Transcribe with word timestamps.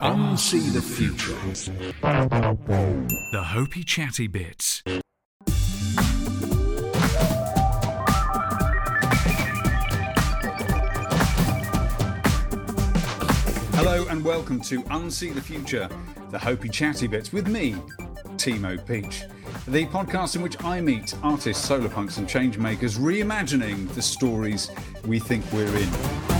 Unsee 0.00 0.72
the 0.72 0.80
future. 0.80 1.34
The 3.32 3.42
Hopeychattybits. 3.44 4.80
Hello 13.74 14.06
and 14.08 14.24
welcome 14.24 14.62
to 14.62 14.82
Unsee 14.84 15.34
the 15.34 15.42
Future, 15.42 15.86
the 16.30 16.38
Hopeychattybits 16.38 17.34
with 17.34 17.46
me, 17.46 17.74
Timo 18.36 18.78
Peach. 18.86 19.24
The 19.68 19.84
podcast 19.84 20.34
in 20.34 20.40
which 20.40 20.56
I 20.64 20.80
meet 20.80 21.14
artists, 21.22 21.62
solar 21.62 21.90
punks, 21.90 22.16
and 22.16 22.26
change 22.26 22.56
makers 22.56 22.96
reimagining 22.96 23.86
the 23.94 24.00
stories 24.00 24.70
we 25.04 25.18
think 25.18 25.44
we're 25.52 25.76
in. 25.76 26.39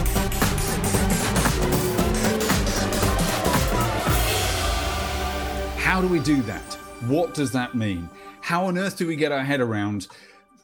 How 5.90 6.00
do 6.00 6.06
we 6.06 6.20
do 6.20 6.40
that? 6.42 6.74
What 7.08 7.34
does 7.34 7.50
that 7.50 7.74
mean? 7.74 8.08
How 8.42 8.66
on 8.66 8.78
earth 8.78 8.96
do 8.96 9.08
we 9.08 9.16
get 9.16 9.32
our 9.32 9.42
head 9.42 9.60
around 9.60 10.06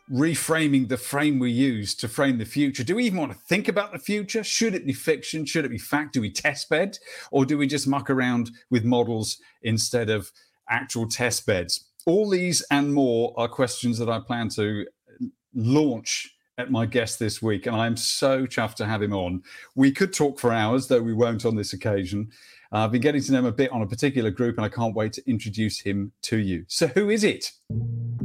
reframing 0.09 0.87
the 0.87 0.97
frame 0.97 1.41
we 1.41 1.51
use 1.51 1.97
to 1.97 2.07
frame 2.07 2.39
the 2.39 2.45
future? 2.45 2.85
Do 2.85 2.95
we 2.95 3.07
even 3.07 3.19
want 3.19 3.33
to 3.33 3.39
think 3.49 3.67
about 3.67 3.91
the 3.91 3.99
future? 3.99 4.45
Should 4.45 4.77
it 4.77 4.87
be 4.87 4.93
fiction? 4.93 5.45
Should 5.45 5.65
it 5.65 5.73
be 5.73 5.79
fact? 5.79 6.13
Do 6.13 6.21
we 6.21 6.31
test 6.31 6.69
bed? 6.69 6.97
Or 7.33 7.45
do 7.45 7.59
we 7.59 7.67
just 7.67 7.89
muck 7.89 8.09
around 8.09 8.53
with 8.71 8.85
models 8.85 9.39
instead 9.63 10.11
of 10.11 10.31
actual 10.71 11.09
test 11.09 11.45
beds? 11.45 11.87
All 12.07 12.31
these 12.31 12.63
and 12.71 12.95
more 12.95 13.35
are 13.37 13.49
questions 13.49 13.99
that 13.99 14.09
I 14.09 14.21
plan 14.21 14.49
to 14.51 14.87
launch 15.57 16.37
at 16.57 16.71
my 16.71 16.87
guest 16.87 17.19
this 17.19 17.43
week, 17.43 17.67
and 17.67 17.75
I'm 17.75 17.97
so 17.97 18.47
chuffed 18.47 18.77
to 18.77 18.87
have 18.87 19.03
him 19.03 19.13
on. 19.13 19.43
We 19.75 19.91
could 19.91 20.13
talk 20.13 20.39
for 20.39 20.53
hours, 20.53 20.87
though 20.87 21.03
we 21.03 21.15
won't 21.15 21.45
on 21.45 21.57
this 21.57 21.73
occasion. 21.73 22.31
Uh, 22.73 22.79
I've 22.79 22.93
been 22.93 23.01
getting 23.01 23.23
to 23.23 23.33
know 23.33 23.39
him 23.41 23.47
a 23.47 23.53
bit 23.53 23.71
on 23.71 23.83
a 23.83 23.87
particular 23.87 24.31
group, 24.31 24.57
and 24.57 24.65
I 24.65 24.69
can't 24.69 24.95
wait 24.95 25.13
to 25.15 25.31
introduce 25.31 25.81
him 25.81 26.13
to 26.23 26.39
you. 26.39 26.65
So, 26.69 26.89
who 26.89 27.11
is 27.11 27.25
it? 27.25 27.53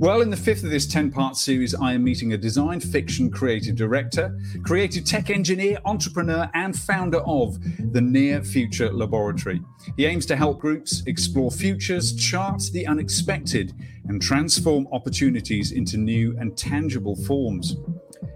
Well, 0.01 0.21
in 0.21 0.31
the 0.31 0.37
fifth 0.37 0.63
of 0.63 0.71
this 0.71 0.87
10 0.87 1.11
part 1.11 1.35
series, 1.35 1.75
I 1.75 1.93
am 1.93 2.03
meeting 2.03 2.33
a 2.33 2.37
design 2.37 2.79
fiction 2.79 3.29
creative 3.29 3.75
director, 3.75 4.35
creative 4.63 5.05
tech 5.05 5.29
engineer, 5.29 5.77
entrepreneur, 5.85 6.49
and 6.55 6.75
founder 6.75 7.19
of 7.19 7.59
the 7.93 8.01
Near 8.01 8.43
Future 8.43 8.91
Laboratory. 8.91 9.61
He 9.97 10.05
aims 10.05 10.25
to 10.25 10.35
help 10.35 10.59
groups 10.59 11.03
explore 11.05 11.51
futures, 11.51 12.15
chart 12.15 12.63
the 12.73 12.87
unexpected, 12.87 13.73
and 14.07 14.19
transform 14.19 14.87
opportunities 14.91 15.71
into 15.71 15.97
new 15.97 16.35
and 16.39 16.57
tangible 16.57 17.15
forms. 17.15 17.75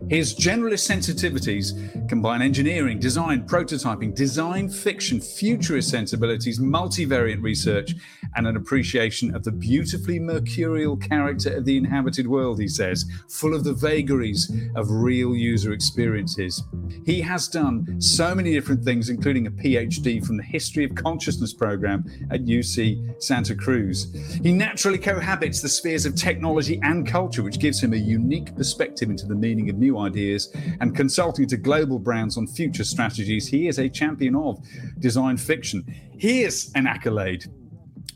His 0.09 0.35
generalist 0.35 0.85
sensitivities 0.87 2.07
combine 2.07 2.43
engineering, 2.43 2.99
design, 2.99 3.47
prototyping, 3.47 4.13
design 4.13 4.69
fiction, 4.69 5.19
futurist 5.19 5.89
sensibilities, 5.89 6.59
multivariate 6.59 7.41
research, 7.41 7.95
and 8.35 8.47
an 8.47 8.55
appreciation 8.57 9.35
of 9.35 9.43
the 9.43 9.51
beautifully 9.51 10.19
mercurial 10.19 10.97
character 10.97 11.55
of 11.55 11.65
the 11.65 11.77
inhabited 11.77 12.27
world, 12.27 12.59
he 12.59 12.67
says, 12.67 13.05
full 13.29 13.53
of 13.53 13.63
the 13.63 13.73
vagaries 13.73 14.51
of 14.75 14.89
real 14.89 15.35
user 15.35 15.73
experiences. 15.73 16.63
He 17.05 17.21
has 17.21 17.47
done 17.47 18.01
so 18.01 18.35
many 18.35 18.53
different 18.53 18.83
things, 18.83 19.09
including 19.09 19.47
a 19.47 19.51
PhD 19.51 20.25
from 20.25 20.37
the 20.37 20.43
History 20.43 20.83
of 20.83 20.95
Consciousness 20.95 21.53
program 21.53 22.05
at 22.31 22.45
UC 22.45 23.21
Santa 23.21 23.55
Cruz. 23.55 24.13
He 24.43 24.51
naturally 24.51 24.97
cohabits 24.97 25.61
the 25.61 25.69
spheres 25.69 26.05
of 26.05 26.15
technology 26.15 26.79
and 26.83 27.07
culture, 27.07 27.43
which 27.43 27.59
gives 27.59 27.81
him 27.81 27.93
a 27.93 27.97
unique 27.97 28.55
perspective 28.55 29.09
into 29.09 29.25
the 29.25 29.35
meaning 29.35 29.69
of 29.69 29.77
new 29.77 29.97
ideas 29.97 30.53
and 30.79 30.95
consulting 30.95 31.47
to 31.47 31.57
global 31.57 31.99
brands 31.99 32.37
on 32.37 32.47
future 32.47 32.83
strategies. 32.83 33.47
He 33.47 33.67
is 33.67 33.79
a 33.79 33.89
champion 33.89 34.35
of 34.35 34.59
design 34.99 35.37
fiction. 35.37 35.85
Here's 36.17 36.71
an 36.75 36.87
accolade. 36.87 37.45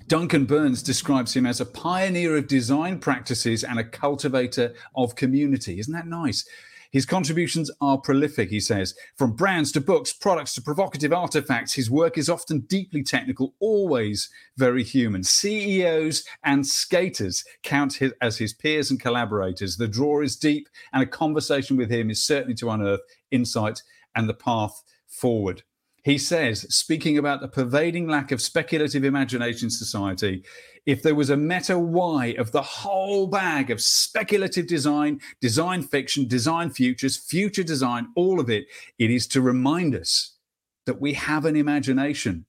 Duncan 0.09 0.45
Burns 0.45 0.81
describes 0.81 1.35
him 1.35 1.45
as 1.45 1.61
a 1.61 1.65
pioneer 1.67 2.35
of 2.35 2.47
design 2.47 2.97
practices 2.97 3.63
and 3.63 3.77
a 3.77 3.83
cultivator 3.83 4.73
of 4.95 5.15
community. 5.15 5.79
Isn't 5.79 5.93
that 5.93 6.07
nice? 6.07 6.49
His 6.89 7.05
contributions 7.05 7.69
are 7.79 7.99
prolific, 7.99 8.49
he 8.49 8.59
says. 8.59 8.95
From 9.17 9.35
brands 9.35 9.71
to 9.73 9.81
books, 9.81 10.11
products 10.11 10.55
to 10.55 10.63
provocative 10.63 11.13
artifacts, 11.13 11.73
his 11.73 11.91
work 11.91 12.17
is 12.17 12.27
often 12.27 12.61
deeply 12.61 13.03
technical, 13.03 13.53
always 13.59 14.31
very 14.57 14.83
human. 14.83 15.23
CEOs 15.23 16.23
and 16.43 16.65
skaters 16.65 17.45
count 17.61 17.93
his, 17.93 18.11
as 18.19 18.39
his 18.39 18.51
peers 18.51 18.89
and 18.89 18.99
collaborators. 18.99 19.77
The 19.77 19.87
draw 19.87 20.21
is 20.21 20.35
deep, 20.35 20.69
and 20.91 21.03
a 21.03 21.05
conversation 21.05 21.77
with 21.77 21.91
him 21.91 22.09
is 22.09 22.25
certainly 22.25 22.55
to 22.55 22.71
unearth 22.71 23.01
insight 23.29 23.83
and 24.15 24.27
the 24.27 24.33
path 24.33 24.81
forward. 25.07 25.61
He 26.03 26.17
says, 26.17 26.61
speaking 26.73 27.17
about 27.17 27.41
the 27.41 27.47
pervading 27.47 28.07
lack 28.07 28.31
of 28.31 28.41
speculative 28.41 29.03
imagination 29.03 29.65
in 29.65 29.69
society, 29.69 30.43
if 30.85 31.03
there 31.03 31.15
was 31.15 31.29
a 31.29 31.37
meta 31.37 31.77
why 31.77 32.27
of 32.37 32.51
the 32.51 32.61
whole 32.61 33.27
bag 33.27 33.69
of 33.69 33.81
speculative 33.81 34.65
design, 34.65 35.19
design 35.41 35.83
fiction, 35.83 36.27
design 36.27 36.69
futures, 36.69 37.17
future 37.17 37.63
design, 37.63 38.07
all 38.15 38.39
of 38.39 38.49
it, 38.49 38.65
it 38.97 39.11
is 39.11 39.27
to 39.27 39.41
remind 39.41 39.93
us 39.93 40.37
that 40.85 41.01
we 41.01 41.13
have 41.13 41.45
an 41.45 41.55
imagination 41.55 42.45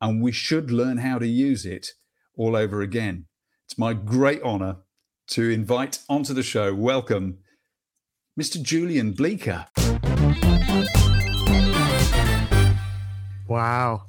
and 0.00 0.20
we 0.22 0.32
should 0.32 0.70
learn 0.70 0.98
how 0.98 1.18
to 1.18 1.26
use 1.26 1.64
it 1.64 1.92
all 2.36 2.56
over 2.56 2.82
again. 2.82 3.26
It's 3.66 3.78
my 3.78 3.94
great 3.94 4.42
honor 4.42 4.78
to 5.28 5.48
invite 5.48 6.00
onto 6.08 6.34
the 6.34 6.42
show, 6.42 6.74
welcome 6.74 7.38
Mr. 8.38 8.60
Julian 8.60 9.12
Bleecker. 9.12 9.66
Wow. 13.46 14.06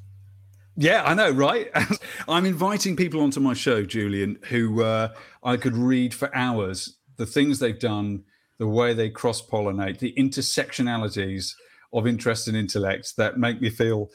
Yeah, 0.77 1.03
I 1.03 1.13
know, 1.13 1.31
right? 1.31 1.69
I'm 2.27 2.45
inviting 2.45 2.95
people 2.95 3.21
onto 3.21 3.39
my 3.39 3.53
show, 3.53 3.83
Julian, 3.83 4.37
who 4.49 4.83
uh, 4.83 5.09
I 5.43 5.57
could 5.57 5.75
read 5.75 6.13
for 6.13 6.35
hours 6.35 6.97
the 7.17 7.25
things 7.25 7.59
they've 7.59 7.79
done, 7.79 8.23
the 8.59 8.67
way 8.67 8.93
they 8.93 9.09
cross 9.09 9.41
pollinate, 9.41 9.99
the 9.99 10.13
intersectionalities 10.17 11.53
of 11.93 12.07
interest 12.07 12.47
and 12.47 12.57
intellect 12.57 13.13
that 13.17 13.37
make 13.37 13.61
me 13.61 13.69
feel 13.69 14.09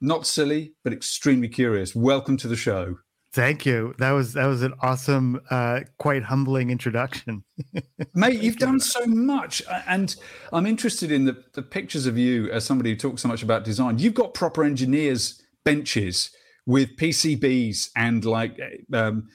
not 0.00 0.26
silly, 0.26 0.74
but 0.84 0.92
extremely 0.92 1.48
curious. 1.48 1.94
Welcome 1.94 2.36
to 2.38 2.48
the 2.48 2.56
show. 2.56 2.96
Thank 3.32 3.66
you. 3.66 3.94
That 3.98 4.12
was 4.12 4.32
that 4.32 4.46
was 4.46 4.62
an 4.62 4.74
awesome, 4.80 5.40
uh, 5.50 5.80
quite 5.98 6.22
humbling 6.22 6.70
introduction. 6.70 7.44
Mate, 8.14 8.40
you've 8.40 8.56
done 8.56 8.80
so 8.80 9.04
much, 9.06 9.62
and 9.86 10.16
I'm 10.52 10.66
interested 10.66 11.12
in 11.12 11.26
the, 11.26 11.44
the 11.52 11.62
pictures 11.62 12.06
of 12.06 12.16
you 12.16 12.50
as 12.50 12.64
somebody 12.64 12.90
who 12.90 12.96
talks 12.96 13.22
so 13.22 13.28
much 13.28 13.42
about 13.42 13.64
design. 13.64 13.98
You've 13.98 14.14
got 14.14 14.32
proper 14.32 14.64
engineers 14.64 15.42
benches 15.64 16.30
with 16.66 16.96
PCBs 16.96 17.90
and 17.96 18.24
like 18.24 18.58
um, 18.92 19.28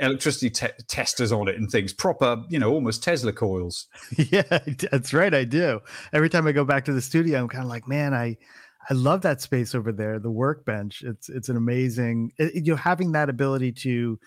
electricity 0.00 0.50
te- 0.50 0.84
testers 0.88 1.32
on 1.32 1.48
it 1.48 1.56
and 1.56 1.70
things. 1.70 1.92
Proper, 1.92 2.42
you 2.48 2.58
know, 2.58 2.72
almost 2.72 3.02
Tesla 3.02 3.32
coils. 3.32 3.86
yeah, 4.16 4.60
that's 4.90 5.12
right. 5.12 5.34
I 5.34 5.44
do. 5.44 5.80
Every 6.12 6.28
time 6.28 6.46
I 6.46 6.52
go 6.52 6.64
back 6.64 6.84
to 6.86 6.92
the 6.92 7.02
studio, 7.02 7.40
I'm 7.40 7.48
kind 7.48 7.64
of 7.64 7.70
like, 7.70 7.86
man, 7.88 8.14
I 8.14 8.36
I 8.88 8.94
love 8.94 9.22
that 9.22 9.40
space 9.40 9.74
over 9.74 9.92
there, 9.92 10.18
the 10.18 10.30
workbench. 10.30 11.02
It's 11.02 11.28
it's 11.28 11.48
an 11.48 11.56
amazing 11.56 12.32
it, 12.38 12.54
you 12.54 12.72
know 12.72 12.76
having 12.76 13.12
that 13.12 13.28
ability 13.28 13.72
to 13.72 14.18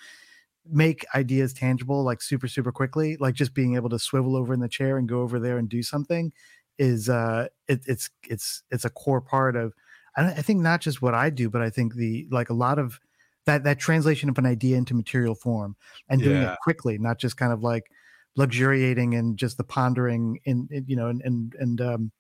make 0.72 1.06
ideas 1.16 1.54
tangible 1.54 2.04
like 2.04 2.22
super 2.22 2.48
super 2.48 2.72
quickly, 2.72 3.18
like 3.20 3.36
just 3.36 3.54
being 3.54 3.76
able 3.76 3.90
to 3.90 4.00
swivel 4.00 4.36
over 4.36 4.54
in 4.54 4.60
the 4.60 4.70
chair 4.70 4.98
and 4.98 5.08
go 5.08 5.22
over 5.22 5.40
there 5.40 5.58
and 5.58 5.70
do 5.70 5.82
something 5.82 6.32
is 6.78 7.10
uh 7.10 7.48
it, 7.68 7.82
it's 7.88 8.10
it's 8.30 8.64
it's 8.72 8.86
a 8.86 8.90
core 8.90 9.22
part 9.22 9.56
of 9.56 9.74
I, 10.16 10.28
I 10.28 10.42
think 10.42 10.62
not 10.62 10.82
just 10.82 11.02
what 11.02 11.14
I 11.14 11.30
do, 11.30 11.50
but 11.50 11.62
I 11.62 11.70
think 11.70 11.96
the 11.96 12.28
like 12.32 12.50
a 12.50 12.54
lot 12.54 12.80
of 12.80 13.00
that 13.46 13.64
that 13.64 13.80
translation 13.80 14.30
of 14.30 14.38
an 14.38 14.46
idea 14.46 14.78
into 14.78 14.94
material 14.94 15.36
form 15.36 15.76
and 16.10 16.22
doing 16.22 16.42
yeah. 16.42 16.54
it 16.54 16.60
quickly, 16.64 16.98
not 16.98 17.20
just 17.20 17.38
kind 17.38 17.54
of 17.54 17.64
like 17.64 17.90
luxuriating 18.36 19.16
and 19.16 19.38
just 19.38 19.58
the 19.58 19.64
pondering 19.64 20.40
in, 20.46 20.68
in 20.72 20.86
you 20.88 20.96
know 20.96 21.08
and 21.08 21.22
and 21.24 21.56
and 21.60 21.82
um 21.82 22.12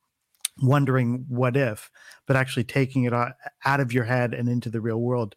wondering 0.61 1.25
what 1.27 1.55
if, 1.55 1.89
but 2.27 2.35
actually 2.35 2.63
taking 2.63 3.03
it 3.03 3.13
out 3.13 3.79
of 3.79 3.93
your 3.93 4.03
head 4.03 4.33
and 4.33 4.49
into 4.49 4.69
the 4.69 4.81
real 4.81 4.99
world. 4.99 5.35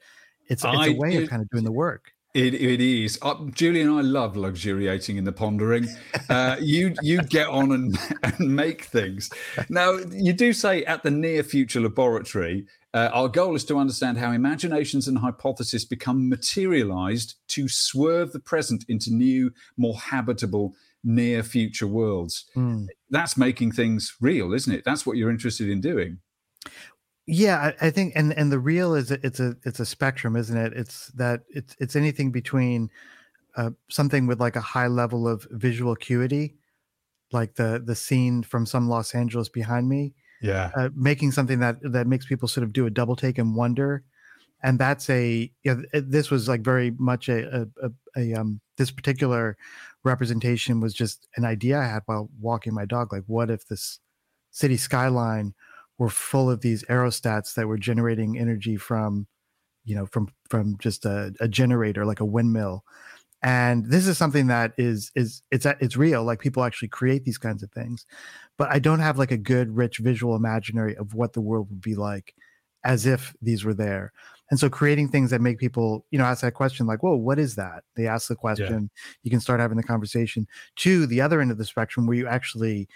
It's, 0.48 0.64
it's 0.64 0.64
I, 0.64 0.88
a 0.88 0.92
way 0.94 1.14
it, 1.14 1.24
of 1.24 1.30
kind 1.30 1.42
of 1.42 1.48
doing 1.50 1.64
the 1.64 1.72
work. 1.72 2.12
It, 2.34 2.54
it 2.54 2.80
is. 2.80 3.18
Uh, 3.20 3.34
Julian, 3.52 3.90
I 3.90 4.00
love 4.00 4.36
luxuriating 4.36 5.18
in 5.18 5.24
the 5.24 5.32
pondering. 5.32 5.86
Uh, 6.30 6.56
you 6.60 6.94
you 7.02 7.20
get 7.22 7.46
on 7.48 7.72
and, 7.72 7.98
and 8.22 8.56
make 8.56 8.84
things. 8.84 9.30
Now, 9.68 9.98
you 10.10 10.32
do 10.32 10.54
say 10.54 10.82
at 10.84 11.02
the 11.02 11.10
near 11.10 11.42
future 11.42 11.80
laboratory, 11.80 12.66
uh, 12.94 13.10
our 13.12 13.28
goal 13.28 13.54
is 13.54 13.64
to 13.66 13.78
understand 13.78 14.16
how 14.16 14.32
imaginations 14.32 15.08
and 15.08 15.18
hypotheses 15.18 15.84
become 15.84 16.28
materialized 16.28 17.34
to 17.48 17.68
swerve 17.68 18.32
the 18.32 18.40
present 18.40 18.84
into 18.88 19.12
new, 19.12 19.52
more 19.76 19.98
habitable 19.98 20.74
near 21.04 21.42
future 21.42 21.86
worlds. 21.86 22.46
Mm. 22.56 22.86
That's 23.10 23.36
making 23.36 23.72
things 23.72 24.14
real, 24.20 24.52
isn't 24.52 24.72
it? 24.72 24.84
That's 24.84 25.04
what 25.06 25.16
you're 25.16 25.30
interested 25.30 25.68
in 25.68 25.80
doing. 25.80 26.18
Yeah, 27.26 27.72
I, 27.80 27.86
I 27.86 27.90
think, 27.90 28.14
and 28.16 28.32
and 28.32 28.50
the 28.50 28.58
real 28.58 28.94
is 28.94 29.10
it's 29.10 29.40
a 29.40 29.56
it's 29.64 29.80
a 29.80 29.86
spectrum, 29.86 30.36
isn't 30.36 30.56
it? 30.56 30.72
It's 30.74 31.08
that 31.08 31.42
it's 31.48 31.76
it's 31.78 31.96
anything 31.96 32.32
between 32.32 32.90
uh, 33.56 33.70
something 33.88 34.26
with 34.26 34.40
like 34.40 34.56
a 34.56 34.60
high 34.60 34.88
level 34.88 35.28
of 35.28 35.46
visual 35.50 35.92
acuity, 35.92 36.56
like 37.30 37.54
the 37.54 37.80
the 37.84 37.94
scene 37.94 38.42
from 38.42 38.66
some 38.66 38.88
Los 38.88 39.14
Angeles 39.14 39.48
behind 39.48 39.88
me. 39.88 40.14
Yeah, 40.40 40.72
uh, 40.76 40.88
making 40.96 41.30
something 41.30 41.60
that 41.60 41.76
that 41.82 42.08
makes 42.08 42.26
people 42.26 42.48
sort 42.48 42.64
of 42.64 42.72
do 42.72 42.86
a 42.86 42.90
double 42.90 43.14
take 43.14 43.38
and 43.38 43.54
wonder 43.54 44.02
and 44.62 44.78
that's 44.78 45.10
a 45.10 45.50
you 45.62 45.74
know, 45.74 45.82
this 45.92 46.30
was 46.30 46.48
like 46.48 46.62
very 46.62 46.92
much 46.98 47.28
a, 47.28 47.62
a, 47.62 47.86
a, 47.86 47.90
a 48.16 48.34
um 48.40 48.60
this 48.76 48.90
particular 48.90 49.56
representation 50.04 50.80
was 50.80 50.94
just 50.94 51.28
an 51.36 51.44
idea 51.44 51.78
I 51.78 51.84
had 51.86 52.02
while 52.06 52.28
walking 52.40 52.74
my 52.74 52.84
dog. 52.84 53.12
Like, 53.12 53.24
what 53.26 53.50
if 53.50 53.66
this 53.66 54.00
city 54.50 54.76
skyline 54.76 55.54
were 55.98 56.08
full 56.10 56.50
of 56.50 56.60
these 56.60 56.84
aerostats 56.84 57.54
that 57.54 57.66
were 57.68 57.78
generating 57.78 58.38
energy 58.38 58.76
from, 58.76 59.26
you 59.84 59.94
know, 59.94 60.06
from 60.06 60.28
from 60.48 60.76
just 60.78 61.04
a, 61.06 61.32
a 61.40 61.48
generator 61.48 62.04
like 62.04 62.20
a 62.20 62.24
windmill. 62.24 62.84
And 63.42 63.86
this 63.86 64.06
is 64.06 64.18
something 64.18 64.46
that 64.48 64.72
is 64.78 65.10
is 65.16 65.42
it's 65.50 65.66
it's 65.66 65.96
real. 65.96 66.24
Like 66.24 66.40
people 66.40 66.64
actually 66.64 66.88
create 66.88 67.24
these 67.24 67.38
kinds 67.38 67.62
of 67.62 67.70
things, 67.72 68.06
but 68.58 68.70
I 68.70 68.78
don't 68.78 69.00
have 69.00 69.18
like 69.18 69.32
a 69.32 69.36
good, 69.36 69.76
rich 69.76 69.98
visual 69.98 70.36
imaginary 70.36 70.96
of 70.96 71.14
what 71.14 71.32
the 71.32 71.40
world 71.40 71.68
would 71.70 71.80
be 71.80 71.94
like 71.96 72.34
as 72.84 73.06
if 73.06 73.34
these 73.42 73.64
were 73.64 73.74
there. 73.74 74.12
And 74.52 74.60
so 74.60 74.68
creating 74.68 75.08
things 75.08 75.30
that 75.30 75.40
make 75.40 75.56
people, 75.56 76.04
you 76.10 76.18
know, 76.18 76.26
ask 76.26 76.42
that 76.42 76.52
question 76.52 76.86
like, 76.86 77.02
whoa, 77.02 77.16
what 77.16 77.38
is 77.38 77.54
that? 77.54 77.84
They 77.96 78.06
ask 78.06 78.28
the 78.28 78.36
question, 78.36 78.90
yeah. 78.94 79.12
you 79.22 79.30
can 79.30 79.40
start 79.40 79.60
having 79.60 79.78
the 79.78 79.82
conversation. 79.82 80.46
To 80.76 81.06
the 81.06 81.22
other 81.22 81.40
end 81.40 81.50
of 81.50 81.56
the 81.56 81.64
spectrum 81.64 82.06
where 82.06 82.18
you 82.18 82.28
actually 82.28 82.86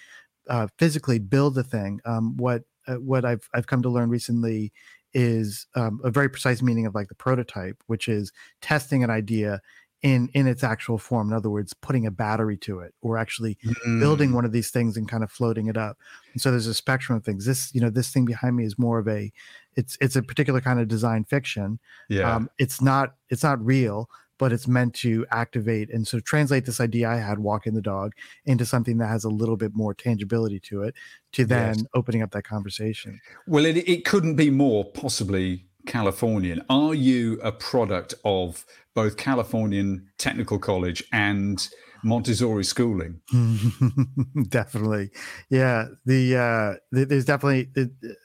uh, 0.50 0.67
physically 0.79 1.19
build 1.19 1.55
the 1.55 1.64
thing. 1.64 2.00
Um, 2.05 2.37
what 2.37 2.64
uh, 2.87 2.97
what 2.97 3.25
I've 3.25 3.49
I've 3.55 3.69
come 3.69 3.81
to 3.82 3.88
learn 3.88 4.11
recently 4.11 4.70
is 5.14 5.67
um, 5.75 5.99
a 6.05 6.11
very 6.11 6.29
precise 6.29 6.61
meaning 6.61 6.85
of 6.85 6.94
like 6.94 7.08
the 7.08 7.14
prototype, 7.14 7.82
which 7.87 8.06
is 8.06 8.32
testing 8.61 9.02
an 9.02 9.09
idea 9.09 9.62
in 10.03 10.29
in 10.35 10.47
its 10.47 10.63
actual 10.63 10.99
form 10.99 11.29
in 11.29 11.35
other 11.35 11.49
words 11.49 11.73
putting 11.73 12.07
a 12.07 12.11
battery 12.11 12.57
to 12.57 12.81
it 12.81 12.95
or 13.01 13.17
actually 13.17 13.57
mm. 13.65 14.01
building 14.01 14.33
one 14.33 14.45
of 14.45 14.53
these 14.53 14.71
things 14.71 14.97
and 14.97 15.09
kind 15.09 15.25
of 15.25 15.31
floating 15.31 15.69
it 15.69 15.77
up 15.77 15.97
and 16.33 16.43
so 16.43 16.51
there's 16.51 16.67
a 16.67 16.75
spectrum 16.75 17.17
of 17.17 17.25
things 17.25 17.47
this 17.47 17.75
you 17.75 17.81
know 17.81 17.91
this 17.91 18.11
thing 18.11 18.25
behind 18.25 18.57
me 18.57 18.65
is 18.65 18.79
more 18.79 18.99
of 18.99 19.09
a 19.09 19.33
it's 19.75 19.97
it's 20.01 20.15
a 20.15 20.23
particular 20.23 20.61
kind 20.61 20.81
of 20.81 20.87
design 20.87 21.25
fiction 21.25 21.79
yeah 22.09 22.35
um, 22.35 22.51
it's 22.59 22.81
not 22.81 23.15
it's 23.31 23.43
not 23.43 23.65
real 23.65 24.09
but 24.39 24.53
it's 24.53 24.69
meant 24.69 24.95
to 24.95 25.25
activate 25.31 25.91
and 25.91 26.07
sort 26.07 26.21
of 26.21 26.25
translate 26.25 26.67
this 26.67 26.81
idea 26.81 27.09
I 27.09 27.17
had 27.17 27.39
walking 27.39 27.75
the 27.75 27.83
dog 27.83 28.13
into 28.45 28.67
something 28.67 28.99
that 28.99 29.07
has 29.07 29.25
a 29.25 29.31
little 29.31 29.57
bit 29.57 29.73
more 29.75 29.95
tangibility 29.95 30.61
to 30.61 30.83
it 30.83 30.95
to 31.33 31.45
then 31.45 31.79
yes. 31.79 31.87
opening 31.95 32.23
up 32.23 32.33
that 32.33 32.45
conversation. 32.45 33.21
Well, 33.47 33.65
it, 33.65 33.77
it 33.89 34.05
couldn't 34.05 34.37
be 34.37 34.51
more 34.51 34.85
possibly 34.85 35.65
Californian. 35.87 36.62
Are 36.69 36.94
you 36.94 37.41
a 37.43 37.53
product 37.53 38.15
of 38.25 38.65
both 38.94 39.17
Californian 39.17 40.09
Technical 40.19 40.59
College 40.59 41.05
and 41.12 41.69
Montessori 42.03 42.65
schooling? 42.65 43.21
definitely, 44.49 45.11
yeah. 45.50 45.87
The, 46.05 46.37
uh, 46.37 46.75
there's 46.93 47.25
definitely. 47.25 47.69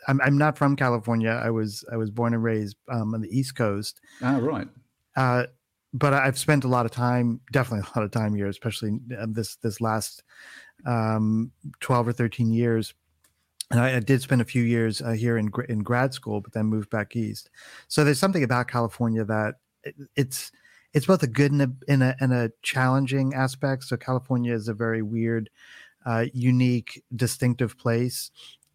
I'm 0.07 0.21
I'm 0.21 0.37
not 0.37 0.57
from 0.57 0.75
California. 0.75 1.29
I 1.29 1.49
was 1.49 1.85
I 1.91 1.97
was 1.97 2.11
born 2.11 2.33
and 2.33 2.43
raised 2.43 2.77
um, 2.91 3.13
on 3.13 3.21
the 3.21 3.29
East 3.29 3.55
Coast. 3.55 4.01
Ah, 4.21 4.37
right. 4.37 4.67
Uh, 5.15 5.45
but 5.93 6.13
I've 6.13 6.37
spent 6.37 6.63
a 6.63 6.69
lot 6.69 6.85
of 6.85 6.91
time, 6.91 7.41
definitely 7.51 7.87
a 7.95 7.99
lot 7.99 8.05
of 8.05 8.11
time 8.11 8.35
here, 8.35 8.47
especially 8.47 8.99
this 9.27 9.55
this 9.57 9.81
last 9.81 10.23
um, 10.85 11.51
twelve 11.79 12.07
or 12.07 12.13
thirteen 12.13 12.51
years 12.51 12.93
and 13.71 13.79
I, 13.79 13.95
I, 13.95 13.99
did 13.99 14.21
spend 14.21 14.41
a 14.41 14.45
few 14.45 14.63
years 14.63 15.01
uh, 15.01 15.11
here 15.11 15.37
in 15.37 15.49
in 15.69 15.79
grad 15.79 16.13
school, 16.13 16.41
but 16.41 16.53
then 16.53 16.65
moved 16.65 16.89
back 16.89 17.15
east. 17.15 17.49
So 17.87 18.03
there's 18.03 18.19
something 18.19 18.43
about 18.43 18.67
California 18.67 19.23
that 19.25 19.55
it, 19.83 19.95
it's 20.15 20.51
it's 20.93 21.05
both 21.05 21.23
a 21.23 21.27
good 21.27 21.51
and 21.51 21.61
a, 21.61 21.71
and 21.87 22.03
a, 22.03 22.15
and 22.19 22.33
a 22.33 22.51
challenging 22.61 23.33
aspect. 23.33 23.83
So 23.85 23.97
California 23.97 24.53
is 24.53 24.67
a 24.67 24.73
very 24.73 25.01
weird, 25.01 25.49
uh, 26.05 26.25
unique, 26.33 27.01
distinctive 27.15 27.77
place. 27.77 28.29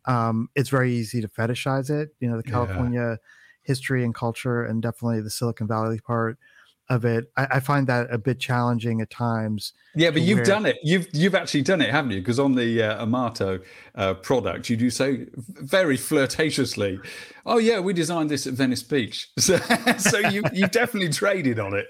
Um, 0.06 0.48
it's 0.54 0.70
very 0.70 0.94
easy 0.94 1.20
to 1.20 1.28
fetishize 1.28 1.90
it. 1.90 2.10
You 2.20 2.30
know, 2.30 2.36
the 2.36 2.42
California 2.42 3.00
yeah. 3.00 3.16
history 3.62 4.04
and 4.04 4.14
culture, 4.14 4.64
and 4.64 4.80
definitely 4.80 5.20
the 5.20 5.30
Silicon 5.30 5.66
Valley 5.66 6.00
part 6.00 6.38
of 6.88 7.04
it. 7.04 7.30
I, 7.36 7.46
I, 7.52 7.60
find 7.60 7.86
that 7.88 8.12
a 8.12 8.18
bit 8.18 8.38
challenging 8.38 9.00
at 9.00 9.10
times. 9.10 9.72
Yeah, 9.94 10.10
but 10.10 10.22
you've 10.22 10.38
where... 10.38 10.44
done 10.44 10.66
it. 10.66 10.78
You've 10.82 11.08
you've 11.12 11.34
actually 11.34 11.62
done 11.62 11.80
it, 11.80 11.90
haven't 11.90 12.12
you? 12.12 12.20
Because 12.20 12.38
on 12.38 12.54
the 12.54 12.82
uh, 12.82 13.04
Omata 13.04 13.62
uh, 13.94 14.14
product, 14.14 14.70
you 14.70 14.76
do 14.76 14.90
so 14.90 15.16
very 15.36 15.96
flirtatiously. 15.96 17.00
Oh 17.44 17.58
yeah, 17.58 17.80
we 17.80 17.92
designed 17.92 18.30
this 18.30 18.46
at 18.46 18.54
Venice 18.54 18.82
Beach. 18.82 19.30
So, 19.38 19.58
so 19.98 20.18
you 20.18 20.42
you 20.52 20.66
definitely 20.68 21.10
traded 21.10 21.58
on 21.58 21.74
it. 21.74 21.86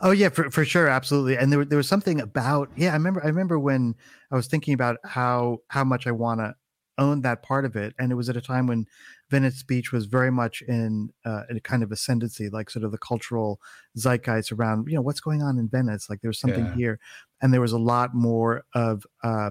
Oh 0.00 0.10
yeah, 0.10 0.28
for, 0.28 0.50
for 0.50 0.64
sure, 0.64 0.88
absolutely. 0.88 1.36
And 1.36 1.52
there 1.52 1.64
there 1.64 1.76
was 1.76 1.88
something 1.88 2.20
about 2.20 2.70
yeah. 2.76 2.90
I 2.90 2.94
remember 2.94 3.22
I 3.22 3.28
remember 3.28 3.58
when 3.58 3.94
I 4.30 4.36
was 4.36 4.46
thinking 4.46 4.74
about 4.74 4.98
how 5.04 5.58
how 5.68 5.84
much 5.84 6.06
I 6.06 6.10
want 6.12 6.40
to 6.40 6.54
own 6.98 7.22
that 7.22 7.42
part 7.42 7.64
of 7.64 7.76
it, 7.76 7.94
and 7.98 8.10
it 8.12 8.14
was 8.14 8.28
at 8.28 8.36
a 8.36 8.40
time 8.40 8.66
when 8.66 8.86
Venice 9.30 9.62
Beach 9.62 9.92
was 9.92 10.06
very 10.06 10.30
much 10.30 10.62
in, 10.62 11.10
uh, 11.24 11.42
in 11.48 11.56
a 11.56 11.60
kind 11.60 11.82
of 11.82 11.90
ascendancy, 11.90 12.48
like 12.48 12.70
sort 12.70 12.84
of 12.84 12.92
the 12.92 12.98
cultural 12.98 13.60
zeitgeist 13.96 14.52
around, 14.52 14.88
you 14.88 14.94
know, 14.94 15.02
what's 15.02 15.20
going 15.20 15.42
on 15.42 15.58
in 15.58 15.68
Venice. 15.68 16.08
Like 16.08 16.20
there's 16.20 16.40
something 16.40 16.66
yeah. 16.66 16.74
here, 16.74 17.00
and 17.40 17.52
there 17.52 17.60
was 17.60 17.72
a 17.72 17.78
lot 17.78 18.14
more 18.14 18.64
of, 18.74 19.06
uh, 19.22 19.50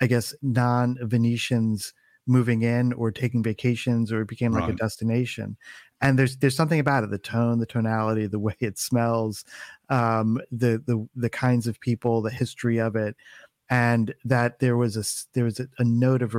I 0.00 0.06
guess, 0.06 0.34
non-Venetians 0.42 1.92
moving 2.26 2.62
in 2.62 2.92
or 2.92 3.10
taking 3.10 3.42
vacations, 3.42 4.12
or 4.12 4.22
it 4.22 4.28
became 4.28 4.52
like 4.52 4.64
right. 4.64 4.72
a 4.72 4.76
destination. 4.76 5.56
And 6.00 6.18
there's 6.18 6.36
there's 6.36 6.56
something 6.56 6.78
about 6.78 7.04
it: 7.04 7.10
the 7.10 7.18
tone, 7.18 7.58
the 7.58 7.66
tonality, 7.66 8.26
the 8.26 8.38
way 8.38 8.56
it 8.60 8.78
smells, 8.78 9.44
um, 9.88 10.38
the 10.52 10.82
the 10.86 11.08
the 11.16 11.30
kinds 11.30 11.66
of 11.66 11.80
people, 11.80 12.22
the 12.22 12.30
history 12.30 12.78
of 12.78 12.94
it 12.96 13.16
and 13.70 14.14
that 14.24 14.58
there 14.60 14.76
was 14.76 14.96
a 14.96 15.04
there 15.34 15.44
was 15.44 15.60
a, 15.60 15.68
a 15.78 15.84
note 15.84 16.22
of 16.22 16.34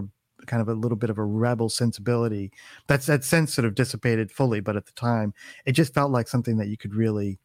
kind 0.49 0.61
of 0.61 0.67
a 0.67 0.73
little 0.73 0.97
bit 0.97 1.09
of 1.09 1.17
a 1.17 1.23
rebel 1.23 1.69
sensibility. 1.69 2.51
That's 2.87 3.05
that 3.05 3.23
sense 3.23 3.53
sort 3.53 3.65
of 3.65 3.75
dissipated 3.75 4.31
fully, 4.31 4.59
but 4.59 4.75
at 4.75 4.85
the 4.85 4.91
time, 4.91 5.33
it 5.65 5.71
just 5.71 5.93
felt 5.93 6.11
like 6.11 6.27
something 6.27 6.57
that 6.57 6.67
you 6.67 6.75
could 6.75 6.93
really, 6.93 7.39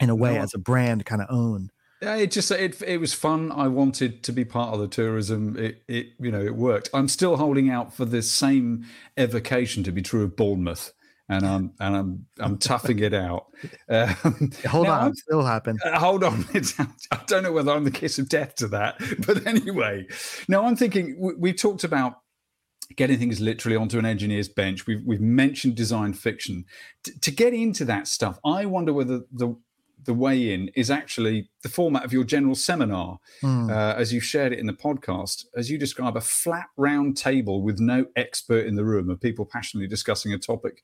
in 0.00 0.10
a 0.10 0.16
way, 0.16 0.34
no. 0.34 0.40
as 0.40 0.54
a 0.54 0.58
brand, 0.58 1.06
kind 1.06 1.22
of 1.22 1.28
own. 1.30 1.70
Yeah, 2.02 2.16
it 2.16 2.30
just 2.32 2.50
it 2.50 2.80
it 2.82 2.96
was 2.96 3.12
fun. 3.12 3.52
I 3.52 3.68
wanted 3.68 4.22
to 4.24 4.32
be 4.32 4.44
part 4.44 4.72
of 4.72 4.80
the 4.80 4.88
tourism. 4.88 5.56
It 5.58 5.82
it 5.86 6.06
you 6.18 6.32
know 6.32 6.40
it 6.40 6.56
worked. 6.56 6.88
I'm 6.94 7.08
still 7.08 7.36
holding 7.36 7.70
out 7.70 7.94
for 7.94 8.06
the 8.06 8.22
same 8.22 8.86
evocation 9.18 9.84
to 9.84 9.92
be 9.92 10.00
true 10.00 10.24
of 10.24 10.34
Bournemouth 10.34 10.94
and 11.30 11.46
I'm 11.46 11.72
and 11.78 11.96
I'm 11.96 12.26
I'm 12.40 12.58
toughing 12.58 12.98
it 12.98 13.14
out. 13.14 13.46
Um, 13.90 14.50
hold 14.66 14.86
on, 14.86 15.08
I'm, 15.08 15.14
still 15.14 15.42
happen. 15.42 15.78
Uh, 15.84 15.98
hold 15.98 16.24
on, 16.24 16.46
I 17.10 17.20
don't 17.26 17.42
know 17.42 17.52
whether 17.52 17.72
I'm 17.72 17.84
the 17.84 17.90
kiss 17.90 18.18
of 18.18 18.30
death 18.30 18.54
to 18.56 18.68
that, 18.68 18.98
but 19.26 19.46
anyway. 19.46 20.06
Now 20.48 20.64
I'm 20.64 20.76
thinking 20.76 21.16
we, 21.18 21.34
we've 21.34 21.56
talked 21.56 21.84
about 21.84 22.19
getting 22.96 23.18
things 23.18 23.40
literally 23.40 23.76
onto 23.76 23.98
an 23.98 24.06
engineer's 24.06 24.48
bench. 24.48 24.86
We've 24.86 25.02
we've 25.04 25.20
mentioned 25.20 25.74
design 25.74 26.12
fiction. 26.12 26.64
T- 27.04 27.12
to 27.20 27.30
get 27.30 27.54
into 27.54 27.84
that 27.86 28.08
stuff, 28.08 28.38
I 28.44 28.66
wonder 28.66 28.92
whether 28.92 29.22
the 29.32 29.56
the 30.04 30.14
way 30.14 30.54
in 30.54 30.68
is 30.68 30.90
actually 30.90 31.50
the 31.62 31.68
format 31.68 32.04
of 32.04 32.12
your 32.12 32.24
general 32.24 32.54
seminar, 32.54 33.18
mm. 33.42 33.70
uh, 33.70 33.94
as 33.98 34.14
you 34.14 34.18
shared 34.18 34.50
it 34.52 34.58
in 34.58 34.64
the 34.66 34.72
podcast, 34.72 35.44
as 35.54 35.70
you 35.70 35.76
describe 35.76 36.16
a 36.16 36.22
flat 36.22 36.68
round 36.78 37.18
table 37.18 37.62
with 37.62 37.80
no 37.80 38.06
expert 38.16 38.66
in 38.66 38.76
the 38.76 38.84
room 38.84 39.10
of 39.10 39.20
people 39.20 39.44
passionately 39.44 39.86
discussing 39.86 40.32
a 40.32 40.38
topic 40.38 40.82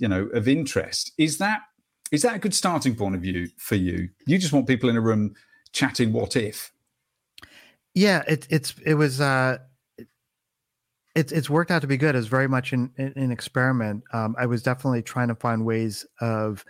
you 0.00 0.08
know 0.08 0.24
of 0.34 0.48
interest 0.48 1.12
is 1.18 1.38
that 1.38 1.60
is 2.10 2.22
that 2.22 2.34
a 2.34 2.38
good 2.40 2.54
starting 2.54 2.96
point 2.96 3.14
of 3.14 3.20
view 3.20 3.48
for 3.58 3.76
you 3.76 4.08
you 4.26 4.38
just 4.38 4.52
want 4.52 4.66
people 4.66 4.88
in 4.88 4.96
a 4.96 5.00
room 5.00 5.34
chatting 5.72 6.12
what 6.12 6.34
if 6.34 6.72
yeah 7.94 8.24
it, 8.26 8.48
it's 8.50 8.74
it 8.84 8.94
was 8.94 9.20
uh 9.20 9.58
it's 11.20 11.32
it's 11.32 11.50
worked 11.50 11.70
out 11.70 11.82
to 11.82 11.86
be 11.86 11.98
good. 11.98 12.16
It's 12.16 12.26
very 12.26 12.48
much 12.48 12.72
an, 12.72 12.90
an 12.96 13.30
experiment. 13.30 14.02
Um, 14.12 14.34
I 14.38 14.46
was 14.46 14.62
definitely 14.62 15.02
trying 15.02 15.28
to 15.28 15.34
find 15.34 15.66
ways 15.66 16.06
of 16.20 16.64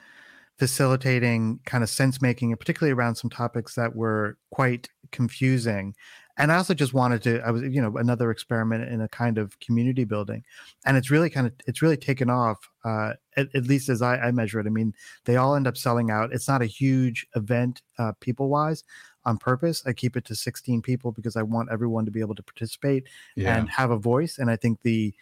facilitating 0.59 1.61
kind 1.65 1.85
of 1.85 1.89
sense 1.89 2.21
making, 2.21 2.51
and 2.51 2.59
particularly 2.59 2.93
around 2.93 3.15
some 3.15 3.31
topics 3.31 3.77
that 3.77 3.95
were 3.95 4.37
quite 4.51 4.89
confusing 5.13 5.95
and 6.41 6.51
I 6.51 6.57
also 6.57 6.73
just 6.73 6.95
wanted 6.95 7.23
to 7.25 7.41
I 7.43 7.51
was 7.51 7.63
you 7.63 7.83
know 7.83 7.97
another 7.97 8.31
experiment 8.31 8.89
in 8.89 9.01
a 9.03 9.09
kind 9.09 9.37
of 9.37 9.59
community 9.61 10.05
building 10.05 10.43
and 10.87 10.97
it's 10.97 11.11
really 11.11 11.29
kind 11.29 11.47
of 11.47 11.53
it's 11.67 11.83
really 11.83 11.99
taken 11.99 12.31
off 12.31 12.59
uh, 12.85 13.13
at, 13.37 13.49
at, 13.55 13.65
least 13.65 13.91
as 13.91 14.01
I, 14.01 14.17
I, 14.17 14.31
measure 14.31 14.59
it 14.59 14.67
I 14.67 14.71
mean 14.71 14.95
they 15.27 15.37
all 15.37 15.55
end 15.55 15.67
up 15.67 15.77
selling 15.77 16.11
out 16.11 16.33
it's 16.33 16.49
not 16.49 16.63
a 16.63 16.67
huge 16.67 17.27
event 17.37 17.83
uh, 17.99 18.13
people 18.21 18.49
wise 18.49 18.85
on 19.31 19.39
purpose 19.39 19.83
I 19.87 19.93
keep 19.93 20.17
it 20.17 20.25
to 20.27 20.35
16 20.35 20.83
people 20.83 21.13
because 21.13 21.37
I 21.37 21.43
want 21.43 21.71
everyone 21.73 22.05
to 22.05 22.11
be 22.11 22.21
able 22.21 22.35
to 22.35 22.43
participate 22.43 23.09
yeah. 23.37 23.57
and 23.57 23.69
have 23.71 23.91
a 23.91 23.97
voice 23.97 24.39
and 24.39 24.51
I 24.51 24.57
think 24.57 24.83
the 24.83 25.15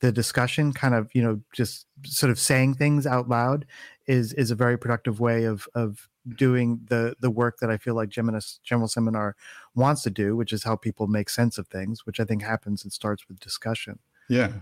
the 0.00 0.12
discussion 0.12 0.72
kind 0.72 0.94
of 0.94 1.10
you 1.14 1.22
know 1.22 1.40
just 1.52 1.86
sort 2.04 2.30
of 2.30 2.38
saying 2.38 2.74
things 2.74 3.06
out 3.06 3.28
loud 3.28 3.64
is 4.06 4.32
is 4.34 4.50
a 4.50 4.54
very 4.54 4.78
productive 4.78 5.18
way 5.18 5.44
of 5.44 5.66
of 5.74 6.08
doing 6.36 6.80
the 6.88 7.14
the 7.20 7.30
work 7.30 7.58
that 7.58 7.70
I 7.70 7.76
feel 7.76 7.94
like 7.94 8.08
Geminis 8.08 8.60
General 8.62 8.88
Seminar 8.88 9.36
wants 9.74 10.02
to 10.02 10.10
do, 10.10 10.36
which 10.36 10.52
is 10.52 10.64
help 10.64 10.82
people 10.82 11.06
make 11.06 11.28
sense 11.28 11.58
of 11.58 11.68
things, 11.68 12.06
which 12.06 12.20
I 12.20 12.24
think 12.24 12.42
happens 12.42 12.82
and 12.82 12.92
starts 12.92 13.28
with 13.28 13.40
discussion. 13.40 13.98
Yeah. 14.28 14.52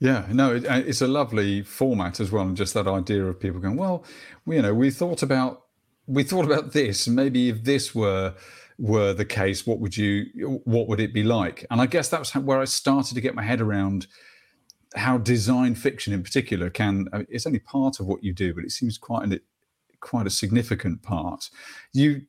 Yeah, 0.00 0.26
no, 0.30 0.54
it, 0.54 0.64
uh, 0.64 0.80
it's 0.86 1.02
a 1.02 1.08
lovely 1.08 1.62
format 1.62 2.20
as 2.20 2.30
well, 2.30 2.46
and 2.46 2.56
just 2.56 2.72
that 2.74 2.86
idea 2.86 3.26
of 3.26 3.40
people 3.40 3.60
going, 3.60 3.76
well, 3.76 4.04
you 4.46 4.62
know, 4.62 4.72
we 4.72 4.92
thought 4.92 5.24
about 5.24 5.62
we 6.08 6.24
thought 6.24 6.46
about 6.46 6.72
this, 6.72 7.06
maybe 7.06 7.50
if 7.50 7.62
this 7.62 7.94
were 7.94 8.34
were 8.78 9.12
the 9.12 9.24
case, 9.24 9.66
what 9.66 9.80
would 9.80 9.96
you 9.96 10.60
what 10.64 10.88
would 10.88 11.00
it 11.00 11.12
be 11.12 11.22
like? 11.22 11.66
And 11.70 11.80
I 11.80 11.86
guess 11.86 12.08
that's 12.08 12.34
where 12.34 12.60
I 12.60 12.64
started 12.64 13.14
to 13.14 13.20
get 13.20 13.34
my 13.34 13.42
head 13.42 13.60
around 13.60 14.06
how 14.94 15.18
design 15.18 15.74
fiction 15.74 16.12
in 16.14 16.22
particular 16.22 16.70
can 16.70 17.08
I 17.12 17.18
mean, 17.18 17.26
it's 17.28 17.46
only 17.46 17.58
part 17.58 18.00
of 18.00 18.06
what 18.06 18.24
you 18.24 18.32
do 18.32 18.54
but 18.54 18.64
it 18.64 18.72
seems 18.72 18.96
quite 18.96 19.28
quite 20.00 20.26
a 20.26 20.30
significant 20.30 21.02
part. 21.02 21.50
You 21.92 22.22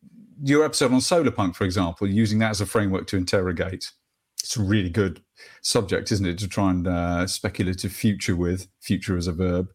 your 0.44 0.66
episode 0.66 0.92
on 0.92 1.02
solar 1.02 1.32
punk 1.32 1.56
for 1.56 1.64
example 1.64 2.08
using 2.08 2.40
that 2.40 2.52
as 2.52 2.62
a 2.62 2.66
framework 2.66 3.08
to 3.08 3.18
interrogate. 3.18 3.92
It's 4.42 4.58
a 4.58 4.64
really 4.64 4.90
good 4.90 5.22
subject 5.62 6.12
isn't 6.12 6.26
it 6.26 6.38
to 6.40 6.48
try 6.48 6.72
and 6.72 6.88
uh, 6.88 7.28
speculative 7.28 7.94
future 7.94 8.36
with 8.36 8.68
future 8.82 9.18
as 9.18 9.28
a 9.28 9.34
verb 9.34 9.70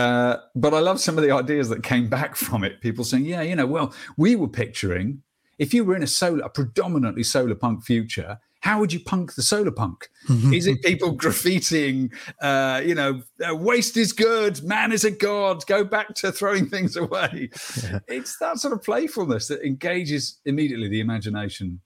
uh, 0.00 0.36
but 0.54 0.74
i 0.74 0.78
love 0.78 1.00
some 1.00 1.18
of 1.18 1.24
the 1.24 1.30
ideas 1.30 1.68
that 1.68 1.82
came 1.82 2.08
back 2.08 2.36
from 2.36 2.64
it 2.64 2.80
people 2.80 3.04
saying 3.04 3.24
yeah 3.24 3.42
you 3.42 3.56
know 3.56 3.66
well 3.66 3.94
we 4.16 4.34
were 4.36 4.48
picturing 4.48 5.22
if 5.58 5.74
you 5.74 5.84
were 5.84 5.96
in 5.96 6.02
a 6.02 6.06
solar 6.06 6.44
a 6.44 6.48
predominantly 6.48 7.22
solar 7.22 7.54
punk 7.54 7.84
future 7.84 8.38
how 8.60 8.78
would 8.78 8.92
you 8.92 9.00
punk 9.00 9.34
the 9.34 9.42
solar 9.42 9.70
punk? 9.70 10.08
is 10.52 10.66
it 10.66 10.82
people 10.82 11.16
graffitiing, 11.16 12.12
uh, 12.42 12.80
you 12.84 12.94
know, 12.94 13.22
uh, 13.46 13.54
waste 13.56 13.96
is 13.96 14.12
good, 14.12 14.62
man 14.62 14.92
is 14.92 15.04
a 15.04 15.10
god, 15.10 15.64
go 15.66 15.82
back 15.82 16.14
to 16.16 16.30
throwing 16.30 16.68
things 16.68 16.96
away? 16.96 17.50
Yeah. 17.82 18.00
It's 18.06 18.38
that 18.38 18.58
sort 18.58 18.74
of 18.74 18.82
playfulness 18.82 19.48
that 19.48 19.62
engages 19.62 20.38
immediately 20.44 20.88
the 20.88 21.00
imagination. 21.00 21.80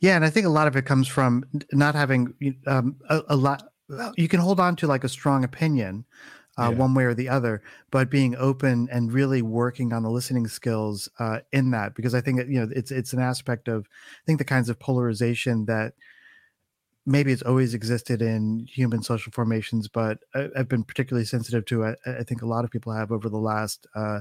Yeah, 0.00 0.16
and 0.16 0.24
I 0.24 0.30
think 0.30 0.46
a 0.46 0.50
lot 0.50 0.68
of 0.68 0.76
it 0.76 0.86
comes 0.86 1.08
from 1.08 1.44
not 1.72 1.94
having 1.94 2.34
um, 2.66 2.96
a, 3.08 3.22
a 3.28 3.36
lot. 3.36 3.64
You 4.16 4.28
can 4.28 4.40
hold 4.40 4.58
on 4.58 4.74
to 4.76 4.86
like 4.86 5.04
a 5.04 5.08
strong 5.08 5.44
opinion, 5.44 6.04
uh, 6.58 6.70
yeah. 6.70 6.78
one 6.78 6.94
way 6.94 7.04
or 7.04 7.14
the 7.14 7.28
other, 7.28 7.62
but 7.90 8.10
being 8.10 8.34
open 8.36 8.88
and 8.90 9.12
really 9.12 9.42
working 9.42 9.92
on 9.92 10.02
the 10.02 10.10
listening 10.10 10.46
skills 10.46 11.08
uh, 11.18 11.40
in 11.52 11.70
that, 11.70 11.94
because 11.94 12.14
I 12.14 12.20
think 12.20 12.40
you 12.48 12.60
know 12.60 12.68
it's 12.74 12.90
it's 12.90 13.12
an 13.12 13.20
aspect 13.20 13.68
of 13.68 13.86
I 13.86 14.24
think 14.26 14.38
the 14.38 14.44
kinds 14.44 14.68
of 14.68 14.78
polarization 14.78 15.66
that 15.66 15.94
maybe 17.06 17.30
it's 17.32 17.42
always 17.42 17.72
existed 17.72 18.20
in 18.20 18.66
human 18.68 19.02
social 19.02 19.30
formations, 19.32 19.86
but 19.86 20.18
I, 20.34 20.48
have 20.56 20.68
been 20.68 20.82
particularly 20.82 21.24
sensitive 21.24 21.64
to. 21.66 21.84
I, 21.84 21.94
I, 22.06 22.22
think 22.24 22.42
a 22.42 22.46
lot 22.46 22.64
of 22.64 22.70
people 22.70 22.92
have 22.92 23.12
over 23.12 23.28
the 23.28 23.38
last 23.38 23.86
uh, 23.94 24.20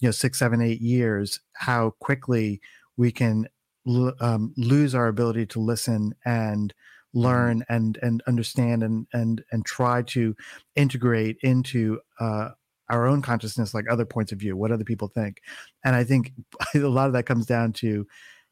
you 0.00 0.08
know 0.08 0.12
six, 0.12 0.38
seven, 0.38 0.62
eight 0.62 0.80
years, 0.80 1.40
how 1.52 1.90
quickly 2.00 2.60
we 2.96 3.12
can 3.12 3.48
l- 3.86 4.14
um, 4.20 4.54
lose 4.56 4.94
our 4.94 5.08
ability 5.08 5.46
to 5.46 5.60
listen 5.60 6.14
and. 6.24 6.72
Learn 7.14 7.64
and 7.68 7.98
and 8.02 8.22
understand 8.26 8.82
and 8.82 9.06
and 9.12 9.44
and 9.52 9.64
try 9.64 10.02
to 10.02 10.34
integrate 10.76 11.36
into 11.42 12.00
uh, 12.20 12.50
our 12.88 13.06
own 13.06 13.22
consciousness 13.22 13.74
like 13.74 13.86
other 13.90 14.04
points 14.04 14.32
of 14.32 14.38
view 14.38 14.56
what 14.56 14.72
other 14.72 14.84
people 14.84 15.08
think. 15.08 15.40
And 15.84 15.94
i 15.94 16.04
think 16.04 16.32
a 16.74 16.78
lot 16.80 17.06
of 17.06 17.12
that 17.14 17.26
comes 17.26 17.46
down 17.46 17.72
to 17.74 18.06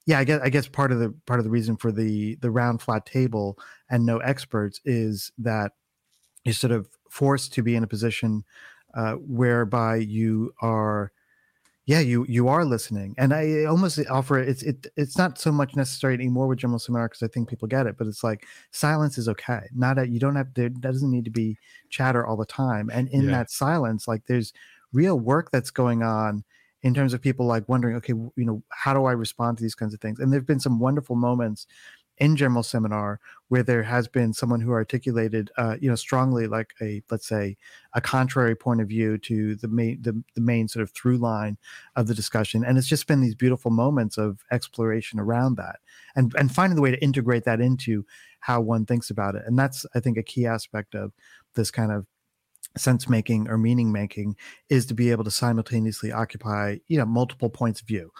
yeah 0.06 0.18
i 0.18 0.24
guess 0.24 0.40
i 0.42 0.48
guess 0.48 0.66
part 0.66 0.92
of 0.92 0.98
the 0.98 1.14
part 1.26 1.40
of 1.40 1.44
the 1.44 1.50
reason 1.50 1.76
for 1.76 1.92
the 1.92 2.36
the 2.36 2.50
round 2.50 2.80
flat 2.82 3.06
table 3.06 3.58
and 3.90 4.04
no 4.06 4.18
experts 4.18 4.80
is 4.84 5.30
that 5.38 5.72
you're 6.44 6.54
sort 6.54 6.72
of 6.72 6.88
forced 7.10 7.52
to 7.52 7.62
be 7.62 7.76
in 7.76 7.84
a 7.84 7.88
position 7.88 8.44
uh, 8.94 9.12
whereby 9.14 9.96
you 9.96 10.52
are 10.62 11.12
yeah 11.86 12.00
you 12.00 12.24
you 12.28 12.48
are 12.48 12.64
listening 12.64 13.14
and 13.18 13.32
i 13.32 13.64
almost 13.64 13.98
offer 14.10 14.38
it's 14.38 14.62
it 14.62 14.86
it's 14.96 15.16
not 15.16 15.38
so 15.38 15.50
much 15.50 15.74
necessary 15.74 16.14
anymore 16.14 16.46
with 16.46 16.58
general 16.58 16.78
seminar 16.78 17.08
because 17.08 17.22
i 17.22 17.28
think 17.28 17.48
people 17.48 17.66
get 17.66 17.86
it 17.86 17.96
but 17.96 18.06
it's 18.06 18.22
like 18.22 18.46
silence 18.70 19.18
is 19.18 19.28
okay 19.28 19.60
not 19.74 19.98
a, 19.98 20.06
you 20.08 20.20
don't 20.20 20.36
have 20.36 20.52
there 20.54 20.68
doesn't 20.68 21.10
need 21.10 21.24
to 21.24 21.30
be 21.30 21.56
chatter 21.88 22.26
all 22.26 22.36
the 22.36 22.46
time 22.46 22.90
and 22.92 23.08
in 23.08 23.24
yeah. 23.24 23.30
that 23.30 23.50
silence 23.50 24.06
like 24.06 24.22
there's 24.26 24.52
real 24.92 25.18
work 25.18 25.50
that's 25.50 25.70
going 25.70 26.02
on 26.02 26.44
in 26.82 26.94
terms 26.94 27.12
of 27.12 27.20
people 27.20 27.46
like 27.46 27.68
wondering 27.68 27.96
okay 27.96 28.12
you 28.12 28.44
know 28.44 28.62
how 28.70 28.92
do 28.92 29.06
i 29.06 29.12
respond 29.12 29.56
to 29.56 29.62
these 29.62 29.74
kinds 29.74 29.94
of 29.94 30.00
things 30.00 30.18
and 30.20 30.32
there've 30.32 30.46
been 30.46 30.60
some 30.60 30.78
wonderful 30.78 31.16
moments 31.16 31.66
in 32.20 32.36
general 32.36 32.62
seminar 32.62 33.18
where 33.48 33.62
there 33.62 33.82
has 33.82 34.06
been 34.06 34.32
someone 34.32 34.60
who 34.60 34.70
articulated 34.70 35.50
uh, 35.56 35.76
you 35.80 35.88
know 35.88 35.96
strongly 35.96 36.46
like 36.46 36.74
a 36.80 37.02
let's 37.10 37.26
say 37.26 37.56
a 37.94 38.00
contrary 38.00 38.54
point 38.54 38.80
of 38.80 38.88
view 38.88 39.18
to 39.18 39.56
the 39.56 39.68
main 39.68 40.00
the, 40.02 40.22
the 40.34 40.40
main 40.40 40.68
sort 40.68 40.82
of 40.82 40.90
through 40.90 41.16
line 41.16 41.56
of 41.96 42.06
the 42.06 42.14
discussion 42.14 42.64
and 42.64 42.78
it's 42.78 42.86
just 42.86 43.06
been 43.06 43.22
these 43.22 43.34
beautiful 43.34 43.70
moments 43.70 44.18
of 44.18 44.44
exploration 44.52 45.18
around 45.18 45.56
that 45.56 45.80
and 46.14 46.32
and 46.38 46.54
finding 46.54 46.76
the 46.76 46.82
way 46.82 46.90
to 46.90 47.02
integrate 47.02 47.44
that 47.44 47.60
into 47.60 48.04
how 48.40 48.60
one 48.60 48.84
thinks 48.84 49.10
about 49.10 49.34
it 49.34 49.42
and 49.46 49.58
that's 49.58 49.86
i 49.94 50.00
think 50.00 50.18
a 50.18 50.22
key 50.22 50.46
aspect 50.46 50.94
of 50.94 51.12
this 51.54 51.70
kind 51.70 51.90
of 51.90 52.06
sense 52.76 53.08
making 53.08 53.48
or 53.48 53.58
meaning 53.58 53.90
making 53.90 54.36
is 54.68 54.86
to 54.86 54.94
be 54.94 55.10
able 55.10 55.24
to 55.24 55.30
simultaneously 55.30 56.12
occupy 56.12 56.76
you 56.86 56.98
know 56.98 57.06
multiple 57.06 57.50
points 57.50 57.80
of 57.80 57.88
view 57.88 58.12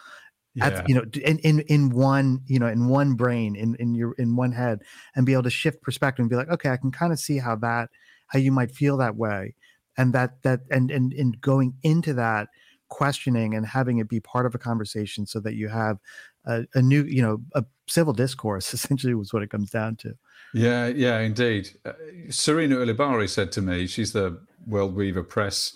yeah. 0.54 0.66
At, 0.66 0.88
you 0.88 0.94
know 0.96 1.04
in, 1.24 1.38
in 1.38 1.60
in 1.60 1.90
one 1.90 2.40
you 2.46 2.58
know 2.58 2.66
in 2.66 2.88
one 2.88 3.14
brain 3.14 3.54
in 3.54 3.76
in 3.76 3.94
your 3.94 4.14
in 4.18 4.34
one 4.34 4.50
head 4.50 4.80
and 5.14 5.24
be 5.24 5.32
able 5.32 5.44
to 5.44 5.50
shift 5.50 5.80
perspective 5.80 6.24
and 6.24 6.30
be 6.30 6.34
like 6.34 6.48
okay 6.48 6.70
i 6.70 6.76
can 6.76 6.90
kind 6.90 7.12
of 7.12 7.20
see 7.20 7.38
how 7.38 7.54
that 7.56 7.88
how 8.30 8.38
you 8.38 8.52
might 8.52 8.70
feel 8.70 8.96
that 8.96 9.16
way. 9.16 9.54
And 9.96 10.12
that 10.14 10.42
that 10.42 10.60
and 10.70 10.90
and 10.90 11.12
in 11.12 11.32
going 11.40 11.74
into 11.82 12.14
that 12.14 12.48
questioning 12.88 13.54
and 13.54 13.66
having 13.66 13.98
it 13.98 14.08
be 14.08 14.18
part 14.18 14.46
of 14.46 14.54
a 14.54 14.58
conversation 14.58 15.26
so 15.26 15.38
that 15.40 15.54
you 15.54 15.68
have 15.68 15.98
a, 16.46 16.64
a 16.74 16.80
new 16.80 17.04
you 17.04 17.20
know 17.20 17.38
a 17.54 17.64
civil 17.86 18.12
discourse 18.12 18.72
essentially 18.74 19.14
was 19.14 19.32
what 19.32 19.42
it 19.42 19.50
comes 19.50 19.70
down 19.70 19.96
to. 19.96 20.14
Yeah 20.54 20.86
yeah 20.86 21.18
indeed. 21.20 21.70
Uh, 21.84 21.92
Sarena 22.28 22.76
Ulibarri 22.76 23.28
said 23.28 23.52
to 23.52 23.62
me 23.62 23.86
she's 23.86 24.12
the 24.12 24.40
world 24.66 24.94
weaver 24.94 25.24
press 25.24 25.74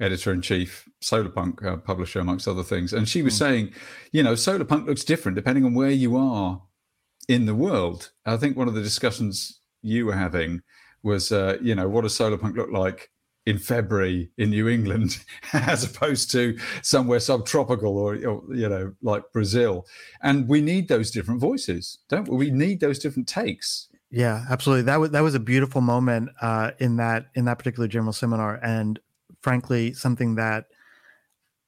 editor 0.00 0.32
in 0.32 0.42
chief, 0.42 0.88
Solarpunk 1.02 1.64
uh, 1.64 1.76
publisher, 1.76 2.20
amongst 2.20 2.48
other 2.48 2.62
things. 2.62 2.92
And 2.92 3.08
she 3.08 3.22
was 3.22 3.34
mm. 3.34 3.38
saying, 3.38 3.72
you 4.12 4.22
know, 4.22 4.34
Solarpunk 4.34 4.86
looks 4.86 5.04
different 5.04 5.36
depending 5.36 5.64
on 5.64 5.74
where 5.74 5.90
you 5.90 6.16
are 6.16 6.62
in 7.28 7.46
the 7.46 7.54
world. 7.54 8.10
I 8.26 8.36
think 8.36 8.56
one 8.56 8.68
of 8.68 8.74
the 8.74 8.82
discussions 8.82 9.60
you 9.82 10.06
were 10.06 10.16
having 10.16 10.62
was, 11.02 11.32
uh, 11.32 11.58
you 11.60 11.74
know, 11.74 11.88
what 11.88 12.02
does 12.02 12.16
Solarpunk 12.16 12.56
look 12.56 12.70
like 12.70 13.10
in 13.46 13.58
February 13.58 14.30
in 14.38 14.50
New 14.50 14.68
England 14.68 15.18
as 15.52 15.84
opposed 15.84 16.30
to 16.32 16.58
somewhere 16.82 17.20
subtropical 17.20 17.98
or, 17.98 18.14
or, 18.26 18.42
you 18.54 18.68
know 18.68 18.92
like 19.02 19.22
Brazil 19.32 19.86
and 20.22 20.48
we 20.48 20.60
need 20.60 20.88
those 20.88 21.10
different 21.10 21.40
voices 21.40 21.98
don't 22.08 22.28
we 22.28 22.36
we 22.36 22.50
need 22.50 22.80
those 22.80 22.98
different 22.98 23.28
takes 23.28 23.88
yeah 24.10 24.44
absolutely 24.50 24.82
that 24.82 24.98
was 24.98 25.10
that 25.10 25.20
was 25.20 25.34
a 25.34 25.40
beautiful 25.40 25.80
moment 25.80 26.30
uh, 26.40 26.70
in 26.78 26.96
that 26.96 27.26
in 27.34 27.44
that 27.44 27.58
particular 27.58 27.88
general 27.88 28.12
seminar 28.12 28.58
and 28.62 28.98
frankly 29.44 29.92
something 29.92 30.36
that 30.36 30.64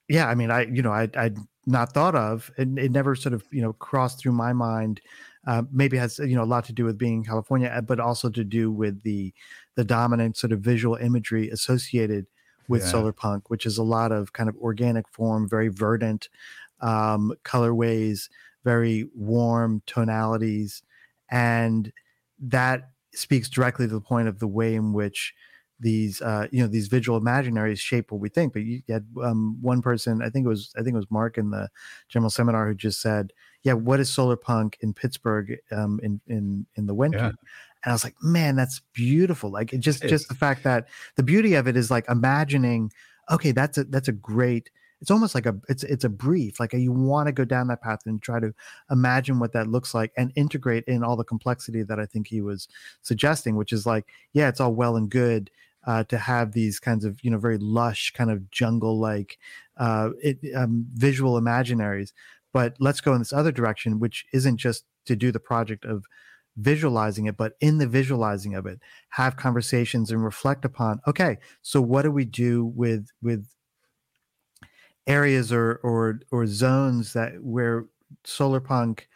yeah 0.09 0.26
i 0.28 0.35
mean 0.35 0.50
i 0.50 0.62
you 0.62 0.80
know 0.80 0.92
i 0.92 1.06
i'd 1.18 1.37
not 1.66 1.92
thought 1.92 2.14
of 2.14 2.50
it, 2.56 2.66
it 2.78 2.90
never 2.90 3.14
sort 3.14 3.35
of 3.35 3.45
you 3.50 3.61
know 3.61 3.75
crossed 3.75 4.18
through 4.18 4.33
my 4.33 4.54
mind 4.54 4.99
uh, 5.47 5.62
maybe 5.71 5.99
has 5.99 6.18
you 6.18 6.35
know 6.35 6.42
a 6.42 6.52
lot 6.54 6.64
to 6.64 6.73
do 6.73 6.87
with 6.87 6.97
being 6.97 7.18
in 7.18 7.25
california 7.25 7.68
uh, 7.68 7.83
but 7.83 8.00
also 8.00 8.30
to 8.30 8.42
do 8.42 8.73
with 8.73 9.02
the 9.02 9.30
the 9.75 9.85
dominant 9.85 10.38
sort 10.38 10.52
of 10.52 10.61
visual 10.61 10.97
imagery 10.97 11.50
associated 11.50 12.26
with 12.66 12.80
yeah. 12.80 12.88
solar 12.88 13.12
punk 13.12 13.50
which 13.50 13.66
is 13.66 13.76
a 13.76 13.83
lot 13.83 14.11
of 14.11 14.33
kind 14.33 14.49
of 14.49 14.56
organic 14.56 15.06
form 15.11 15.47
very 15.47 15.68
verdant 15.68 16.30
um, 16.80 17.30
colorways 17.45 18.30
very 18.64 19.06
warm 19.14 19.83
tonalities 19.87 20.83
and 21.30 21.92
that 22.40 22.88
speaks 23.14 23.50
directly 23.50 23.87
to 23.87 23.92
the 23.92 24.00
point 24.00 24.28
of 24.28 24.38
the 24.38 24.49
way 24.49 24.75
in 24.75 24.95
which 24.95 25.35
these 25.78 26.23
uh, 26.23 26.47
you 26.50 26.62
know 26.62 26.68
these 26.68 26.88
visual 26.88 27.21
imaginaries 27.21 27.78
shape 27.78 28.11
what 28.11 28.21
we 28.21 28.28
think. 28.28 28.52
But 28.52 28.62
you 28.62 28.83
had 28.88 29.06
um, 29.23 29.59
one 29.61 29.83
person, 29.83 30.23
I 30.23 30.30
think 30.30 30.47
it 30.47 30.49
was 30.49 30.73
I 30.76 30.83
think 30.83 30.95
it 30.95 30.99
was 30.99 31.11
Mark 31.11 31.38
in 31.38 31.50
the 31.50 31.68
general 32.09 32.30
seminar 32.30 32.66
who 32.66 32.75
just 32.75 33.00
said, 33.00 33.33
"Yeah, 33.62 33.75
what 33.75 34.00
is 34.00 34.11
solar 34.11 34.37
punk 34.37 34.78
in 34.80 34.95
Pittsburgh 34.95 35.59
um, 35.71 36.00
in 36.02 36.21
in 36.26 36.66
in 36.76 36.87
the 36.87 36.95
winter?" 36.95 37.18
Yeah. 37.18 37.26
And 37.85 37.90
I 37.90 37.92
was 37.92 38.04
like, 38.04 38.16
"Man, 38.23 38.56
that's 38.56 38.80
beautiful!" 38.92 39.50
Like 39.50 39.73
it 39.73 39.78
just 39.78 40.02
just 40.02 40.28
the 40.28 40.35
fact 40.35 40.64
that 40.64 40.88
the 41.16 41.23
beauty 41.23 41.54
of 41.54 41.68
it 41.68 41.76
is 41.76 41.90
like 41.90 42.09
imagining, 42.09 42.92
okay, 43.30 43.52
that's 43.52 43.78
a 43.78 43.85
that's 43.85 44.09
a 44.09 44.12
great. 44.12 44.71
It's 45.02 45.11
almost 45.11 45.35
like 45.35 45.45
a 45.45 45.54
it's 45.68 45.85
it's 45.85 46.04
a 46.04 46.09
brief 46.09 46.59
like 46.59 46.73
a, 46.73 46.78
you 46.78 46.90
want 46.90 47.26
to 47.26 47.33
go 47.33 47.45
down 47.45 47.68
that 47.68 47.83
path 47.83 48.00
and 48.06 48.21
try 48.23 48.40
to 48.40 48.54
imagine 48.90 49.38
what 49.38 49.52
that 49.52 49.68
looks 49.68 49.92
like 49.92 50.11
and 50.16 50.33
integrate 50.37 50.85
in 50.85 51.04
all 51.04 51.16
the 51.16 51.23
complexity 51.23 51.83
that 51.83 52.00
I 52.00 52.06
think 52.06 52.28
he 52.28 52.40
was 52.40 52.66
suggesting, 53.02 53.56
which 53.56 53.75
is 53.75 53.85
like, 53.85 54.06
yeah, 54.33 54.49
it's 54.49 54.59
all 54.59 54.73
well 54.73 54.97
and 54.97 55.11
good 55.11 55.50
uh, 55.87 56.05
to 56.05 56.19
have 56.19 56.52
these 56.52 56.78
kinds 56.81 57.05
of 57.05 57.23
you 57.23 57.31
know 57.31 57.38
very 57.38 57.59
lush 57.59 58.12
kind 58.12 58.31
of 58.31 58.50
jungle 58.50 58.99
like 58.99 59.38
uh, 59.78 60.11
um, 60.55 60.87
visual 60.95 61.40
imaginaries. 61.40 62.12
But 62.52 62.76
let's 62.81 63.00
go 63.00 63.12
in 63.12 63.19
this 63.21 63.33
other 63.33 63.52
direction 63.52 64.00
which 64.00 64.25
isn't 64.33 64.57
just 64.57 64.85
to 65.07 65.16
do 65.16 65.31
the 65.31 65.40
project 65.40 65.85
of 65.85 66.05
visualizing 66.57 67.26
it 67.26 67.37
but 67.37 67.52
in 67.61 67.76
the 67.76 67.87
visualizing 67.87 68.55
of 68.55 68.64
it 68.64 68.81
have 69.11 69.37
conversations 69.37 70.11
and 70.11 70.25
reflect 70.25 70.64
upon 70.64 70.99
okay 71.07 71.37
so 71.61 71.83
what 71.83 72.00
do 72.00 72.11
we 72.11 72.25
do 72.25 72.64
with 72.64 73.09
with 73.21 73.47
areas 75.07 75.52
or 75.52 75.75
or 75.83 76.21
or 76.31 76.47
zones 76.47 77.12
that 77.12 77.43
where 77.43 77.85
solar 78.25 78.61
punk 78.61 79.09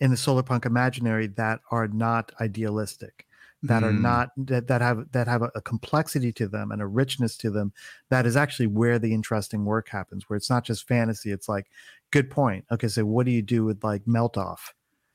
in 0.00 0.10
the 0.10 0.16
solar 0.16 0.42
punk 0.42 0.64
imaginary 0.64 1.26
that 1.26 1.60
are 1.70 1.88
not 1.88 2.30
idealistic 2.40 3.23
that 3.64 3.82
mm. 3.82 3.86
are 3.86 3.92
not 3.92 4.30
that, 4.36 4.68
that 4.68 4.80
have 4.80 5.10
that 5.12 5.26
have 5.26 5.42
a, 5.42 5.50
a, 5.54 5.60
complexity 5.60 6.32
to 6.32 6.46
them 6.46 6.70
and 6.70 6.82
a 6.82 6.86
richness 6.86 7.36
to 7.36 7.50
them 7.50 7.72
that 8.10 8.26
is 8.26 8.36
actually 8.36 8.66
where 8.66 8.98
the 8.98 9.12
interesting 9.12 9.64
work 9.64 9.88
happens 9.88 10.28
where 10.28 10.36
it's 10.36 10.50
not 10.50 10.64
just 10.64 10.86
fantasy 10.86 11.32
it's 11.32 11.48
like 11.48 11.66
good 12.10 12.30
point 12.30 12.64
okay 12.70 12.88
so 12.88 13.04
what 13.04 13.26
do 13.26 13.32
you 13.32 13.42
do 13.42 13.64
with 13.64 13.82
like 13.82 14.06
melt 14.06 14.36
off 14.36 14.74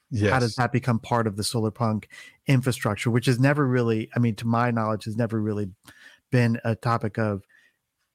yes. 0.09 0.31
how 0.31 0.39
does 0.39 0.55
that 0.55 0.71
become 0.71 0.99
part 0.99 1.27
of 1.27 1.37
the 1.37 1.43
solar 1.43 1.71
punk 1.71 2.09
infrastructure 2.47 3.11
which 3.11 3.27
is 3.27 3.39
never 3.39 3.65
really 3.65 4.09
i 4.15 4.19
mean 4.19 4.35
to 4.35 4.47
my 4.47 4.71
knowledge 4.71 5.05
has 5.05 5.15
never 5.15 5.39
really 5.39 5.69
been 6.31 6.59
a 6.65 6.75
topic 6.75 7.17
of 7.17 7.43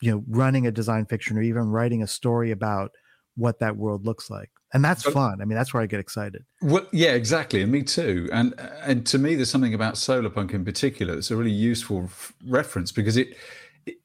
you 0.01 0.11
know 0.11 0.25
running 0.29 0.67
a 0.67 0.73
design 0.73 1.07
fiction 1.07 1.39
or 1.39 1.43
even 1.43 1.69
writing 1.69 2.03
a 2.03 2.07
story 2.07 2.51
about 2.51 2.91
what 3.37 3.59
that 3.59 3.77
world 3.77 4.05
looks 4.05 4.31
like 4.31 4.51
and 4.73 4.85
that's 4.85 5.03
but, 5.05 5.13
fun 5.13 5.41
i 5.41 5.45
mean 5.45 5.57
that's 5.57 5.73
where 5.75 5.83
i 5.83 5.87
get 5.87 6.01
excited. 6.01 6.45
Well 6.63 6.87
yeah 6.93 7.13
exactly 7.13 7.63
and 7.63 7.73
me 7.73 7.83
too 7.83 8.29
and 8.33 8.55
and 8.83 9.07
to 9.07 9.19
me 9.19 9.35
there's 9.35 9.51
something 9.51 9.75
about 9.75 9.97
solar 9.97 10.31
punk 10.31 10.53
in 10.53 10.65
particular 10.65 11.15
that's 11.15 11.31
a 11.31 11.37
really 11.37 11.51
useful 11.51 12.05
f- 12.05 12.33
reference 12.47 12.93
because 12.93 13.17
it 13.17 13.37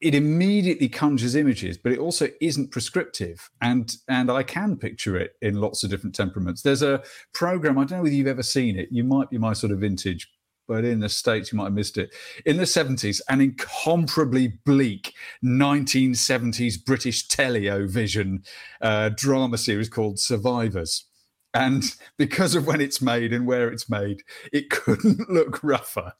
it 0.00 0.14
immediately 0.14 0.88
conjures 0.88 1.34
images 1.34 1.78
but 1.78 1.92
it 1.92 1.98
also 1.98 2.28
isn't 2.40 2.70
prescriptive 2.70 3.48
and 3.62 3.96
and 4.08 4.30
i 4.30 4.42
can 4.42 4.76
picture 4.76 5.16
it 5.16 5.36
in 5.40 5.54
lots 5.54 5.82
of 5.82 5.90
different 5.90 6.14
temperaments. 6.14 6.62
There's 6.62 6.82
a 6.82 7.02
program 7.32 7.78
i 7.78 7.82
don't 7.84 7.98
know 7.98 8.02
whether 8.02 8.14
you've 8.14 8.26
ever 8.26 8.42
seen 8.42 8.78
it 8.78 8.88
you 8.90 9.04
might 9.04 9.30
be 9.30 9.38
my 9.38 9.52
sort 9.52 9.72
of 9.72 9.80
vintage 9.80 10.28
but 10.70 10.84
in 10.84 11.00
the 11.00 11.08
States, 11.08 11.50
you 11.50 11.58
might 11.58 11.64
have 11.64 11.72
missed 11.72 11.98
it. 11.98 12.14
In 12.46 12.56
the 12.56 12.62
70s, 12.62 13.20
an 13.28 13.40
incomparably 13.40 14.46
bleak 14.64 15.12
1970s 15.44 16.84
British 16.84 17.26
television 17.26 18.44
uh, 18.80 19.08
drama 19.08 19.58
series 19.58 19.88
called 19.88 20.20
Survivors. 20.20 21.06
And 21.52 21.82
because 22.16 22.54
of 22.54 22.68
when 22.68 22.80
it's 22.80 23.02
made 23.02 23.32
and 23.32 23.48
where 23.48 23.68
it's 23.68 23.90
made, 23.90 24.22
it 24.52 24.70
couldn't 24.70 25.28
look 25.28 25.58
rougher. 25.64 26.12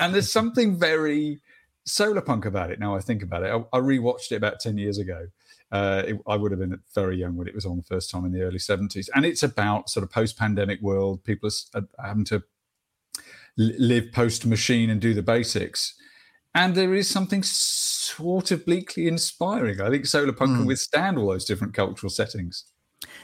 And 0.00 0.14
there's 0.14 0.32
something 0.32 0.78
very 0.78 1.42
solar 1.84 2.22
punk 2.22 2.46
about 2.46 2.70
it 2.70 2.80
now 2.80 2.96
I 2.96 3.00
think 3.00 3.22
about 3.22 3.42
it. 3.42 3.50
I, 3.50 3.76
I 3.76 3.80
rewatched 3.80 4.32
it 4.32 4.36
about 4.36 4.58
10 4.60 4.78
years 4.78 4.96
ago. 4.96 5.26
Uh, 5.70 6.02
it, 6.06 6.16
I 6.26 6.36
would 6.36 6.50
have 6.50 6.60
been 6.60 6.80
very 6.94 7.18
young 7.18 7.36
when 7.36 7.46
it 7.46 7.54
was 7.54 7.66
on 7.66 7.76
the 7.76 7.82
first 7.82 8.10
time 8.10 8.24
in 8.24 8.32
the 8.32 8.40
early 8.40 8.58
70s. 8.58 9.10
And 9.14 9.26
it's 9.26 9.42
about 9.42 9.90
sort 9.90 10.02
of 10.02 10.10
post 10.10 10.38
pandemic 10.38 10.80
world, 10.80 11.22
people 11.24 11.50
are 11.74 11.82
having 12.02 12.24
to 12.26 12.42
live 13.58 14.12
post 14.12 14.46
machine 14.46 14.88
and 14.88 15.00
do 15.00 15.12
the 15.12 15.22
basics. 15.22 15.94
And 16.54 16.74
there 16.74 16.94
is 16.94 17.08
something 17.08 17.42
sort 17.42 18.50
of 18.50 18.64
bleakly 18.64 19.06
inspiring. 19.06 19.80
I 19.80 19.90
think 19.90 20.06
solar 20.06 20.32
punk 20.32 20.52
mm. 20.52 20.54
can 20.54 20.62
hmm. 20.62 20.68
withstand 20.68 21.18
all 21.18 21.28
those 21.28 21.44
different 21.44 21.74
cultural 21.74 22.10
settings. 22.10 22.64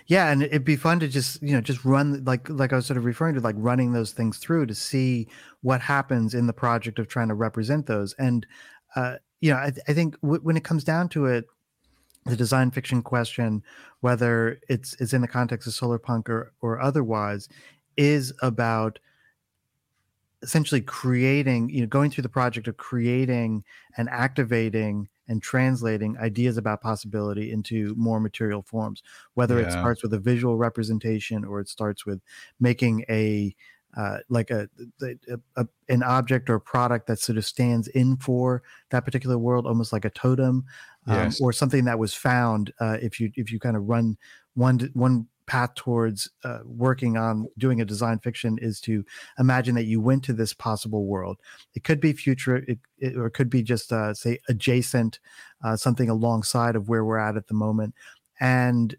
Yeah, 0.06 0.30
and 0.30 0.42
it'd 0.42 0.64
be 0.64 0.76
fun 0.76 1.00
to 1.00 1.08
just 1.08 1.42
you 1.42 1.52
know 1.52 1.60
just 1.60 1.84
run 1.84 2.22
like 2.24 2.48
like 2.48 2.72
I 2.72 2.76
was 2.76 2.86
sort 2.86 2.98
of 2.98 3.04
referring 3.04 3.34
to 3.34 3.40
like 3.40 3.56
running 3.58 3.92
those 3.92 4.12
things 4.12 4.38
through 4.38 4.66
to 4.66 4.74
see 4.74 5.28
what 5.62 5.80
happens 5.80 6.34
in 6.34 6.46
the 6.46 6.52
project 6.52 6.98
of 6.98 7.08
trying 7.08 7.28
to 7.28 7.34
represent 7.34 7.86
those. 7.86 8.12
And 8.14 8.46
uh, 8.94 9.16
you 9.40 9.50
know, 9.50 9.56
I, 9.56 9.72
I 9.88 9.94
think 9.94 10.20
w- 10.20 10.40
when 10.42 10.56
it 10.56 10.64
comes 10.64 10.84
down 10.84 11.08
to 11.10 11.26
it, 11.26 11.46
the 12.26 12.36
design 12.36 12.70
fiction 12.70 13.02
question, 13.02 13.62
whether 14.00 14.60
it's 14.68 14.94
it's 15.00 15.12
in 15.12 15.22
the 15.22 15.28
context 15.28 15.66
of 15.66 15.74
solar 15.74 15.98
punk 15.98 16.28
or 16.28 16.52
or 16.60 16.80
otherwise, 16.80 17.48
is 17.96 18.32
about 18.42 18.98
essentially 20.44 20.80
creating, 20.80 21.70
you 21.70 21.80
know, 21.80 21.86
going 21.86 22.10
through 22.10 22.22
the 22.22 22.28
project 22.28 22.68
of 22.68 22.76
creating 22.76 23.64
and 23.96 24.08
activating 24.08 25.08
and 25.26 25.42
translating 25.42 26.16
ideas 26.18 26.56
about 26.56 26.82
possibility 26.82 27.50
into 27.50 27.94
more 27.96 28.20
material 28.20 28.62
forms, 28.62 29.02
whether 29.34 29.58
yeah. 29.58 29.66
it 29.66 29.72
starts 29.72 30.02
with 30.02 30.12
a 30.12 30.18
visual 30.18 30.56
representation 30.56 31.44
or 31.44 31.60
it 31.60 31.68
starts 31.68 32.04
with 32.04 32.20
making 32.60 33.04
a 33.08 33.54
uh, 33.96 34.18
like 34.28 34.50
a, 34.50 34.68
a, 35.02 35.38
a, 35.56 35.66
an 35.88 36.02
object 36.02 36.50
or 36.50 36.56
a 36.56 36.60
product 36.60 37.06
that 37.06 37.20
sort 37.20 37.38
of 37.38 37.44
stands 37.44 37.86
in 37.86 38.16
for 38.16 38.60
that 38.90 39.04
particular 39.04 39.38
world, 39.38 39.66
almost 39.66 39.92
like 39.92 40.04
a 40.04 40.10
totem, 40.10 40.64
um, 41.06 41.16
yes. 41.16 41.40
or 41.40 41.52
something 41.52 41.84
that 41.84 41.98
was 41.98 42.12
found. 42.12 42.72
Uh, 42.80 42.98
if 43.00 43.20
you 43.20 43.30
if 43.36 43.52
you 43.52 43.60
kind 43.60 43.76
of 43.76 43.88
run 43.88 44.16
one 44.54 44.90
one 44.94 45.28
path 45.46 45.74
towards 45.74 46.30
uh, 46.42 46.58
working 46.64 47.16
on 47.16 47.46
doing 47.58 47.80
a 47.80 47.84
design 47.84 48.18
fiction 48.18 48.58
is 48.60 48.80
to 48.80 49.04
imagine 49.38 49.74
that 49.74 49.84
you 49.84 50.00
went 50.00 50.24
to 50.24 50.32
this 50.32 50.54
possible 50.54 51.06
world. 51.06 51.38
It 51.74 51.84
could 51.84 52.00
be 52.00 52.12
future, 52.12 52.56
it, 52.56 52.78
it, 52.98 53.16
or 53.16 53.26
it 53.26 53.32
could 53.32 53.50
be 53.50 53.62
just 53.62 53.92
uh, 53.92 54.14
say 54.14 54.38
adjacent, 54.48 55.20
uh, 55.62 55.76
something 55.76 56.08
alongside 56.08 56.76
of 56.76 56.88
where 56.88 57.04
we're 57.04 57.18
at 57.18 57.36
at 57.36 57.48
the 57.48 57.54
moment, 57.54 57.94
and 58.40 58.94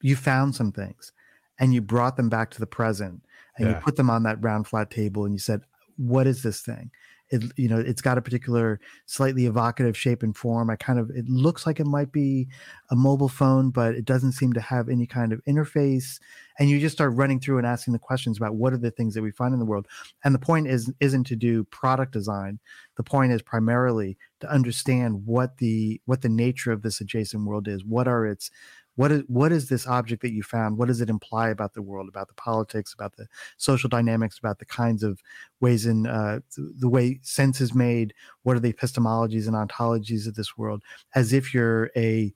you 0.00 0.16
found 0.16 0.54
some 0.54 0.72
things, 0.72 1.12
and 1.58 1.74
you 1.74 1.80
brought 1.80 2.16
them 2.16 2.28
back 2.28 2.50
to 2.50 2.60
the 2.60 2.66
present, 2.66 3.22
and 3.56 3.68
yeah. 3.68 3.74
you 3.74 3.80
put 3.80 3.96
them 3.96 4.10
on 4.10 4.22
that 4.24 4.42
round 4.42 4.66
flat 4.66 4.90
table, 4.90 5.24
and 5.24 5.34
you 5.34 5.38
said, 5.38 5.62
"What 5.96 6.26
is 6.26 6.42
this 6.42 6.60
thing?" 6.60 6.90
It 7.30 7.42
you 7.56 7.68
know 7.68 7.78
it's 7.78 8.02
got 8.02 8.18
a 8.18 8.22
particular 8.22 8.80
slightly 9.06 9.46
evocative 9.46 9.96
shape 9.96 10.22
and 10.22 10.36
form. 10.36 10.70
I 10.70 10.76
kind 10.76 10.98
of 10.98 11.10
it 11.10 11.28
looks 11.28 11.66
like 11.66 11.80
it 11.80 11.86
might 11.86 12.12
be 12.12 12.48
a 12.90 12.96
mobile 12.96 13.28
phone 13.28 13.70
but 13.70 13.94
it 13.94 14.04
doesn't 14.04 14.32
seem 14.32 14.52
to 14.54 14.60
have 14.60 14.88
any 14.88 15.06
kind 15.06 15.32
of 15.32 15.42
interface. 15.48 16.18
And 16.58 16.68
you 16.68 16.78
just 16.78 16.94
start 16.94 17.14
running 17.14 17.40
through 17.40 17.58
and 17.58 17.66
asking 17.66 17.92
the 17.92 17.98
questions 17.98 18.36
about 18.36 18.56
what 18.56 18.72
are 18.72 18.78
the 18.78 18.90
things 18.90 19.14
that 19.14 19.22
we 19.22 19.30
find 19.30 19.54
in 19.54 19.60
the 19.60 19.66
world. 19.66 19.86
And 20.24 20.34
the 20.34 20.38
point 20.38 20.66
is 20.66 20.92
isn't 21.00 21.24
to 21.28 21.36
do 21.36 21.64
product 21.64 22.12
design. 22.12 22.58
The 22.96 23.04
point 23.04 23.32
is 23.32 23.42
primarily 23.42 24.18
to 24.40 24.50
understand 24.50 25.26
what 25.26 25.58
the 25.58 26.00
what 26.04 26.22
the 26.22 26.28
nature 26.28 26.72
of 26.72 26.82
this 26.82 27.00
adjacent 27.00 27.44
world 27.44 27.68
is 27.68 27.84
what 27.84 28.08
are 28.08 28.26
its 28.26 28.50
what 28.96 29.12
is 29.12 29.22
what 29.28 29.52
is 29.52 29.68
this 29.68 29.86
object 29.86 30.22
that 30.22 30.32
you 30.32 30.42
found? 30.42 30.76
What 30.76 30.88
does 30.88 31.00
it 31.00 31.10
imply 31.10 31.48
about 31.48 31.74
the 31.74 31.82
world 31.82 32.08
about 32.08 32.28
the 32.28 32.34
politics 32.34 32.92
about 32.92 33.16
the 33.16 33.26
social 33.56 33.88
dynamics 33.88 34.38
about 34.38 34.58
the 34.58 34.64
kinds 34.64 35.02
of 35.02 35.20
ways 35.60 35.86
in 35.86 36.06
uh, 36.06 36.40
the 36.56 36.88
way 36.88 37.20
sense 37.22 37.60
is 37.60 37.74
made? 37.74 38.14
What 38.42 38.56
are 38.56 38.60
the 38.60 38.72
epistemologies 38.72 39.46
and 39.46 39.56
ontologies 39.56 40.26
of 40.26 40.34
this 40.34 40.56
world? 40.56 40.82
As 41.14 41.32
if 41.32 41.54
you're 41.54 41.90
a 41.96 42.34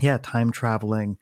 yeah 0.00 0.18
time 0.18 0.52
traveling 0.52 1.18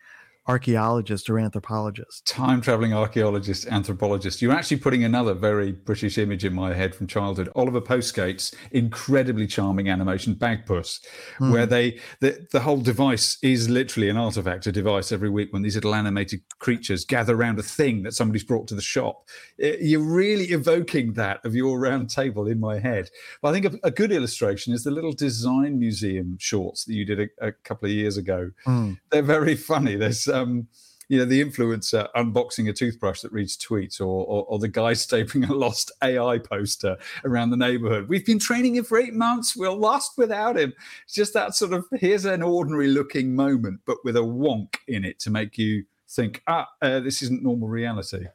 archaeologist 0.47 1.29
or 1.29 1.39
anthropologist. 1.39 2.27
Time 2.27 2.61
traveling 2.61 2.93
archaeologist, 2.93 3.67
anthropologist. 3.67 4.41
You're 4.41 4.53
actually 4.53 4.79
putting 4.79 5.05
another 5.05 5.35
very 5.35 5.73
British 5.73 6.19
image 6.19 6.45
in 6.45 6.55
my 6.55 6.73
head 6.73 6.95
from 6.95 7.07
childhood. 7.07 7.51
Oliver 7.57 7.81
Postgate's 7.81 8.55
incredibly 8.71 9.47
charming 9.47 9.89
animation 9.89 10.35
Bagpuss, 10.35 11.01
mm. 11.39 11.53
where 11.53 11.67
they 11.67 11.99
the, 12.21 12.47
the 12.53 12.61
whole 12.61 12.81
device 12.81 13.39
is 13.43 13.69
literally 13.69 14.09
an 14.09 14.17
artifact, 14.17 14.67
a 14.67 14.73
device 14.73 15.13
every 15.13 15.31
week 15.31 15.53
when 15.53 15.63
these 15.63 15.75
little 15.75 15.95
animated 15.95 16.41
creatures 16.59 17.05
gather 17.05 17.35
around 17.35 17.59
a 17.59 17.63
thing 17.63 18.03
that 18.03 18.13
somebody's 18.13 18.45
brought 18.45 18.69
to 18.69 18.75
the 18.75 18.83
shop. 18.83 19.25
You're 19.59 20.01
really 20.01 20.47
evoking 20.47 21.15
that 21.15 21.45
of 21.45 21.55
your 21.55 21.79
round 21.81 22.11
table 22.11 22.47
in 22.47 22.61
my 22.61 22.79
head. 22.79 23.11
But 23.43 23.49
I 23.49 23.53
think 23.53 23.75
a, 23.75 23.87
a 23.87 23.91
good 23.91 24.13
illustration 24.13 24.73
is 24.73 24.85
the 24.85 24.91
little 24.91 25.13
design 25.13 25.79
museum 25.79 26.37
shorts 26.39 26.85
that 26.85 26.95
you 26.95 27.05
did 27.05 27.21
a, 27.21 27.49
a 27.49 27.53
couple 27.53 27.87
of 27.87 27.93
years 27.93 28.17
ago. 28.17 28.51
Mm. 28.67 28.99
They're 29.11 29.23
very 29.23 29.57
funny. 29.57 29.97
There's 29.97 30.29
um, 30.37 30.69
you 31.09 31.19
know, 31.19 31.25
the 31.25 31.43
influencer 31.43 32.09
unboxing 32.17 32.69
a 32.69 32.73
toothbrush 32.73 33.21
that 33.21 33.33
reads 33.33 33.57
tweets, 33.57 34.01
or, 34.01 34.05
or, 34.05 34.45
or 34.47 34.59
the 34.59 34.69
guy 34.69 34.93
stapling 34.93 35.49
a 35.49 35.55
lost 35.55 35.93
AI 36.03 36.39
poster 36.39 36.97
around 37.25 37.51
the 37.51 37.57
neighborhood. 37.57 38.09
We've 38.09 38.27
been 38.27 38.39
training 38.39 38.77
him 38.77 38.85
for 38.85 38.99
eight 38.99 39.15
months. 39.15 39.57
We're 39.57 39.71
lost 39.71 40.13
without 40.17 40.59
him. 40.59 40.73
It's 41.05 41.15
just 41.15 41.35
that 41.35 41.55
sort 41.55 41.73
of 41.73 41.87
here's 41.93 42.25
an 42.25 42.43
ordinary 42.43 42.89
looking 42.89 43.35
moment, 43.35 43.81
but 43.87 43.99
with 44.05 44.17
a 44.17 44.21
wonk 44.21 44.77
in 44.89 45.05
it 45.05 45.19
to 45.21 45.31
make 45.31 45.59
you 45.59 45.85
think, 46.09 46.43
ah, 46.47 46.69
uh, 46.83 47.01
this 47.01 47.23
isn't 47.23 47.43
normal 47.43 47.69
reality. 47.69 48.27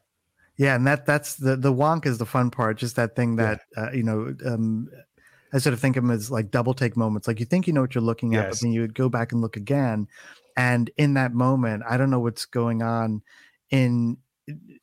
Yeah, 0.56 0.76
and 0.76 0.86
that 0.86 1.06
that's 1.06 1.36
the 1.36 1.56
the 1.56 1.72
wonk 1.72 2.06
is 2.06 2.18
the 2.18 2.26
fun 2.26 2.50
part. 2.50 2.78
Just 2.78 2.96
that 2.96 3.16
thing 3.16 3.36
that 3.36 3.62
yeah. 3.76 3.84
uh, 3.84 3.90
you 3.92 4.02
know. 4.02 4.34
Um, 4.46 4.88
I 5.54 5.58
sort 5.58 5.74
of 5.74 5.80
think 5.80 5.98
of 5.98 6.04
them 6.04 6.10
as 6.10 6.30
like 6.30 6.50
double 6.50 6.72
take 6.72 6.96
moments. 6.96 7.28
Like 7.28 7.38
you 7.38 7.44
think 7.44 7.66
you 7.66 7.74
know 7.74 7.82
what 7.82 7.94
you're 7.94 8.00
looking 8.00 8.36
at, 8.36 8.46
yes. 8.46 8.50
but 8.50 8.60
then 8.62 8.72
you 8.72 8.80
would 8.80 8.94
go 8.94 9.10
back 9.10 9.32
and 9.32 9.42
look 9.42 9.58
again, 9.58 10.08
and 10.56 10.90
in 10.96 11.14
that 11.14 11.32
moment 11.32 11.82
i 11.88 11.96
don't 11.96 12.10
know 12.10 12.20
what's 12.20 12.44
going 12.44 12.82
on 12.82 13.22
in 13.70 14.16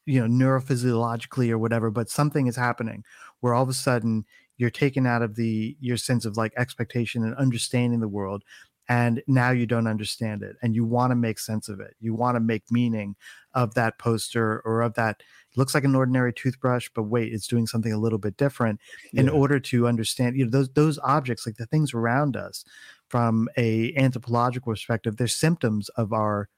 you 0.05 0.25
know 0.25 0.27
neurophysiologically 0.27 1.49
or 1.49 1.57
whatever 1.57 1.91
but 1.91 2.09
something 2.09 2.47
is 2.47 2.55
happening 2.55 3.03
where 3.41 3.53
all 3.53 3.63
of 3.63 3.69
a 3.69 3.73
sudden 3.73 4.25
you're 4.57 4.69
taken 4.69 5.05
out 5.05 5.21
of 5.21 5.35
the 5.35 5.75
your 5.79 5.97
sense 5.97 6.25
of 6.25 6.37
like 6.37 6.53
expectation 6.57 7.23
and 7.23 7.35
understanding 7.35 7.99
the 7.99 8.07
world 8.07 8.43
and 8.87 9.21
now 9.27 9.51
you 9.51 9.67
don't 9.67 9.87
understand 9.87 10.41
it 10.41 10.55
and 10.63 10.73
you 10.75 10.83
want 10.83 11.11
to 11.11 11.15
make 11.15 11.39
sense 11.39 11.69
of 11.69 11.79
it 11.79 11.95
you 11.99 12.13
want 12.13 12.35
to 12.35 12.39
make 12.39 12.63
meaning 12.71 13.15
of 13.53 13.73
that 13.73 13.97
poster 13.99 14.61
or 14.65 14.81
of 14.81 14.93
that 14.95 15.21
looks 15.55 15.73
like 15.73 15.83
an 15.83 15.95
ordinary 15.95 16.33
toothbrush 16.33 16.89
but 16.93 17.03
wait 17.03 17.33
it's 17.33 17.47
doing 17.47 17.67
something 17.67 17.93
a 17.93 17.99
little 17.99 18.19
bit 18.19 18.37
different 18.37 18.79
yeah. 19.11 19.21
in 19.21 19.29
order 19.29 19.59
to 19.59 19.87
understand 19.87 20.35
you 20.35 20.45
know 20.45 20.51
those 20.51 20.69
those 20.69 20.99
objects 21.03 21.45
like 21.45 21.57
the 21.57 21.65
things 21.65 21.93
around 21.93 22.35
us 22.35 22.65
from 23.09 23.49
a 23.57 23.93
anthropological 23.95 24.71
perspective 24.71 25.17
they're 25.17 25.27
symptoms 25.27 25.89
of 25.89 26.13
our 26.13 26.49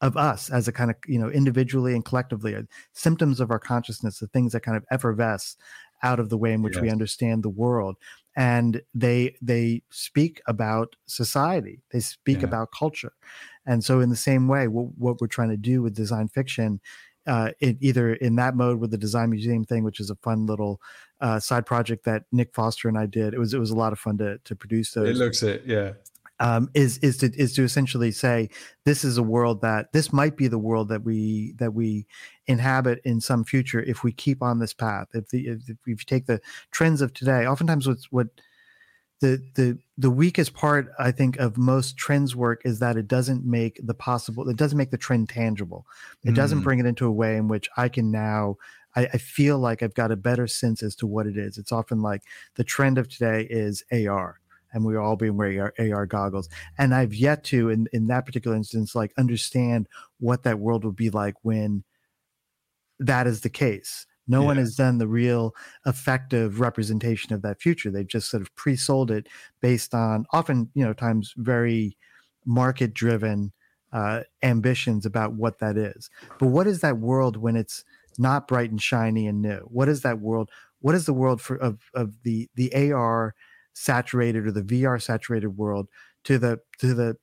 of 0.00 0.16
us 0.16 0.50
as 0.50 0.68
a 0.68 0.72
kind 0.72 0.90
of 0.90 0.96
you 1.06 1.18
know 1.18 1.28
individually 1.28 1.94
and 1.94 2.04
collectively 2.04 2.54
uh, 2.54 2.62
symptoms 2.92 3.40
of 3.40 3.50
our 3.50 3.58
consciousness 3.58 4.18
the 4.18 4.28
things 4.28 4.52
that 4.52 4.60
kind 4.60 4.76
of 4.76 4.84
effervesce 4.90 5.56
out 6.02 6.20
of 6.20 6.28
the 6.28 6.38
way 6.38 6.52
in 6.52 6.62
which 6.62 6.76
yes. 6.76 6.82
we 6.82 6.90
understand 6.90 7.42
the 7.42 7.48
world 7.48 7.96
and 8.36 8.80
they 8.94 9.34
they 9.42 9.82
speak 9.90 10.40
about 10.46 10.94
society 11.06 11.80
they 11.90 12.00
speak 12.00 12.38
yeah. 12.38 12.44
about 12.44 12.68
culture 12.76 13.12
and 13.66 13.84
so 13.84 14.00
in 14.00 14.08
the 14.08 14.16
same 14.16 14.46
way 14.46 14.68
what, 14.68 14.86
what 14.96 15.20
we're 15.20 15.26
trying 15.26 15.50
to 15.50 15.56
do 15.56 15.82
with 15.82 15.94
design 15.94 16.28
fiction 16.28 16.80
uh, 17.28 17.50
in, 17.60 17.76
either 17.80 18.14
in 18.14 18.36
that 18.36 18.56
mode 18.56 18.80
with 18.80 18.90
the 18.90 18.98
design 18.98 19.30
museum 19.30 19.64
thing, 19.64 19.84
which 19.84 20.00
is 20.00 20.10
a 20.10 20.16
fun 20.16 20.46
little 20.46 20.80
uh, 21.20 21.38
side 21.38 21.66
project 21.66 22.04
that 22.04 22.24
Nick 22.32 22.54
Foster 22.54 22.88
and 22.88 22.98
I 22.98 23.06
did. 23.06 23.34
It 23.34 23.38
was 23.38 23.52
it 23.52 23.58
was 23.58 23.70
a 23.70 23.76
lot 23.76 23.92
of 23.92 23.98
fun 23.98 24.18
to 24.18 24.38
to 24.38 24.56
produce 24.56 24.92
those. 24.92 25.10
It 25.10 25.22
looks 25.22 25.42
it, 25.42 25.62
yeah. 25.66 25.92
um, 26.40 26.70
is 26.74 26.98
is 26.98 27.18
to 27.18 27.30
is 27.36 27.52
to 27.54 27.64
essentially 27.64 28.12
say 28.12 28.48
this 28.84 29.04
is 29.04 29.18
a 29.18 29.22
world 29.22 29.60
that 29.60 29.92
this 29.92 30.12
might 30.12 30.36
be 30.36 30.48
the 30.48 30.58
world 30.58 30.88
that 30.88 31.04
we 31.04 31.52
that 31.58 31.74
we 31.74 32.06
inhabit 32.46 33.00
in 33.04 33.20
some 33.20 33.44
future 33.44 33.82
if 33.82 34.02
we 34.02 34.12
keep 34.12 34.42
on 34.42 34.58
this 34.58 34.72
path. 34.72 35.08
If 35.12 35.28
the 35.28 35.48
if, 35.48 35.68
if 35.68 35.76
you 35.86 35.96
take 35.96 36.26
the 36.26 36.40
trends 36.70 37.02
of 37.02 37.12
today, 37.12 37.46
oftentimes 37.46 37.86
what's 37.86 38.10
what 38.10 38.28
the 39.20 39.42
the 39.54 39.78
the 39.96 40.10
weakest 40.10 40.54
part 40.54 40.90
I 40.98 41.10
think 41.10 41.38
of 41.38 41.58
most 41.58 41.96
trends 41.96 42.36
work 42.36 42.62
is 42.64 42.78
that 42.78 42.96
it 42.96 43.08
doesn't 43.08 43.44
make 43.44 43.80
the 43.82 43.94
possible 43.94 44.48
it 44.48 44.56
doesn't 44.56 44.78
make 44.78 44.90
the 44.90 44.98
trend 44.98 45.28
tangible. 45.28 45.86
It 46.24 46.30
mm. 46.30 46.34
doesn't 46.34 46.62
bring 46.62 46.78
it 46.78 46.86
into 46.86 47.06
a 47.06 47.12
way 47.12 47.36
in 47.36 47.48
which 47.48 47.68
I 47.76 47.88
can 47.88 48.10
now 48.10 48.56
I, 48.96 49.06
I, 49.12 49.18
feel 49.18 49.58
like 49.58 49.82
I've 49.82 49.94
got 49.94 50.10
a 50.10 50.16
better 50.16 50.46
sense 50.46 50.82
as 50.82 50.96
to 50.96 51.06
what 51.06 51.26
it 51.26 51.36
is. 51.36 51.58
It's 51.58 51.72
often 51.72 52.00
like 52.00 52.22
the 52.54 52.64
trend 52.64 52.98
of 52.98 53.08
today 53.08 53.46
is 53.48 53.84
AR 53.92 54.40
and 54.72 54.84
we 54.84 54.94
are 54.94 55.00
all 55.00 55.16
being 55.16 55.36
wearing 55.36 55.60
our 55.60 55.74
AR 55.78 56.06
goggles. 56.06 56.48
And 56.76 56.94
I've 56.94 57.14
yet 57.14 57.44
to, 57.44 57.70
in, 57.70 57.86
in 57.92 58.06
that 58.08 58.26
particular 58.26 58.56
instance, 58.56 58.94
like 58.94 59.12
understand 59.16 59.88
what 60.20 60.42
that 60.44 60.58
world 60.58 60.84
would 60.84 60.96
be 60.96 61.10
like 61.10 61.34
when 61.42 61.84
that 62.98 63.26
is 63.26 63.42
the 63.42 63.50
case. 63.50 64.06
No 64.28 64.42
yeah. 64.42 64.46
one 64.46 64.56
has 64.58 64.76
done 64.76 64.98
the 64.98 65.08
real 65.08 65.54
effective 65.86 66.60
representation 66.60 67.32
of 67.32 67.42
that 67.42 67.60
future. 67.60 67.90
They've 67.90 68.06
just 68.06 68.30
sort 68.30 68.42
of 68.42 68.54
pre-sold 68.54 69.10
it 69.10 69.28
based 69.60 69.94
on 69.94 70.26
often, 70.32 70.70
you 70.74 70.84
know, 70.84 70.92
times 70.92 71.34
very 71.36 71.96
market 72.44 72.94
driven 72.94 73.52
uh, 73.92 74.22
ambitions 74.42 75.06
about 75.06 75.32
what 75.32 75.58
that 75.58 75.76
is. 75.76 76.10
But 76.38 76.48
what 76.48 76.66
is 76.66 76.80
that 76.80 76.98
world 76.98 77.36
when 77.36 77.56
it's 77.56 77.84
not 78.18 78.46
bright 78.46 78.70
and 78.70 78.80
shiny 78.80 79.26
and 79.26 79.40
new? 79.40 79.60
What 79.70 79.88
is 79.88 80.02
that 80.02 80.20
world? 80.20 80.50
What 80.80 80.94
is 80.94 81.06
the 81.06 81.14
world 81.14 81.40
for 81.40 81.56
of 81.56 81.80
of 81.94 82.22
the 82.22 82.48
the 82.54 82.92
AR 82.92 83.34
saturated 83.72 84.46
or 84.46 84.52
the 84.52 84.62
VR 84.62 85.00
saturated 85.00 85.48
world 85.56 85.88
to 86.24 86.38
the 86.38 86.60
to 86.78 86.94
the 86.94 87.16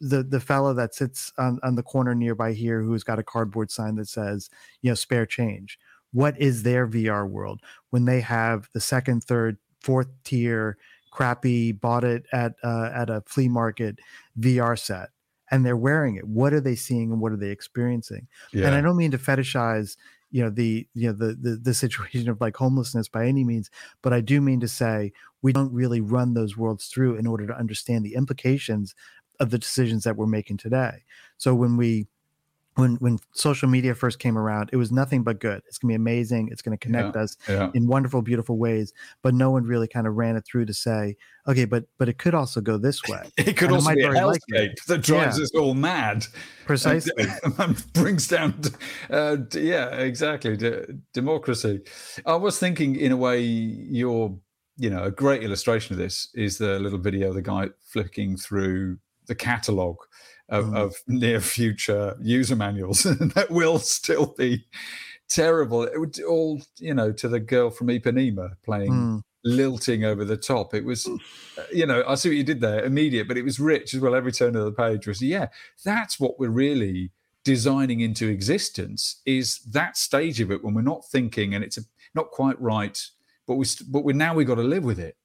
the 0.00 0.22
the 0.22 0.40
fellow 0.40 0.72
that 0.74 0.94
sits 0.94 1.32
on, 1.38 1.58
on 1.62 1.74
the 1.74 1.82
corner 1.82 2.14
nearby 2.14 2.52
here 2.52 2.82
who's 2.82 3.04
got 3.04 3.18
a 3.18 3.22
cardboard 3.22 3.70
sign 3.70 3.96
that 3.96 4.08
says 4.08 4.48
you 4.82 4.90
know 4.90 4.94
spare 4.94 5.26
change 5.26 5.78
what 6.12 6.40
is 6.40 6.62
their 6.62 6.86
vr 6.86 7.28
world? 7.28 7.60
When 7.90 8.04
they 8.04 8.20
have 8.20 8.68
the 8.72 8.80
second 8.80 9.24
third 9.24 9.58
fourth 9.80 10.08
tier 10.24 10.76
crappy 11.10 11.72
bought 11.72 12.04
it 12.04 12.24
at 12.32 12.54
uh, 12.62 12.90
at 12.94 13.10
a 13.10 13.22
flea 13.26 13.48
market 13.48 13.98
vr 14.38 14.78
set 14.78 15.08
and 15.50 15.66
they're 15.66 15.76
wearing 15.76 16.14
it 16.14 16.24
what 16.28 16.52
are 16.52 16.60
they 16.60 16.76
seeing 16.76 17.10
and 17.10 17.20
what 17.20 17.32
are 17.32 17.36
they 17.36 17.50
experiencing? 17.50 18.28
Yeah. 18.52 18.66
and 18.66 18.76
i 18.76 18.80
don't 18.80 18.96
mean 18.96 19.10
to 19.10 19.18
fetishize 19.18 19.96
you 20.30 20.40
know 20.40 20.50
the 20.50 20.86
you 20.94 21.08
know 21.08 21.12
the, 21.12 21.34
the 21.34 21.56
the 21.56 21.74
situation 21.84 22.28
of 22.28 22.40
like 22.40 22.56
homelessness 22.56 23.08
by 23.08 23.26
any 23.26 23.42
means 23.42 23.70
but 24.02 24.12
i 24.12 24.20
do 24.20 24.40
mean 24.40 24.60
to 24.60 24.68
say 24.68 25.12
we 25.42 25.52
don't 25.52 25.72
really 25.72 26.00
run 26.00 26.34
those 26.34 26.56
worlds 26.56 26.86
through 26.86 27.16
in 27.16 27.26
order 27.26 27.46
to 27.46 27.56
understand 27.56 28.04
the 28.04 28.14
implications 28.14 28.94
of 29.40 29.50
the 29.50 29.58
decisions 29.58 30.04
that 30.04 30.16
we're 30.16 30.26
making 30.26 30.58
today. 30.58 31.02
So 31.38 31.54
when 31.54 31.76
we 31.76 32.06
when 32.80 32.94
when 32.96 33.18
social 33.32 33.68
media 33.68 33.94
first 33.94 34.18
came 34.18 34.36
around, 34.36 34.70
it 34.72 34.76
was 34.76 34.90
nothing 34.90 35.22
but 35.22 35.38
good. 35.38 35.62
It's 35.66 35.78
gonna 35.78 35.92
be 35.92 35.96
amazing. 35.96 36.48
It's 36.50 36.62
gonna 36.62 36.78
connect 36.78 37.14
yeah, 37.14 37.22
us 37.22 37.36
yeah. 37.48 37.70
in 37.74 37.86
wonderful, 37.86 38.22
beautiful 38.22 38.58
ways. 38.58 38.92
But 39.22 39.34
no 39.34 39.50
one 39.50 39.64
really 39.64 39.88
kind 39.88 40.06
of 40.06 40.16
ran 40.16 40.36
it 40.36 40.44
through 40.44 40.66
to 40.66 40.74
say, 40.74 41.16
okay, 41.46 41.64
but 41.64 41.84
but 41.98 42.08
it 42.08 42.18
could 42.18 42.34
also 42.34 42.60
go 42.60 42.78
this 42.78 43.02
way. 43.08 43.30
it 43.36 43.56
could 43.56 43.68
and 43.68 43.76
also 43.76 43.90
it 43.90 43.96
be 43.96 44.02
a 44.04 44.08
hellscape 44.08 44.38
like 44.52 44.76
that 44.86 45.02
drives 45.02 45.38
yeah. 45.38 45.44
us 45.44 45.54
all 45.54 45.74
mad. 45.74 46.26
Precisely, 46.66 47.24
and, 47.42 47.54
and 47.58 47.92
brings 47.92 48.28
down, 48.28 48.54
uh, 49.10 49.38
yeah, 49.54 49.88
exactly, 49.88 50.56
democracy. 51.12 51.80
I 52.24 52.36
was 52.36 52.58
thinking, 52.60 52.94
in 52.94 53.10
a 53.10 53.16
way, 53.16 53.40
you're, 53.40 54.38
you 54.76 54.88
know, 54.88 55.02
a 55.02 55.10
great 55.10 55.42
illustration 55.42 55.94
of 55.94 55.98
this 55.98 56.28
is 56.34 56.58
the 56.58 56.78
little 56.78 56.98
video 56.98 57.30
of 57.30 57.34
the 57.34 57.42
guy 57.42 57.70
flicking 57.80 58.36
through 58.36 58.98
the 59.30 59.34
catalog 59.36 59.96
of, 60.48 60.66
mm. 60.66 60.76
of 60.76 60.96
near 61.06 61.40
future 61.40 62.16
user 62.20 62.56
manuals 62.56 63.02
that 63.34 63.46
will 63.48 63.78
still 63.78 64.34
be 64.36 64.66
terrible. 65.28 65.84
It 65.84 65.98
would 65.98 66.20
all, 66.24 66.60
you 66.78 66.92
know, 66.92 67.12
to 67.12 67.28
the 67.28 67.38
girl 67.38 67.70
from 67.70 67.86
Ipanema 67.86 68.54
playing 68.64 68.90
mm. 68.90 69.22
lilting 69.44 70.04
over 70.04 70.24
the 70.24 70.36
top. 70.36 70.74
It 70.74 70.84
was, 70.84 71.06
uh, 71.06 71.62
you 71.72 71.86
know, 71.86 72.02
I 72.08 72.16
see 72.16 72.28
what 72.28 72.36
you 72.36 72.42
did 72.42 72.60
there, 72.60 72.84
immediate, 72.84 73.28
but 73.28 73.38
it 73.38 73.44
was 73.44 73.60
rich 73.60 73.94
as 73.94 74.00
well. 74.00 74.16
Every 74.16 74.32
turn 74.32 74.56
of 74.56 74.64
the 74.64 74.72
page 74.72 75.06
was, 75.06 75.22
yeah, 75.22 75.46
that's 75.84 76.18
what 76.18 76.40
we're 76.40 76.50
really 76.50 77.12
designing 77.44 78.00
into 78.00 78.28
existence 78.28 79.22
is 79.24 79.60
that 79.60 79.96
stage 79.96 80.40
of 80.40 80.50
it 80.50 80.64
when 80.64 80.74
we're 80.74 80.82
not 80.82 81.06
thinking 81.06 81.54
and 81.54 81.62
it's 81.62 81.78
a, 81.78 81.82
not 82.14 82.32
quite 82.32 82.60
right, 82.60 83.00
but 83.46 83.54
we, 83.54 83.64
but 83.88 84.02
we 84.02 84.12
now 84.12 84.34
we 84.34 84.44
got 84.44 84.56
to 84.56 84.62
live 84.62 84.84
with 84.84 84.98
it. 84.98 85.16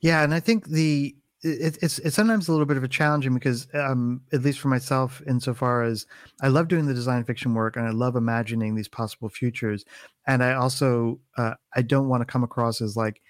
Yeah, 0.00 0.22
and 0.22 0.32
I 0.32 0.40
think 0.40 0.68
the 0.68 1.14
it, 1.42 1.78
it's 1.82 1.98
it's 1.98 2.16
sometimes 2.16 2.48
a 2.48 2.52
little 2.52 2.66
bit 2.66 2.76
of 2.76 2.84
a 2.84 2.88
challenging 2.88 3.34
because 3.34 3.66
um, 3.74 4.22
at 4.32 4.42
least 4.42 4.60
for 4.60 4.68
myself 4.68 5.22
insofar 5.26 5.82
as 5.82 6.06
i 6.42 6.48
love 6.48 6.68
doing 6.68 6.86
the 6.86 6.94
design 6.94 7.24
fiction 7.24 7.54
work 7.54 7.76
and 7.76 7.86
i 7.86 7.90
love 7.90 8.16
imagining 8.16 8.74
these 8.74 8.88
possible 8.88 9.28
futures. 9.28 9.84
And 10.26 10.44
i 10.44 10.52
also 10.54 11.20
uh, 11.36 11.54
i 11.74 11.82
don't 11.82 12.08
want 12.08 12.20
to 12.20 12.26
come 12.26 12.44
across 12.44 12.80
as 12.80 12.96
like 12.96 13.20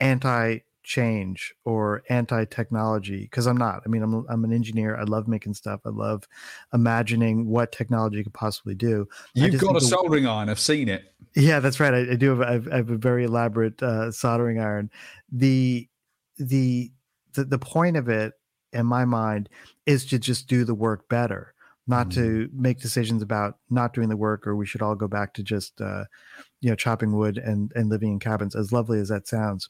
anti 0.00 0.58
change 0.82 1.52
or 1.64 2.04
anti-technology 2.10 3.22
because 3.22 3.46
i'm 3.46 3.56
not. 3.56 3.82
I 3.84 3.88
mean 3.88 4.02
I'm, 4.02 4.24
I'm 4.28 4.44
an 4.44 4.52
engineer. 4.52 4.96
I 4.96 5.02
love 5.02 5.26
making 5.26 5.54
stuff. 5.54 5.80
I 5.84 5.90
love 5.90 6.28
imagining 6.72 7.46
what 7.46 7.72
technology 7.72 8.22
could 8.22 8.34
possibly 8.34 8.74
do. 8.74 9.08
You've 9.34 9.60
got 9.60 9.76
a 9.76 9.80
soldering 9.80 10.26
iron. 10.26 10.48
I've 10.48 10.60
seen 10.60 10.88
it. 10.88 11.12
Yeah 11.34 11.60
that's 11.60 11.80
right. 11.80 11.92
I, 11.92 12.12
I 12.12 12.16
do 12.16 12.30
have, 12.30 12.40
I've, 12.40 12.68
I 12.72 12.76
have 12.76 12.90
a 12.90 12.96
very 12.96 13.24
elaborate 13.24 13.82
uh, 13.82 14.12
soldering 14.12 14.60
iron. 14.60 14.90
The 15.32 15.88
the, 16.38 16.90
the 17.34 17.44
the 17.44 17.58
point 17.58 17.96
of 17.96 18.08
it 18.08 18.32
in 18.72 18.86
my 18.86 19.04
mind 19.04 19.48
is 19.86 20.04
to 20.06 20.18
just 20.18 20.48
do 20.48 20.64
the 20.64 20.74
work 20.74 21.08
better 21.08 21.54
not 21.86 22.08
mm-hmm. 22.08 22.20
to 22.20 22.50
make 22.52 22.80
decisions 22.80 23.22
about 23.22 23.58
not 23.70 23.92
doing 23.92 24.08
the 24.08 24.16
work 24.16 24.46
or 24.46 24.56
we 24.56 24.66
should 24.66 24.82
all 24.82 24.94
go 24.94 25.08
back 25.08 25.32
to 25.34 25.42
just 25.42 25.80
uh, 25.80 26.04
you 26.60 26.70
know 26.70 26.76
chopping 26.76 27.16
wood 27.16 27.38
and 27.38 27.72
and 27.74 27.88
living 27.88 28.12
in 28.12 28.18
cabins 28.18 28.54
as 28.54 28.72
lovely 28.72 28.98
as 28.98 29.08
that 29.08 29.28
sounds 29.28 29.68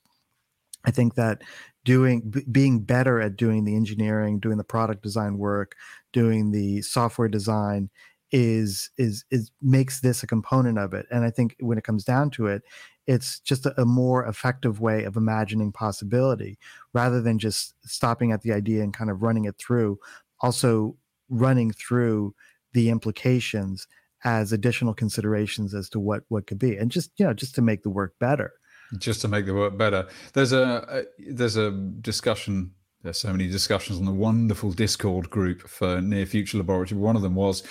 i 0.85 0.91
think 0.91 1.15
that 1.15 1.43
doing 1.85 2.23
b- 2.29 2.45
being 2.51 2.81
better 2.81 3.21
at 3.21 3.37
doing 3.37 3.65
the 3.65 3.77
engineering 3.77 4.39
doing 4.41 4.57
the 4.57 4.65
product 4.65 5.03
design 5.03 5.39
work 5.39 5.75
doing 6.13 6.51
the 6.51 6.81
software 6.83 7.29
design 7.29 7.91
is 8.33 8.91
is 8.99 9.25
is 9.31 9.51
makes 9.63 10.01
this 10.01 10.23
a 10.23 10.27
component 10.27 10.79
of 10.79 10.95
it 10.95 11.07
and 11.11 11.25
i 11.25 11.31
think 11.31 11.55
when 11.61 11.79
it 11.79 11.85
comes 11.85 12.05
down 12.05 12.31
to 12.31 12.47
it 12.47 12.63
it's 13.07 13.41
just 13.41 13.67
a, 13.67 13.81
a, 13.81 13.85
more 13.85 14.27
effective 14.27 14.81
way 14.81 15.05
of 15.05 15.17
imagining 15.17 15.71
possibility 15.71 16.59
rather 16.93 17.21
than 17.21 17.39
just 17.39 17.75
stopping 17.85 18.33
at 18.33 18.43
the 18.43 18.53
idea 18.53 18.83
and 18.83 18.93
kind 18.93 19.11
of 19.11 19.23
running 19.23 19.45
it 19.45 19.57
through 19.59 19.99
also 20.41 20.97
running 21.29 21.73
through 21.73 22.35
the 22.73 22.91
implications 22.91 23.87
as 24.25 24.53
additional 24.53 24.95
considerations 24.95 25.75
as 25.75 25.89
to 25.89 26.01
what 26.01 26.23
what 26.29 26.47
could 26.47 26.59
be 26.59 26.77
and 26.77 26.91
just 26.91 27.11
you 27.17 27.27
know 27.27 27.35
just 27.35 27.55
to 27.55 27.63
make 27.63 27.83
the 27.83 27.91
work 27.91 28.15
better. 28.19 28.53
Just 28.99 29.21
to 29.23 29.29
make 29.29 29.47
the 29.47 29.55
work 29.55 29.77
better. 29.77 30.07
There's 30.33 30.53
a, 30.53 30.87
a 30.89 31.33
there's 31.33 31.57
a 31.57 31.71
discussion 31.71 32.73
there's 33.03 33.19
so 33.19 33.31
many 33.31 33.49
discussions 33.49 33.99
on 33.99 34.05
the 34.05 34.13
wonderful 34.13 34.73
discord 34.73 35.31
group 35.31 35.69
for 35.69 36.01
near 36.01 36.27
future 36.27 36.59
laboratory. 36.59 37.01
One 37.01 37.15
of 37.15 37.23
them 37.23 37.37
was 37.37 37.63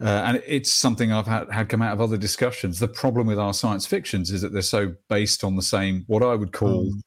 uh, 0.00 0.22
and 0.26 0.42
it's 0.46 0.72
something 0.72 1.12
I've 1.12 1.26
had, 1.26 1.50
had 1.50 1.68
come 1.68 1.82
out 1.82 1.92
of 1.92 2.00
other 2.00 2.16
discussions. 2.16 2.78
The 2.78 2.88
problem 2.88 3.26
with 3.26 3.38
our 3.38 3.54
science 3.54 3.86
fictions 3.86 4.30
is 4.30 4.42
that 4.42 4.52
they're 4.52 4.62
so 4.62 4.94
based 5.08 5.42
on 5.42 5.56
the 5.56 5.62
same, 5.62 6.04
what 6.06 6.22
I 6.22 6.34
would 6.34 6.52
call 6.52 6.86
mm. 6.86 7.02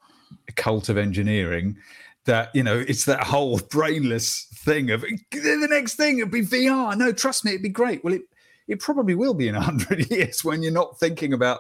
a 0.47 0.51
cult 0.53 0.89
of 0.89 0.97
engineering, 0.97 1.77
that, 2.25 2.49
you 2.55 2.63
know, 2.63 2.79
it's 2.79 3.05
that 3.05 3.23
whole 3.23 3.59
brainless 3.69 4.47
thing 4.55 4.89
of 4.91 5.01
the 5.01 5.67
next 5.69 5.95
thing 5.95 6.19
it'd 6.19 6.31
be 6.31 6.41
VR. 6.41 6.97
No, 6.97 7.11
trust 7.11 7.45
me, 7.45 7.51
it'd 7.51 7.63
be 7.63 7.69
great. 7.69 8.03
Well, 8.03 8.13
it, 8.13 8.23
it 8.67 8.79
probably 8.79 9.15
will 9.15 9.33
be 9.33 9.47
in 9.47 9.55
100 9.55 10.09
years 10.11 10.43
when 10.43 10.63
you're 10.63 10.71
not 10.71 10.99
thinking 10.99 11.33
about 11.33 11.59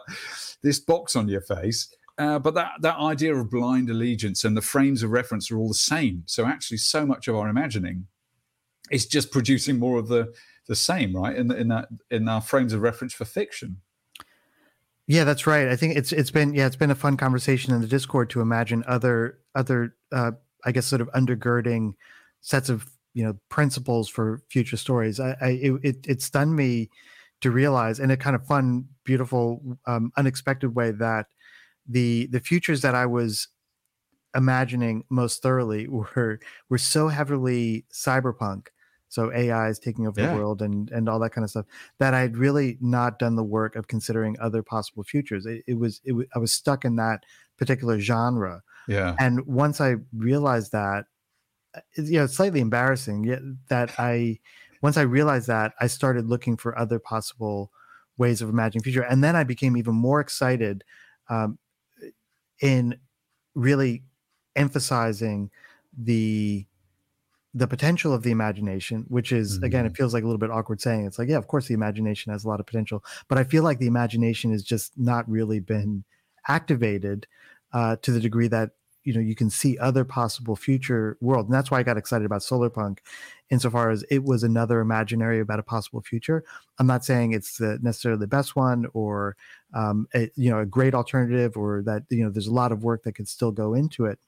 this 0.63 0.79
box 0.79 1.15
on 1.15 1.27
your 1.27 1.41
face. 1.41 1.93
Uh, 2.17 2.37
but 2.37 2.53
that, 2.53 2.71
that 2.81 2.97
idea 2.97 3.33
of 3.33 3.49
blind 3.49 3.89
allegiance 3.89 4.43
and 4.43 4.57
the 4.57 4.61
frames 4.61 5.03
of 5.03 5.11
reference 5.11 5.49
are 5.49 5.57
all 5.57 5.69
the 5.69 5.73
same. 5.73 6.23
So 6.25 6.45
actually, 6.45 6.77
so 6.77 7.05
much 7.05 7.29
of 7.29 7.35
our 7.35 7.47
imagining 7.47 8.07
is 8.91 9.05
just 9.05 9.31
producing 9.31 9.79
more 9.79 9.97
of 9.97 10.07
the 10.09 10.33
the 10.69 10.75
same, 10.75 11.15
right? 11.15 11.35
In 11.35 11.51
in 11.51 11.67
that 11.67 11.89
in 12.09 12.29
our 12.29 12.39
frames 12.39 12.71
of 12.71 12.81
reference 12.81 13.13
for 13.13 13.25
fiction. 13.25 13.81
Yeah, 15.07 15.23
that's 15.23 15.47
right. 15.47 15.67
I 15.67 15.75
think 15.75 15.97
it's 15.97 16.13
it's 16.13 16.31
been 16.31 16.53
yeah 16.53 16.67
it's 16.67 16.75
been 16.77 16.91
a 16.91 16.95
fun 16.95 17.17
conversation 17.17 17.73
in 17.73 17.81
the 17.81 17.87
Discord 17.87 18.29
to 18.29 18.41
imagine 18.41 18.83
other 18.87 19.39
other 19.55 19.95
uh, 20.13 20.31
I 20.63 20.71
guess 20.71 20.85
sort 20.85 21.01
of 21.01 21.11
undergirding 21.11 21.95
sets 22.41 22.69
of 22.69 22.87
you 23.15 23.23
know 23.23 23.35
principles 23.49 24.07
for 24.07 24.43
future 24.47 24.77
stories. 24.77 25.19
I, 25.19 25.35
I 25.41 25.79
it, 25.83 26.05
it 26.07 26.21
stunned 26.21 26.55
me 26.55 26.91
to 27.41 27.49
realize 27.49 27.99
in 27.99 28.11
a 28.11 28.17
kind 28.17 28.35
of 28.35 28.45
fun, 28.45 28.85
beautiful, 29.03 29.77
um, 29.87 30.11
unexpected 30.17 30.75
way 30.75 30.91
that 30.91 31.25
the 31.87 32.27
the 32.27 32.39
futures 32.39 32.81
that 32.81 32.93
I 32.93 33.07
was 33.07 33.47
imagining 34.35 35.03
most 35.09 35.41
thoroughly 35.41 35.87
were 35.89 36.39
were 36.69 36.77
so 36.77 37.07
heavily 37.07 37.85
cyberpunk 37.91 38.67
so 39.09 39.33
AI 39.33 39.69
is 39.69 39.79
taking 39.79 40.07
over 40.07 40.21
yeah. 40.21 40.31
the 40.31 40.35
world 40.35 40.61
and 40.61 40.89
and 40.91 41.09
all 41.09 41.19
that 41.19 41.31
kind 41.31 41.43
of 41.43 41.49
stuff. 41.49 41.65
That 41.97 42.13
I'd 42.13 42.37
really 42.37 42.77
not 42.79 43.19
done 43.19 43.35
the 43.35 43.43
work 43.43 43.75
of 43.75 43.87
considering 43.87 44.37
other 44.39 44.63
possible 44.63 45.03
futures. 45.03 45.45
It, 45.45 45.63
it 45.67 45.77
was 45.77 45.99
it, 46.05 46.15
I 46.33 46.39
was 46.39 46.53
stuck 46.53 46.85
in 46.85 46.95
that 46.95 47.25
particular 47.57 47.99
genre. 47.99 48.63
Yeah. 48.87 49.15
And 49.19 49.45
once 49.45 49.79
I 49.79 49.97
realized 50.15 50.71
that, 50.71 51.05
uh, 51.75 51.81
you 51.95 52.17
know, 52.17 52.23
it's 52.23 52.35
slightly 52.35 52.61
embarrassing 52.61 53.25
yet 53.25 53.39
that 53.67 53.91
I, 53.99 54.39
once 54.81 54.97
I 54.97 55.01
realized 55.01 55.47
that, 55.47 55.73
I 55.79 55.87
started 55.87 56.25
looking 56.25 56.57
for 56.57 56.77
other 56.77 56.97
possible 56.97 57.71
ways 58.17 58.41
of 58.41 58.49
imagining 58.49 58.83
future, 58.83 59.03
and 59.03 59.23
then 59.23 59.35
I 59.35 59.43
became 59.43 59.77
even 59.77 59.93
more 59.93 60.19
excited 60.19 60.83
um, 61.29 61.59
in 62.61 62.97
really 63.53 64.03
emphasizing 64.55 65.51
the 65.95 66.65
the 67.53 67.67
potential 67.67 68.13
of 68.13 68.23
the 68.23 68.31
imagination 68.31 69.05
which 69.07 69.31
is 69.31 69.55
mm-hmm. 69.55 69.65
again 69.65 69.85
it 69.85 69.89
mm-hmm. 69.89 69.95
feels 69.95 70.13
like 70.13 70.23
a 70.23 70.25
little 70.25 70.39
bit 70.39 70.51
awkward 70.51 70.79
saying 70.79 71.05
it's 71.05 71.17
like 71.17 71.29
yeah 71.29 71.37
of 71.37 71.47
course 71.47 71.67
the 71.67 71.73
imagination 71.73 72.31
has 72.31 72.43
a 72.43 72.47
lot 72.47 72.59
of 72.59 72.65
potential 72.65 73.03
but 73.27 73.37
i 73.37 73.43
feel 73.43 73.63
like 73.63 73.79
the 73.79 73.87
imagination 73.87 74.51
has 74.51 74.63
just 74.63 74.93
not 74.97 75.29
really 75.29 75.59
been 75.59 76.03
activated 76.47 77.27
uh, 77.73 77.95
to 78.01 78.11
the 78.11 78.19
degree 78.19 78.47
that 78.47 78.71
you 79.03 79.13
know 79.13 79.19
you 79.19 79.35
can 79.35 79.49
see 79.49 79.77
other 79.79 80.03
possible 80.03 80.55
future 80.55 81.17
world 81.21 81.45
and 81.45 81.53
that's 81.53 81.71
why 81.71 81.79
i 81.79 81.83
got 81.83 81.97
excited 81.97 82.25
about 82.25 82.43
solar 82.43 82.69
punk 82.69 83.01
insofar 83.49 83.89
as 83.89 84.03
it 84.11 84.23
was 84.23 84.43
another 84.43 84.81
imaginary 84.81 85.39
about 85.39 85.59
a 85.59 85.63
possible 85.63 86.01
future 86.01 86.43
i'm 86.77 86.87
not 86.87 87.05
saying 87.05 87.31
it's 87.31 87.57
the, 87.57 87.79
necessarily 87.81 88.19
the 88.19 88.27
best 88.27 88.55
one 88.55 88.85
or 88.93 89.35
um, 89.73 90.07
a, 90.13 90.29
you 90.35 90.49
know 90.49 90.59
a 90.59 90.65
great 90.65 90.93
alternative 90.93 91.55
or 91.55 91.81
that 91.81 92.03
you 92.09 92.23
know 92.23 92.29
there's 92.29 92.47
a 92.47 92.53
lot 92.53 92.71
of 92.71 92.83
work 92.83 93.03
that 93.03 93.13
could 93.13 93.27
still 93.27 93.51
go 93.51 93.73
into 93.73 94.05
it 94.05 94.19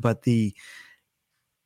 but 0.00 0.22
the 0.22 0.54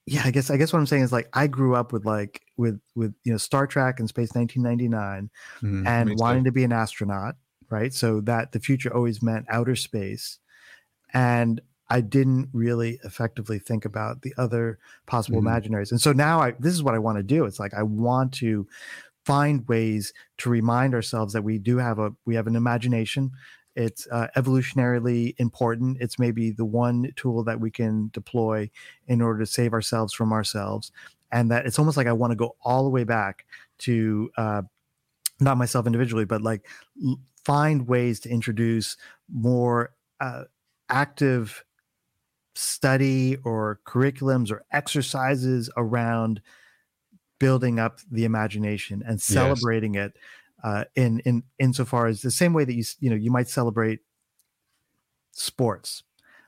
yeah 0.06 0.22
i 0.24 0.30
guess 0.30 0.50
i 0.50 0.56
guess 0.56 0.72
what 0.72 0.78
i'm 0.78 0.86
saying 0.86 1.02
is 1.02 1.12
like 1.12 1.28
i 1.32 1.46
grew 1.46 1.74
up 1.74 1.92
with 1.92 2.04
like 2.04 2.42
with 2.56 2.80
with 2.94 3.14
you 3.24 3.32
know 3.32 3.38
star 3.38 3.66
trek 3.66 3.98
and 3.98 4.08
space 4.08 4.34
1999 4.34 5.30
mm, 5.62 5.86
and 5.86 6.18
wanting 6.18 6.44
to 6.44 6.52
be 6.52 6.64
an 6.64 6.72
astronaut 6.72 7.36
right 7.70 7.94
so 7.94 8.20
that 8.20 8.52
the 8.52 8.60
future 8.60 8.94
always 8.94 9.22
meant 9.22 9.46
outer 9.48 9.76
space 9.76 10.38
and 11.12 11.60
i 11.88 12.00
didn't 12.00 12.48
really 12.52 12.98
effectively 13.04 13.58
think 13.58 13.84
about 13.84 14.22
the 14.22 14.34
other 14.36 14.78
possible 15.06 15.40
mm. 15.40 15.46
imaginaries 15.46 15.90
and 15.90 16.00
so 16.00 16.12
now 16.12 16.40
i 16.40 16.52
this 16.58 16.74
is 16.74 16.82
what 16.82 16.94
i 16.94 16.98
want 16.98 17.16
to 17.16 17.22
do 17.22 17.44
it's 17.44 17.60
like 17.60 17.74
i 17.74 17.82
want 17.82 18.32
to 18.32 18.66
find 19.24 19.66
ways 19.68 20.12
to 20.36 20.50
remind 20.50 20.94
ourselves 20.94 21.32
that 21.32 21.42
we 21.42 21.58
do 21.58 21.78
have 21.78 21.98
a 21.98 22.12
we 22.26 22.34
have 22.34 22.46
an 22.46 22.56
imagination 22.56 23.30
it's 23.76 24.06
uh, 24.10 24.28
evolutionarily 24.36 25.34
important. 25.38 25.98
It's 26.00 26.18
maybe 26.18 26.50
the 26.50 26.64
one 26.64 27.12
tool 27.16 27.44
that 27.44 27.60
we 27.60 27.70
can 27.70 28.10
deploy 28.12 28.70
in 29.06 29.20
order 29.20 29.40
to 29.40 29.46
save 29.46 29.72
ourselves 29.72 30.12
from 30.12 30.32
ourselves. 30.32 30.92
And 31.32 31.50
that 31.50 31.66
it's 31.66 31.78
almost 31.78 31.96
like 31.96 32.06
I 32.06 32.12
want 32.12 32.30
to 32.30 32.36
go 32.36 32.56
all 32.62 32.84
the 32.84 32.90
way 32.90 33.04
back 33.04 33.44
to 33.78 34.30
uh, 34.36 34.62
not 35.40 35.58
myself 35.58 35.86
individually, 35.86 36.24
but 36.24 36.42
like 36.42 36.66
find 37.44 37.88
ways 37.88 38.20
to 38.20 38.28
introduce 38.30 38.96
more 39.28 39.92
uh, 40.20 40.44
active 40.88 41.64
study 42.54 43.36
or 43.44 43.80
curriculums 43.84 44.50
or 44.50 44.64
exercises 44.70 45.68
around 45.76 46.40
building 47.40 47.80
up 47.80 47.98
the 48.10 48.24
imagination 48.24 49.02
and 49.06 49.20
celebrating 49.20 49.94
yes. 49.94 50.06
it 50.06 50.16
uh, 50.64 50.84
in 50.96 51.20
in 51.20 51.44
insofar 51.60 52.06
as 52.06 52.22
the 52.22 52.30
same 52.30 52.52
way 52.52 52.64
that 52.64 52.74
you 52.74 52.82
you 52.98 53.10
know 53.10 53.16
you 53.16 53.30
might 53.30 53.48
celebrate 53.48 54.00
sports 55.30 56.02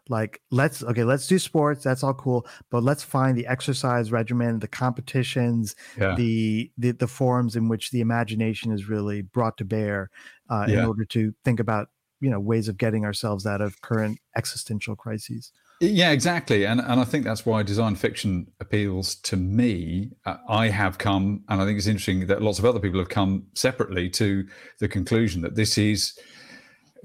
like 0.09 0.40
let's 0.50 0.83
okay 0.85 1.05
let's 1.05 1.26
do 1.26 1.38
sports 1.38 1.85
that's 1.85 2.02
all 2.02 2.14
cool 2.14 2.46
but 2.70 2.83
let's 2.83 3.02
find 3.02 3.37
the 3.37 3.46
exercise 3.46 4.11
regimen 4.11 4.59
the 4.61 4.68
competitions 4.68 5.74
yeah. 5.98 6.14
the, 6.14 6.70
the 6.79 6.92
the 6.92 7.07
forums 7.07 7.57
in 7.57 7.68
which 7.68 7.90
the 7.90 8.00
imagination 8.00 8.72
is 8.72 8.88
really 8.88 9.22
brought 9.22 9.57
to 9.59 9.64
bear 9.64 10.11
uh, 10.48 10.64
yeah. 10.68 10.79
in 10.79 10.85
order 10.85 11.05
to 11.05 11.35
think 11.44 11.61
about 11.61 11.88
you 12.20 12.31
know 12.31 12.40
ways 12.40 12.68
of 12.68 12.79
getting 12.79 13.05
ourselves 13.05 13.46
out 13.46 13.61
of 13.61 13.81
current 13.83 14.18
existential 14.37 14.96
crises 14.96 15.52
yeah, 15.81 16.11
exactly, 16.11 16.65
and 16.65 16.81
and 16.81 17.01
I 17.01 17.05
think 17.05 17.25
that's 17.25 17.45
why 17.45 17.62
design 17.62 17.97
fiction 17.97 18.47
appeals 18.61 19.17
to 19.17 19.37
me. 19.37 20.12
Uh, 20.25 20.37
I 20.49 20.69
have 20.69 20.99
come, 20.99 21.45
and 21.49 21.61
I 21.61 21.65
think 21.65 21.79
it's 21.79 21.87
interesting 21.87 22.27
that 22.27 22.43
lots 22.43 22.59
of 22.59 22.65
other 22.65 22.81
people 22.81 22.99
have 22.99 23.09
come 23.09 23.47
separately 23.55 24.09
to 24.11 24.47
the 24.81 24.89
conclusion 24.89 25.43
that 25.43 25.55
this 25.55 25.77
is 25.77 26.19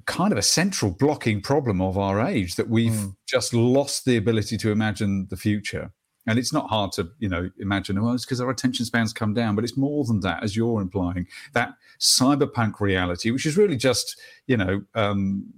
kind 0.05 0.31
of 0.31 0.37
a 0.37 0.41
central 0.41 0.91
blocking 0.91 1.41
problem 1.41 1.81
of 1.81 1.97
our 1.97 2.25
age 2.25 2.55
that 2.55 2.69
we've 2.69 2.91
mm. 2.91 3.15
just 3.27 3.53
lost 3.53 4.05
the 4.05 4.17
ability 4.17 4.57
to 4.57 4.71
imagine 4.71 5.27
the 5.29 5.37
future. 5.37 5.91
And 6.27 6.37
it's 6.37 6.53
not 6.53 6.69
hard 6.69 6.91
to, 6.93 7.09
you 7.17 7.27
know, 7.27 7.49
imagine, 7.59 8.01
well, 8.01 8.13
it's 8.13 8.25
because 8.25 8.41
our 8.41 8.49
attention 8.51 8.85
spans 8.85 9.11
come 9.11 9.33
down, 9.33 9.55
but 9.55 9.63
it's 9.63 9.75
more 9.75 10.05
than 10.05 10.19
that, 10.19 10.43
as 10.43 10.55
you're 10.55 10.79
implying. 10.79 11.27
That 11.53 11.73
cyberpunk 11.99 12.79
reality, 12.79 13.31
which 13.31 13.45
is 13.45 13.57
really 13.57 13.75
just, 13.75 14.19
you 14.45 14.55
know, 14.55 14.83
um, 14.93 15.51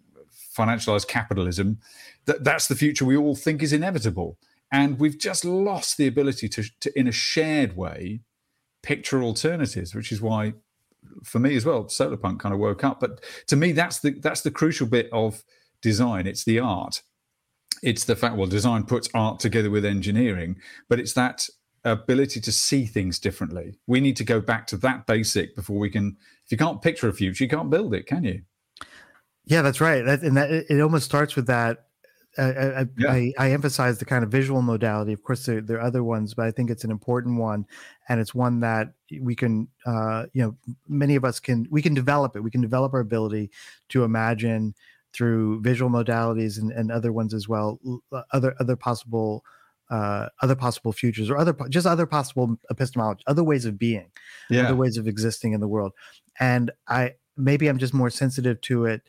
financialized 0.57 1.07
capitalism, 1.07 1.79
that 2.25 2.43
that's 2.43 2.67
the 2.67 2.75
future 2.75 3.05
we 3.05 3.17
all 3.17 3.35
think 3.35 3.61
is 3.61 3.73
inevitable. 3.73 4.37
And 4.71 4.99
we've 4.99 5.19
just 5.19 5.45
lost 5.45 5.97
the 5.97 6.07
ability 6.07 6.49
to, 6.49 6.63
to 6.79 6.99
in 6.99 7.07
a 7.07 7.11
shared 7.11 7.75
way, 7.75 8.21
picture 8.81 9.21
alternatives, 9.21 9.93
which 9.93 10.11
is 10.11 10.21
why, 10.21 10.53
for 11.23 11.39
me 11.39 11.55
as 11.55 11.65
well, 11.65 11.85
solarpunk 11.85 12.39
kind 12.39 12.53
of 12.53 12.59
woke 12.59 12.83
up. 12.83 12.99
But 12.99 13.23
to 13.47 13.55
me, 13.55 13.71
that's 13.71 13.99
the 13.99 14.11
that's 14.19 14.41
the 14.41 14.51
crucial 14.51 14.87
bit 14.87 15.09
of 15.11 15.43
design. 15.81 16.27
It's 16.27 16.43
the 16.43 16.59
art. 16.59 17.01
It's 17.81 18.05
the 18.05 18.15
fact. 18.15 18.35
Well, 18.35 18.47
design 18.47 18.85
puts 18.85 19.09
art 19.13 19.39
together 19.39 19.69
with 19.69 19.85
engineering, 19.85 20.57
but 20.89 20.99
it's 20.99 21.13
that 21.13 21.47
ability 21.83 22.39
to 22.39 22.51
see 22.51 22.85
things 22.85 23.19
differently. 23.19 23.77
We 23.87 23.99
need 23.99 24.15
to 24.17 24.23
go 24.23 24.39
back 24.39 24.67
to 24.67 24.77
that 24.77 25.05
basic 25.05 25.55
before 25.55 25.77
we 25.77 25.89
can. 25.89 26.17
If 26.45 26.51
you 26.51 26.57
can't 26.57 26.81
picture 26.81 27.07
a 27.07 27.13
future, 27.13 27.43
you 27.43 27.49
can't 27.49 27.69
build 27.69 27.93
it, 27.93 28.07
can 28.07 28.23
you? 28.23 28.41
Yeah, 29.45 29.61
that's 29.61 29.81
right. 29.81 30.03
That, 30.03 30.21
and 30.21 30.37
that 30.37 30.51
it 30.51 30.81
almost 30.81 31.05
starts 31.05 31.35
with 31.35 31.47
that. 31.47 31.85
I, 32.37 32.87
yeah. 32.97 33.11
I, 33.11 33.33
I, 33.37 33.51
emphasize 33.51 33.99
the 33.99 34.05
kind 34.05 34.23
of 34.23 34.31
visual 34.31 34.63
modality. 34.63 35.13
Of 35.13 35.21
course, 35.21 35.45
there, 35.45 35.61
there, 35.61 35.77
are 35.77 35.83
other 35.83 36.03
ones, 36.03 36.33
but 36.33 36.47
I 36.47 36.51
think 36.51 36.71
it's 36.71 36.83
an 36.83 36.89
important 36.89 37.37
one, 37.37 37.67
and 38.09 38.19
it's 38.19 38.33
one 38.33 38.61
that 38.61 38.93
we 39.21 39.35
can, 39.35 39.67
uh, 39.85 40.25
you 40.33 40.41
know, 40.41 40.57
many 40.87 41.15
of 41.15 41.25
us 41.25 41.39
can 41.39 41.67
we 41.69 41.83
can 41.83 41.93
develop 41.93 42.35
it. 42.35 42.41
We 42.41 42.49
can 42.49 42.61
develop 42.61 42.91
our 42.95 43.01
ability 43.01 43.51
to 43.89 44.03
imagine 44.03 44.73
through 45.13 45.61
visual 45.61 45.91
modalities 45.91 46.57
and, 46.57 46.71
and 46.71 46.91
other 46.91 47.13
ones 47.13 47.35
as 47.35 47.47
well. 47.47 47.79
Uh, 48.11 48.23
other 48.31 48.55
other 48.59 48.75
possible 48.75 49.43
uh, 49.91 50.27
other 50.41 50.55
possible 50.55 50.91
futures 50.91 51.29
or 51.29 51.37
other 51.37 51.55
just 51.69 51.85
other 51.85 52.07
possible 52.07 52.57
epistemology, 52.71 53.23
other 53.27 53.43
ways 53.43 53.65
of 53.65 53.77
being, 53.77 54.09
yeah. 54.49 54.63
other 54.63 54.75
ways 54.75 54.97
of 54.97 55.07
existing 55.07 55.53
in 55.53 55.59
the 55.59 55.67
world. 55.67 55.91
And 56.39 56.71
I 56.87 57.13
maybe 57.37 57.67
I'm 57.67 57.77
just 57.77 57.93
more 57.93 58.09
sensitive 58.09 58.59
to 58.61 58.85
it 58.85 59.03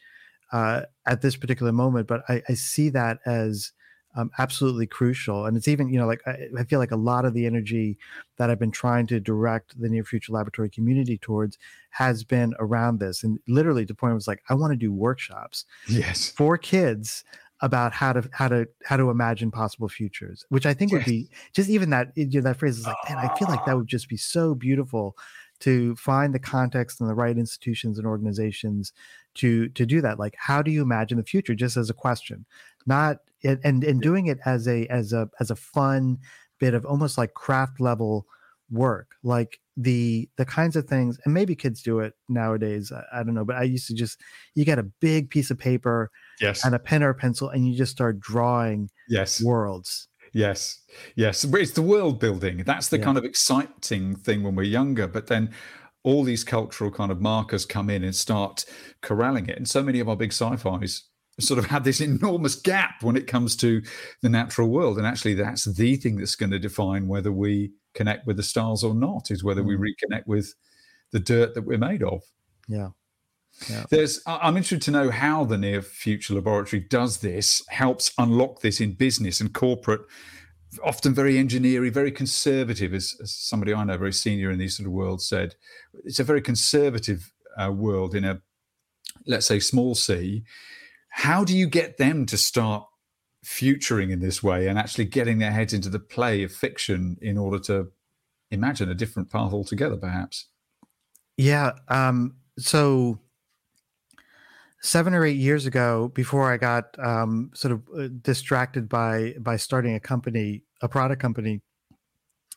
uh, 0.54 0.82
at 1.04 1.20
this 1.20 1.34
particular 1.34 1.72
moment, 1.72 2.06
but 2.06 2.22
I, 2.28 2.40
I 2.48 2.54
see 2.54 2.88
that 2.90 3.18
as 3.26 3.72
um, 4.14 4.30
absolutely 4.38 4.86
crucial. 4.86 5.46
And 5.46 5.56
it's 5.56 5.66
even, 5.66 5.88
you 5.88 5.98
know, 5.98 6.06
like 6.06 6.22
I, 6.28 6.46
I, 6.56 6.62
feel 6.62 6.78
like 6.78 6.92
a 6.92 6.96
lot 6.96 7.24
of 7.24 7.34
the 7.34 7.44
energy 7.44 7.98
that 8.38 8.50
I've 8.50 8.60
been 8.60 8.70
trying 8.70 9.08
to 9.08 9.18
direct 9.18 9.78
the 9.80 9.88
near 9.88 10.04
future 10.04 10.32
laboratory 10.32 10.70
community 10.70 11.18
towards 11.18 11.58
has 11.90 12.22
been 12.22 12.54
around 12.60 13.00
this. 13.00 13.24
And 13.24 13.40
literally, 13.48 13.84
the 13.84 13.96
point 13.96 14.14
was 14.14 14.28
like, 14.28 14.44
I 14.48 14.54
want 14.54 14.72
to 14.72 14.76
do 14.76 14.92
workshops, 14.92 15.64
yes, 15.88 16.30
for 16.30 16.56
kids 16.56 17.24
about 17.60 17.92
how 17.92 18.12
to 18.12 18.28
how 18.30 18.46
to 18.46 18.68
how 18.84 18.96
to 18.96 19.10
imagine 19.10 19.50
possible 19.50 19.88
futures, 19.88 20.46
which 20.50 20.66
I 20.66 20.74
think 20.74 20.92
yes. 20.92 20.98
would 20.98 21.06
be 21.06 21.30
just 21.52 21.68
even 21.68 21.90
that 21.90 22.12
you 22.14 22.26
know, 22.26 22.42
that 22.42 22.58
phrase 22.58 22.78
is 22.78 22.86
like, 22.86 22.96
man, 23.08 23.18
I 23.18 23.34
feel 23.36 23.48
like 23.48 23.64
that 23.66 23.76
would 23.76 23.88
just 23.88 24.08
be 24.08 24.16
so 24.16 24.54
beautiful 24.54 25.16
to 25.60 25.94
find 25.96 26.34
the 26.34 26.38
context 26.38 27.00
and 27.00 27.08
the 27.08 27.14
right 27.14 27.38
institutions 27.38 27.98
and 27.98 28.06
organizations 28.06 28.92
to 29.34 29.68
to 29.70 29.86
do 29.86 30.00
that 30.00 30.18
like 30.18 30.34
how 30.38 30.62
do 30.62 30.70
you 30.70 30.82
imagine 30.82 31.18
the 31.18 31.24
future 31.24 31.54
just 31.54 31.76
as 31.76 31.90
a 31.90 31.94
question? 31.94 32.44
Not 32.86 33.18
and 33.42 33.84
and 33.84 34.00
doing 34.00 34.26
it 34.26 34.38
as 34.44 34.66
a 34.68 34.86
as 34.86 35.12
a 35.12 35.28
as 35.40 35.50
a 35.50 35.56
fun 35.56 36.18
bit 36.58 36.74
of 36.74 36.84
almost 36.84 37.18
like 37.18 37.34
craft 37.34 37.80
level 37.80 38.26
work 38.70 39.16
like 39.22 39.60
the 39.76 40.28
the 40.36 40.44
kinds 40.44 40.76
of 40.76 40.86
things 40.86 41.18
and 41.24 41.34
maybe 41.34 41.54
kids 41.54 41.82
do 41.82 41.98
it 42.00 42.14
nowadays 42.28 42.92
I, 42.92 43.20
I, 43.20 43.22
don't 43.22 43.34
know 43.34 43.44
but 43.44 43.56
i 43.56 43.62
used 43.62 43.86
to 43.88 43.94
just 43.94 44.20
you 44.54 44.64
get 44.64 44.78
a 44.78 44.84
big 44.84 45.30
piece 45.30 45.50
of 45.50 45.58
paper 45.58 46.10
yes. 46.40 46.64
and 46.64 46.74
a 46.74 46.78
pen 46.78 47.02
or 47.02 47.10
a 47.10 47.14
pencil 47.14 47.50
and 47.50 47.68
you 47.68 47.76
just 47.76 47.92
start 47.92 48.20
drawing 48.20 48.90
yes. 49.08 49.42
worlds 49.42 50.08
yes 50.34 50.82
yes 51.16 51.44
it's 51.44 51.72
the 51.72 51.82
world 51.82 52.20
building 52.20 52.62
that's 52.66 52.88
the 52.88 52.98
yeah. 52.98 53.04
kind 53.04 53.16
of 53.16 53.24
exciting 53.24 54.14
thing 54.16 54.42
when 54.42 54.54
we're 54.54 54.62
younger 54.62 55.06
but 55.06 55.28
then 55.28 55.50
all 56.04 56.22
these 56.22 56.44
cultural 56.44 56.90
kind 56.90 57.10
of 57.10 57.20
markers 57.20 57.64
come 57.66 57.90
in 57.90 58.04
and 58.04 58.14
start 58.14 58.64
corralling 59.02 59.48
it. 59.48 59.56
And 59.56 59.68
so 59.68 59.82
many 59.82 60.00
of 60.00 60.08
our 60.08 60.16
big 60.16 60.32
sci-fis 60.32 61.08
sort 61.40 61.58
of 61.58 61.64
had 61.64 61.82
this 61.82 62.00
enormous 62.00 62.54
gap 62.54 63.02
when 63.02 63.16
it 63.16 63.26
comes 63.26 63.56
to 63.56 63.82
the 64.22 64.28
natural 64.28 64.68
world. 64.68 64.98
And 64.98 65.06
actually, 65.06 65.34
that's 65.34 65.64
the 65.64 65.96
thing 65.96 66.16
that's 66.16 66.36
going 66.36 66.52
to 66.52 66.58
define 66.58 67.08
whether 67.08 67.32
we 67.32 67.72
connect 67.94 68.26
with 68.26 68.36
the 68.36 68.42
stars 68.42 68.84
or 68.84 68.94
not, 68.94 69.30
is 69.30 69.42
whether 69.42 69.62
mm. 69.62 69.78
we 69.78 69.92
reconnect 69.92 70.26
with 70.26 70.54
the 71.10 71.20
dirt 71.20 71.54
that 71.54 71.62
we're 71.62 71.78
made 71.78 72.02
of. 72.02 72.22
Yeah. 72.68 72.90
Yeah. 73.68 73.84
There's, 73.90 74.20
I'm 74.26 74.56
interested 74.56 74.82
to 74.82 74.90
know 74.90 75.10
how 75.10 75.44
the 75.44 75.56
Near 75.56 75.80
Future 75.80 76.34
Laboratory 76.34 76.80
does 76.80 77.18
this, 77.18 77.62
helps 77.68 78.12
unlock 78.18 78.60
this 78.60 78.80
in 78.80 78.94
business 78.94 79.40
and 79.40 79.52
corporate 79.52 80.02
often 80.82 81.14
very 81.14 81.38
engineering, 81.38 81.92
very 81.92 82.10
conservative, 82.10 82.94
as, 82.94 83.16
as, 83.22 83.32
somebody 83.32 83.72
I 83.74 83.84
know, 83.84 83.96
very 83.96 84.12
senior 84.12 84.50
in 84.50 84.58
these 84.58 84.76
sort 84.76 84.86
of 84.86 84.92
worlds, 84.92 85.26
said. 85.26 85.54
It's 86.04 86.20
a 86.20 86.24
very 86.24 86.42
conservative 86.42 87.32
uh, 87.56 87.70
world 87.70 88.14
in 88.14 88.24
a, 88.24 88.40
let's 89.26 89.46
say, 89.46 89.60
small 89.60 89.94
c. 89.94 90.44
how 91.10 91.44
do 91.44 91.56
you 91.56 91.66
get 91.66 91.98
them 91.98 92.26
to 92.26 92.36
start 92.36 92.86
futuring 93.42 94.10
in 94.10 94.20
this 94.20 94.42
way 94.42 94.66
and 94.66 94.78
actually 94.78 95.04
getting 95.04 95.38
their 95.38 95.52
heads 95.52 95.74
into 95.74 95.90
the 95.90 95.98
play 95.98 96.42
of 96.42 96.52
fiction 96.52 97.18
in 97.20 97.36
order 97.36 97.58
to 97.58 97.92
imagine 98.50 98.90
a 98.90 98.94
different 98.94 99.30
path 99.30 99.52
altogether, 99.52 99.96
perhaps? 99.96 100.48
Yeah. 101.36 101.72
Um, 101.88 102.36
so 102.58 103.20
seven 104.84 105.14
or 105.14 105.24
eight 105.24 105.38
years 105.38 105.64
ago, 105.64 106.12
before 106.14 106.52
I 106.52 106.58
got 106.58 106.96
um, 106.98 107.50
sort 107.54 107.72
of 107.72 107.82
uh, 107.98 108.08
distracted 108.20 108.88
by 108.88 109.34
by 109.40 109.56
starting 109.56 109.94
a 109.94 110.00
company, 110.00 110.62
a 110.82 110.88
product 110.88 111.20
company, 111.20 111.62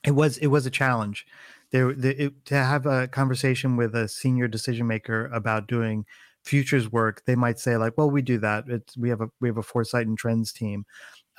it 0.06 0.12
was 0.12 0.38
it 0.38 0.48
was 0.48 0.66
a 0.66 0.70
challenge. 0.70 1.26
There, 1.72 1.94
the, 1.94 2.26
it, 2.26 2.46
to 2.46 2.56
have 2.56 2.86
a 2.86 3.08
conversation 3.08 3.78
with 3.78 3.96
a 3.96 4.08
senior 4.08 4.48
decision 4.48 4.88
maker 4.88 5.28
about 5.28 5.68
doing 5.68 6.06
futures 6.44 6.92
work, 6.92 7.24
they 7.26 7.36
might 7.36 7.60
say 7.60 7.78
like, 7.78 7.98
"Well, 7.98 8.12
we 8.12 8.22
do 8.22 8.38
that. 8.40 8.66
It's, 8.68 8.98
we 8.98 9.10
have 9.10 9.22
a 9.22 9.30
we 9.40 9.48
have 9.48 9.58
a 9.58 9.64
foresight 9.64 10.08
and 10.08 10.18
trends 10.18 10.52
team," 10.52 10.86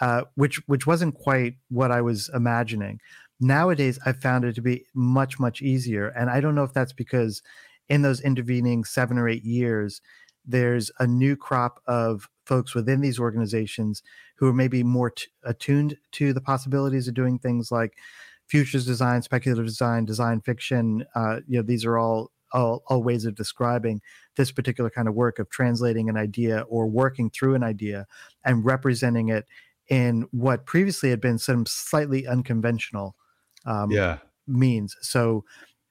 uh, 0.00 0.22
which 0.36 0.56
which 0.66 0.86
wasn't 0.86 1.14
quite 1.14 1.56
what 1.68 1.92
I 1.92 2.00
was 2.00 2.30
imagining. 2.34 2.98
Nowadays, 3.40 3.98
I 4.06 4.12
found 4.12 4.44
it 4.46 4.54
to 4.54 4.62
be 4.62 4.86
much 4.94 5.38
much 5.38 5.60
easier, 5.60 6.08
and 6.08 6.30
I 6.30 6.40
don't 6.40 6.54
know 6.54 6.64
if 6.64 6.72
that's 6.72 6.94
because 6.94 7.42
in 7.88 8.02
those 8.02 8.20
intervening 8.20 8.84
seven 8.84 9.18
or 9.18 9.28
eight 9.28 9.44
years, 9.44 10.00
there's 10.48 10.90
a 10.98 11.06
new 11.06 11.36
crop 11.36 11.80
of 11.86 12.28
folks 12.46 12.74
within 12.74 13.02
these 13.02 13.20
organizations 13.20 14.02
who 14.36 14.48
are 14.48 14.54
maybe 14.54 14.82
more 14.82 15.10
t- 15.10 15.26
attuned 15.44 15.96
to 16.12 16.32
the 16.32 16.40
possibilities 16.40 17.06
of 17.06 17.14
doing 17.14 17.38
things 17.38 17.70
like 17.70 17.98
futures 18.46 18.86
design, 18.86 19.20
speculative 19.22 19.66
design, 19.66 20.06
design 20.06 20.40
fiction. 20.40 21.04
Uh, 21.14 21.40
you 21.46 21.58
know, 21.58 21.62
these 21.62 21.84
are 21.84 21.98
all, 21.98 22.32
all 22.52 22.82
all 22.86 23.02
ways 23.02 23.26
of 23.26 23.34
describing 23.34 24.00
this 24.36 24.50
particular 24.50 24.88
kind 24.88 25.06
of 25.06 25.14
work 25.14 25.38
of 25.38 25.50
translating 25.50 26.08
an 26.08 26.16
idea 26.16 26.60
or 26.62 26.86
working 26.86 27.28
through 27.28 27.54
an 27.54 27.62
idea 27.62 28.06
and 28.42 28.64
representing 28.64 29.28
it 29.28 29.44
in 29.90 30.26
what 30.30 30.64
previously 30.64 31.10
had 31.10 31.20
been 31.20 31.38
some 31.38 31.66
slightly 31.66 32.26
unconventional 32.26 33.14
um, 33.66 33.90
yeah. 33.90 34.18
means. 34.46 34.96
So, 35.02 35.44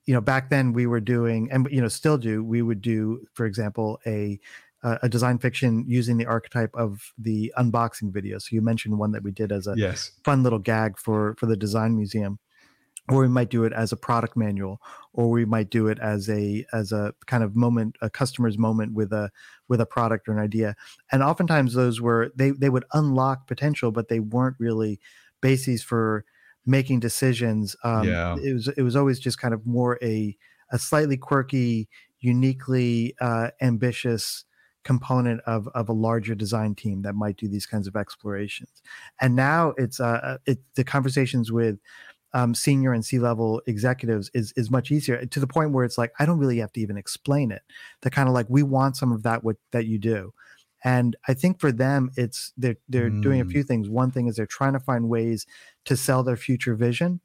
you 0.07 0.13
know, 0.13 0.21
back 0.21 0.49
then 0.49 0.73
we 0.73 0.87
were 0.87 0.99
doing, 0.99 1.49
and 1.51 1.67
you 1.69 1.81
know, 1.81 1.87
still 1.87 2.17
do. 2.17 2.43
We 2.43 2.63
would 2.63 2.81
do, 2.81 3.27
for 3.33 3.45
example, 3.45 3.99
a 4.07 4.39
a 4.83 5.09
design 5.09 5.37
fiction 5.37 5.83
using 5.87 6.17
the 6.17 6.25
archetype 6.25 6.73
of 6.73 7.11
the 7.17 7.51
unboxing 7.57 8.13
video. 8.13 8.37
So 8.37 8.49
you 8.51 8.61
mentioned 8.61 8.97
one 8.97 9.11
that 9.11 9.23
we 9.23 9.31
did 9.31 9.51
as 9.51 9.67
a 9.67 9.73
yes. 9.75 10.11
fun 10.23 10.43
little 10.43 10.59
gag 10.59 10.97
for 10.97 11.35
for 11.37 11.45
the 11.45 11.57
design 11.57 11.95
museum 11.95 12.39
or 13.09 13.21
we 13.21 13.27
might 13.27 13.49
do 13.49 13.63
it 13.63 13.73
as 13.73 13.91
a 13.91 13.97
product 13.97 14.35
manual 14.35 14.81
or 15.13 15.29
we 15.29 15.45
might 15.45 15.69
do 15.69 15.87
it 15.87 15.97
as 15.99 16.29
a 16.29 16.65
as 16.73 16.91
a 16.91 17.13
kind 17.25 17.43
of 17.43 17.55
moment 17.55 17.95
a 18.01 18.09
customer's 18.09 18.57
moment 18.57 18.93
with 18.93 19.11
a 19.13 19.31
with 19.67 19.81
a 19.81 19.85
product 19.85 20.27
or 20.27 20.33
an 20.33 20.39
idea 20.39 20.75
and 21.11 21.23
oftentimes 21.23 21.73
those 21.73 22.01
were 22.01 22.31
they 22.35 22.51
they 22.51 22.69
would 22.69 22.85
unlock 22.93 23.47
potential 23.47 23.91
but 23.91 24.09
they 24.09 24.19
weren't 24.19 24.57
really 24.59 24.99
bases 25.41 25.83
for 25.83 26.25
making 26.67 26.99
decisions 26.99 27.75
um, 27.83 28.07
yeah. 28.07 28.35
it 28.43 28.53
was 28.53 28.67
it 28.67 28.81
was 28.81 28.95
always 28.95 29.19
just 29.19 29.39
kind 29.39 29.53
of 29.53 29.65
more 29.65 29.97
a 30.01 30.35
a 30.71 30.77
slightly 30.77 31.17
quirky 31.17 31.87
uniquely 32.19 33.15
uh, 33.21 33.49
ambitious 33.61 34.45
component 34.83 35.41
of 35.41 35.67
of 35.69 35.89
a 35.89 35.93
larger 35.93 36.35
design 36.35 36.75
team 36.75 37.01
that 37.01 37.13
might 37.13 37.37
do 37.37 37.47
these 37.47 37.65
kinds 37.65 37.87
of 37.87 37.95
explorations 37.95 38.81
and 39.21 39.35
now 39.35 39.73
it's 39.77 39.99
uh, 39.99 40.19
uh 40.23 40.37
it, 40.45 40.59
the 40.75 40.83
conversations 40.83 41.51
with 41.51 41.79
um, 42.33 42.53
senior 42.53 42.93
and 42.93 43.05
C 43.05 43.19
level 43.19 43.61
executives 43.67 44.29
is 44.33 44.53
is 44.55 44.69
much 44.69 44.91
easier 44.91 45.25
to 45.25 45.39
the 45.39 45.47
point 45.47 45.71
where 45.71 45.85
it's 45.85 45.97
like 45.97 46.11
I 46.19 46.25
don't 46.25 46.37
really 46.37 46.57
have 46.59 46.73
to 46.73 46.81
even 46.81 46.97
explain 46.97 47.51
it. 47.51 47.61
They're 48.01 48.11
kind 48.11 48.27
of 48.27 48.35
like 48.35 48.47
we 48.49 48.63
want 48.63 48.97
some 48.97 49.11
of 49.11 49.23
that 49.23 49.43
what 49.43 49.55
that 49.71 49.85
you 49.85 49.97
do, 49.97 50.33
and 50.83 51.15
I 51.27 51.33
think 51.33 51.59
for 51.59 51.71
them 51.71 52.11
it's 52.15 52.53
they're 52.57 52.77
they're 52.87 53.09
mm. 53.09 53.21
doing 53.21 53.41
a 53.41 53.45
mm. 53.45 53.51
few 53.51 53.63
things. 53.63 53.89
One 53.89 54.11
thing 54.11 54.27
is 54.27 54.35
they're 54.35 54.45
trying 54.45 54.73
to 54.73 54.79
find 54.79 55.09
ways 55.09 55.45
to 55.85 55.95
sell 55.95 56.23
their 56.23 56.37
future 56.37 56.75
vision, 56.75 57.21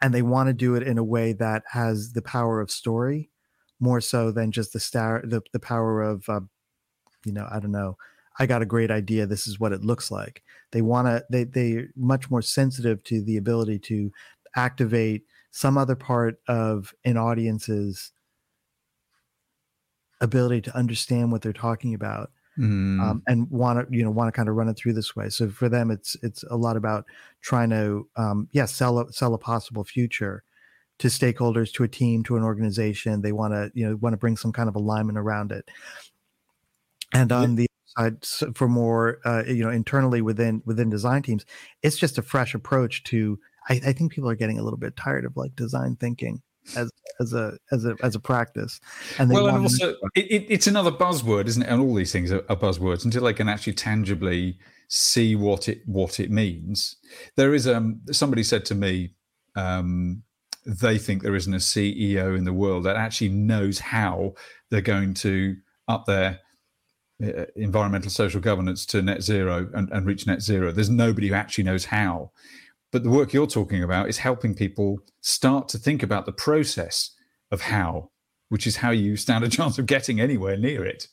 and 0.00 0.12
they 0.12 0.22
want 0.22 0.48
to 0.48 0.52
do 0.52 0.74
it 0.74 0.82
in 0.82 0.98
a 0.98 1.04
way 1.04 1.32
that 1.34 1.62
has 1.70 2.12
the 2.12 2.22
power 2.22 2.60
of 2.60 2.70
story 2.70 3.30
more 3.78 4.00
so 4.00 4.30
than 4.30 4.52
just 4.52 4.72
the 4.72 4.80
star 4.80 5.22
the 5.24 5.42
the 5.52 5.60
power 5.60 6.02
of 6.02 6.28
uh, 6.28 6.40
you 7.24 7.32
know 7.32 7.46
I 7.50 7.60
don't 7.60 7.72
know 7.72 7.96
I 8.38 8.46
got 8.46 8.62
a 8.62 8.66
great 8.66 8.90
idea. 8.90 9.26
This 9.26 9.46
is 9.46 9.58
what 9.58 9.72
it 9.72 9.84
looks 9.84 10.10
like. 10.10 10.42
They 10.72 10.82
want 10.82 11.06
to, 11.08 11.24
they, 11.30 11.44
they're 11.44 11.88
much 11.96 12.30
more 12.30 12.42
sensitive 12.42 13.02
to 13.04 13.22
the 13.22 13.36
ability 13.36 13.78
to 13.80 14.12
activate 14.54 15.24
some 15.50 15.78
other 15.78 15.96
part 15.96 16.38
of 16.48 16.92
an 17.04 17.16
audience's 17.16 18.12
ability 20.20 20.62
to 20.62 20.76
understand 20.76 21.30
what 21.32 21.42
they're 21.42 21.52
talking 21.52 21.94
about 21.94 22.30
mm. 22.58 23.00
um, 23.00 23.22
and 23.26 23.50
want 23.50 23.78
to 23.78 23.96
you 23.96 24.02
know 24.02 24.10
want 24.10 24.28
to 24.28 24.32
kind 24.32 24.48
of 24.48 24.54
run 24.54 24.68
it 24.68 24.76
through 24.76 24.94
this 24.94 25.14
way. 25.14 25.28
So 25.28 25.48
for 25.48 25.68
them 25.68 25.90
it's 25.90 26.16
it's 26.22 26.42
a 26.44 26.56
lot 26.56 26.76
about 26.76 27.04
trying 27.40 27.70
to 27.70 28.08
um 28.16 28.48
yeah 28.52 28.66
sell 28.66 28.98
a 28.98 29.12
sell 29.12 29.34
a 29.34 29.38
possible 29.38 29.84
future 29.84 30.42
to 30.98 31.08
stakeholders 31.08 31.72
to 31.74 31.84
a 31.84 31.88
team 31.88 32.22
to 32.24 32.36
an 32.36 32.42
organization. 32.42 33.22
They 33.22 33.32
want 33.32 33.54
to 33.54 33.70
you 33.74 33.88
know 33.88 33.96
want 33.96 34.14
to 34.14 34.18
bring 34.18 34.36
some 34.36 34.52
kind 34.52 34.68
of 34.68 34.76
alignment 34.76 35.18
around 35.18 35.52
it. 35.52 35.68
And 37.12 37.30
on 37.32 37.54
the 37.54 37.66
side 37.96 38.24
for 38.54 38.68
more 38.68 39.20
uh, 39.24 39.44
you 39.46 39.62
know 39.62 39.70
internally 39.70 40.22
within 40.22 40.62
within 40.64 40.90
design 40.90 41.22
teams 41.22 41.44
it's 41.82 41.96
just 41.96 42.18
a 42.18 42.22
fresh 42.22 42.54
approach 42.54 43.04
to 43.04 43.38
I, 43.68 43.80
I, 43.86 43.92
think 43.92 44.12
people 44.12 44.28
are 44.28 44.36
getting 44.36 44.58
a 44.58 44.62
little 44.62 44.78
bit 44.78 44.96
tired 44.96 45.24
of 45.24 45.36
like 45.36 45.56
design 45.56 45.96
thinking 45.96 46.42
as 46.74 46.90
as 47.20 47.32
a 47.32 47.56
as 47.72 47.84
a 47.84 47.94
as 48.02 48.14
a 48.14 48.20
practice 48.20 48.80
and 49.18 49.30
well 49.30 49.48
and 49.48 49.58
also 49.58 49.90
it, 50.14 50.26
it, 50.30 50.46
it's 50.48 50.66
another 50.66 50.90
buzzword 50.90 51.46
isn't 51.46 51.62
it 51.62 51.68
and 51.68 51.80
all 51.80 51.94
these 51.94 52.12
things 52.12 52.32
are, 52.32 52.44
are 52.48 52.56
buzzwords 52.56 53.04
until 53.04 53.24
they 53.24 53.32
can 53.32 53.48
actually 53.48 53.72
tangibly 53.72 54.58
see 54.88 55.34
what 55.34 55.68
it 55.68 55.82
what 55.86 56.20
it 56.20 56.30
means 56.30 56.96
there 57.36 57.54
is 57.54 57.66
um 57.66 58.00
somebody 58.10 58.42
said 58.42 58.64
to 58.64 58.74
me 58.74 59.14
um 59.54 60.22
they 60.64 60.98
think 60.98 61.22
there 61.22 61.36
isn't 61.36 61.54
a 61.54 61.58
ceo 61.58 62.36
in 62.36 62.44
the 62.44 62.52
world 62.52 62.84
that 62.84 62.96
actually 62.96 63.28
knows 63.28 63.78
how 63.78 64.34
they're 64.70 64.80
going 64.80 65.14
to 65.14 65.56
up 65.88 66.04
their 66.06 66.40
uh, 67.24 67.46
environmental 67.56 68.10
social 68.10 68.42
governance 68.42 68.84
to 68.84 69.00
net 69.00 69.22
zero 69.22 69.70
and, 69.72 69.90
and 69.90 70.04
reach 70.04 70.26
net 70.26 70.42
zero. 70.42 70.70
There's 70.70 70.90
nobody 70.90 71.28
who 71.28 71.34
actually 71.34 71.64
knows 71.64 71.86
how. 71.86 72.30
But 72.92 73.02
the 73.02 73.10
work 73.10 73.32
you're 73.32 73.46
talking 73.46 73.82
about 73.82 74.08
is 74.08 74.18
helping 74.18 74.54
people 74.54 75.00
start 75.20 75.68
to 75.70 75.78
think 75.78 76.02
about 76.02 76.26
the 76.26 76.32
process 76.32 77.10
of 77.50 77.62
how, 77.62 78.10
which 78.48 78.66
is 78.66 78.76
how 78.76 78.90
you 78.90 79.16
stand 79.16 79.44
a 79.44 79.48
chance 79.56 79.78
of 79.78 79.86
getting 79.86 80.20
anywhere 80.20 80.56
near 80.56 80.84
it. 80.84 81.08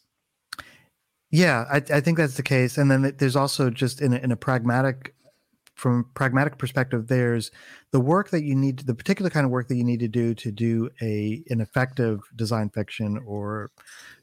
Yeah, 1.31 1.65
I, 1.71 1.77
I 1.77 1.99
think 1.99 2.17
that's 2.17 2.36
the 2.36 2.43
case. 2.43 2.77
And 2.77 2.91
then 2.91 3.15
there's 3.17 3.36
also 3.36 3.71
just 3.71 4.01
in 4.01 4.13
a, 4.13 4.17
in 4.17 4.31
a 4.31 4.36
pragmatic 4.36 5.12
from 5.75 5.99
a 5.99 6.03
pragmatic 6.13 6.57
perspective, 6.57 7.07
there's 7.07 7.51
the 7.91 7.99
work 7.99 8.29
that 8.29 8.43
you 8.43 8.55
need, 8.55 8.79
the 8.79 8.93
particular 8.93 9.29
kind 9.29 9.45
of 9.45 9.51
work 9.51 9.67
that 9.67 9.75
you 9.75 9.83
need 9.83 9.99
to 9.99 10.07
do 10.07 10.33
to 10.36 10.51
do 10.51 10.89
a 11.01 11.43
an 11.49 11.62
effective 11.62 12.21
design 12.36 12.69
fiction 12.69 13.19
or 13.25 13.71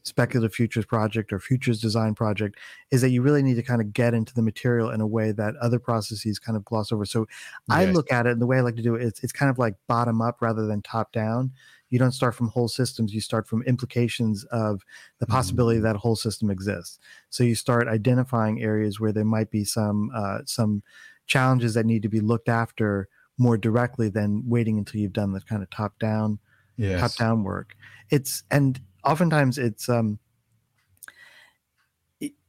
speculative 0.03 0.55
futures 0.55 0.87
project 0.87 1.33
or 1.33 1.39
futures 1.39 1.81
design 1.81 2.15
project 2.15 2.59
is 2.91 3.01
that 3.01 3.11
you 3.11 3.21
really 3.23 3.43
need 3.43 3.55
to 3.55 3.63
kind 3.63 3.81
of 3.81 3.93
get 3.93 4.15
into 4.15 4.35
the 4.35 4.43
material 4.43 4.91
in 4.91 5.01
a 5.01 5.07
way 5.07 5.33
that 5.33 5.55
other 5.57 5.79
processes 5.79 6.39
kind 6.39 6.57
of 6.57 6.65
gloss 6.65 6.91
over. 6.91 7.05
So 7.05 7.27
I 7.69 7.85
look 7.87 8.11
at 8.11 8.27
it 8.27 8.33
and 8.33 8.41
the 8.41 8.47
way 8.47 8.59
I 8.59 8.63
like 8.63 8.77
to 8.77 8.83
do 8.83 8.95
it, 8.95 9.03
it's, 9.03 9.23
it's 9.23 9.33
kind 9.33 9.51
of 9.51 9.59
like 9.59 9.75
bottom 9.89 10.23
up 10.23 10.41
rather 10.41 10.67
than 10.67 10.83
top 10.83 11.13
down. 11.13 11.53
You 11.91 11.99
don't 11.99 12.13
start 12.13 12.37
from 12.37 12.49
whole 12.49 12.69
systems, 12.69 13.13
you 13.13 13.21
start 13.21 13.49
from 13.49 13.63
implications 13.65 14.45
of 14.45 14.83
the 15.19 15.27
possibility 15.27 15.79
mm-hmm. 15.79 15.87
that 15.87 15.97
a 15.97 15.99
whole 15.99 16.17
system 16.17 16.49
exists. 16.49 16.99
So 17.31 17.43
you 17.43 17.57
start 17.57 17.89
identifying 17.89 18.63
areas 18.63 19.01
where 19.01 19.13
there 19.13 19.25
might 19.25 19.51
be 19.51 19.65
some 19.65 20.11
uh, 20.15 20.39
some 20.47 20.83
challenges 21.31 21.75
that 21.75 21.87
need 21.87 22.03
to 22.03 22.09
be 22.09 22.21
looked 22.21 22.49
after 22.49 23.09
more 23.39 23.57
directly 23.57 24.11
than 24.11 24.43
waiting 24.47 24.77
until 24.77 25.01
you've 25.01 25.15
done 25.15 25.33
the 25.33 25.41
kind 25.41 25.63
of 25.63 25.71
top 25.71 25.99
down 25.99 26.39
yes. 26.77 27.01
top 27.01 27.15
down 27.17 27.45
work. 27.45 27.75
It's 28.11 28.43
and 28.51 28.79
oftentimes 29.05 29.57
it's 29.57 29.89
um 29.89 30.19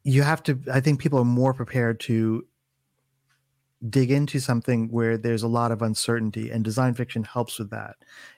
you 0.04 0.24
have 0.24 0.44
to 0.44 0.60
i 0.74 0.82
think 0.82 1.00
people 1.00 1.18
are 1.20 1.24
more 1.24 1.54
prepared 1.54 1.98
to 1.98 2.46
dig 3.90 4.12
into 4.12 4.40
something 4.40 4.90
where 4.90 5.18
there's 5.18 5.42
a 5.42 5.48
lot 5.48 5.72
of 5.72 5.82
uncertainty 5.82 6.52
and 6.52 6.64
design 6.64 6.94
fiction 6.94 7.24
helps 7.24 7.58
with 7.58 7.72
that 7.72 7.96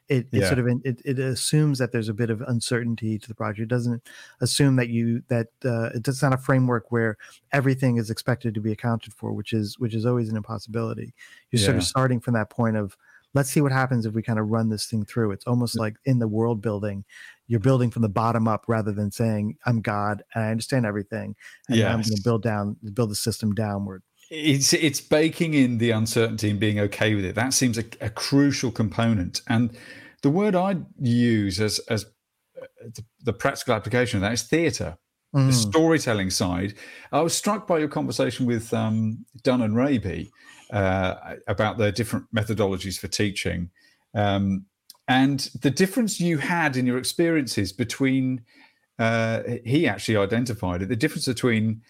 it, 0.07 0.27
it 0.31 0.41
yeah. 0.41 0.47
sort 0.47 0.59
of 0.59 0.67
it, 0.85 1.01
it 1.03 1.19
assumes 1.19 1.79
that 1.79 1.91
there's 1.91 2.07
a 2.07 2.13
bit 2.13 2.29
of 2.29 2.41
uncertainty 2.41 3.19
to 3.19 3.27
the 3.27 3.35
project 3.35 3.59
it 3.59 3.67
doesn't 3.67 4.01
assume 4.39 4.77
that 4.77 4.87
you 4.87 5.21
that 5.27 5.47
uh, 5.65 5.89
it's 5.93 6.21
not 6.21 6.33
a 6.33 6.37
framework 6.37 6.91
where 6.91 7.17
everything 7.51 7.97
is 7.97 8.09
expected 8.09 8.53
to 8.53 8.61
be 8.61 8.71
accounted 8.71 9.13
for 9.13 9.33
which 9.33 9.51
is 9.51 9.77
which 9.79 9.93
is 9.93 10.05
always 10.05 10.29
an 10.29 10.37
impossibility 10.37 11.13
you're 11.51 11.59
yeah. 11.59 11.65
sort 11.65 11.77
of 11.77 11.83
starting 11.83 12.21
from 12.21 12.33
that 12.33 12.49
point 12.49 12.77
of 12.77 12.95
let's 13.33 13.49
see 13.49 13.61
what 13.61 13.71
happens 13.71 14.05
if 14.05 14.13
we 14.13 14.21
kind 14.21 14.39
of 14.39 14.47
run 14.47 14.69
this 14.69 14.85
thing 14.85 15.03
through 15.03 15.31
it's 15.31 15.45
almost 15.45 15.77
like 15.77 15.95
in 16.05 16.19
the 16.19 16.27
world 16.27 16.61
building 16.61 17.03
you're 17.47 17.59
building 17.59 17.91
from 17.91 18.01
the 18.01 18.09
bottom 18.09 18.47
up 18.47 18.63
rather 18.67 18.93
than 18.93 19.11
saying 19.11 19.57
i'm 19.65 19.81
god 19.81 20.23
and 20.33 20.45
i 20.45 20.51
understand 20.51 20.85
everything 20.85 21.35
and 21.67 21.77
yes. 21.77 21.87
i'm 21.87 22.01
going 22.01 22.15
to 22.15 22.21
build 22.23 22.43
down 22.43 22.77
build 22.93 23.11
the 23.11 23.15
system 23.15 23.53
downward 23.53 24.01
it's 24.35 24.73
it's 24.73 24.99
baking 24.99 25.53
in 25.53 25.77
the 25.77 25.91
uncertainty 25.91 26.49
and 26.49 26.59
being 26.59 26.79
okay 26.79 27.13
with 27.15 27.23
it 27.23 27.35
that 27.35 27.53
seems 27.53 27.77
a, 27.77 27.83
a 28.01 28.09
crucial 28.09 28.71
component 28.71 29.41
and 29.47 29.77
the 30.23 30.29
word 30.29 30.55
i 30.55 30.75
use 30.99 31.59
as 31.61 31.79
as 31.89 32.05
uh, 32.61 32.65
the, 32.95 33.03
the 33.23 33.33
practical 33.33 33.73
application 33.73 34.17
of 34.17 34.21
that 34.21 34.33
is 34.33 34.43
theater 34.43 34.97
mm. 35.33 35.47
the 35.47 35.53
storytelling 35.53 36.29
side. 36.29 36.73
I 37.11 37.21
was 37.21 37.35
struck 37.35 37.67
by 37.67 37.79
your 37.79 37.87
conversation 37.87 38.45
with 38.45 38.73
um, 38.73 39.25
Dunne 39.43 39.61
and 39.61 39.75
Raby 39.75 40.31
uh, 40.71 41.35
about 41.47 41.77
their 41.77 41.91
different 41.91 42.25
methodologies 42.33 42.99
for 42.99 43.07
teaching. 43.07 43.69
Um, 44.13 44.65
and 45.07 45.39
the 45.61 45.71
difference 45.71 46.19
you 46.19 46.37
had 46.37 46.77
in 46.77 46.85
your 46.85 46.97
experiences 46.97 47.73
between, 47.73 48.41
uh, 48.99 49.41
he 49.65 49.87
actually 49.87 50.17
identified 50.17 50.81
it, 50.81 50.89
the 50.89 50.95
difference 50.95 51.25
between 51.25 51.81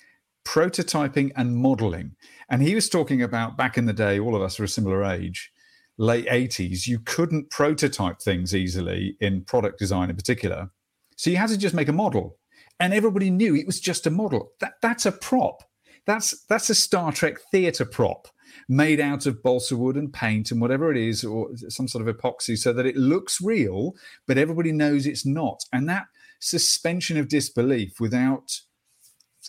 prototyping 0.46 1.32
and 1.36 1.56
modeling. 1.56 2.16
And 2.50 2.62
he 2.62 2.76
was 2.76 2.90
talking 2.90 3.22
about 3.22 3.58
back 3.58 3.78
in 3.78 3.86
the 3.86 3.94
day, 3.94 4.20
all 4.20 4.36
of 4.36 4.42
us 4.42 4.60
are 4.60 4.64
a 4.64 4.70
similar 4.70 5.04
age, 5.04 5.52
late 5.98 6.28
80s, 6.28 6.88
you 6.88 7.00
couldn't 7.00 7.50
prototype 7.50 8.20
things 8.20 8.56
easily 8.56 9.16
in 9.20 9.46
product 9.46 9.80
design 9.80 10.10
in 10.10 10.16
particular. 10.16 10.72
So 11.18 11.30
you 11.30 11.38
had 11.38 11.50
to 11.50 11.58
just 11.58 11.76
make 11.76 11.88
a 11.88 11.94
model. 11.94 12.38
And 12.80 12.94
everybody 12.94 13.30
knew 13.30 13.56
it 13.56 13.68
was 13.68 13.80
just 13.80 14.08
a 14.08 14.12
model. 14.12 14.52
That 14.60 14.74
that's 14.82 15.06
a 15.06 15.12
prop. 15.12 15.64
That's 16.06 16.44
that's 16.46 16.70
a 16.70 16.76
Star 16.76 17.12
Trek 17.12 17.38
theater 17.52 17.86
prop 17.86 18.28
made 18.68 19.00
out 19.00 19.26
of 19.26 19.42
balsa 19.42 19.76
wood 19.76 19.96
and 19.96 20.12
paint 20.12 20.52
and 20.52 20.60
whatever 20.60 20.92
it 20.92 20.98
is, 20.98 21.24
or 21.24 21.50
some 21.70 21.88
sort 21.88 22.08
of 22.08 22.16
epoxy, 22.16 22.58
so 22.58 22.74
that 22.74 22.86
it 22.86 22.96
looks 22.96 23.42
real, 23.42 23.94
but 24.28 24.38
everybody 24.38 24.72
knows 24.72 25.06
it's 25.06 25.26
not. 25.26 25.64
And 25.72 25.88
that 25.90 26.06
suspension 26.40 27.18
of 27.18 27.30
disbelief 27.30 28.00
without 28.00 28.60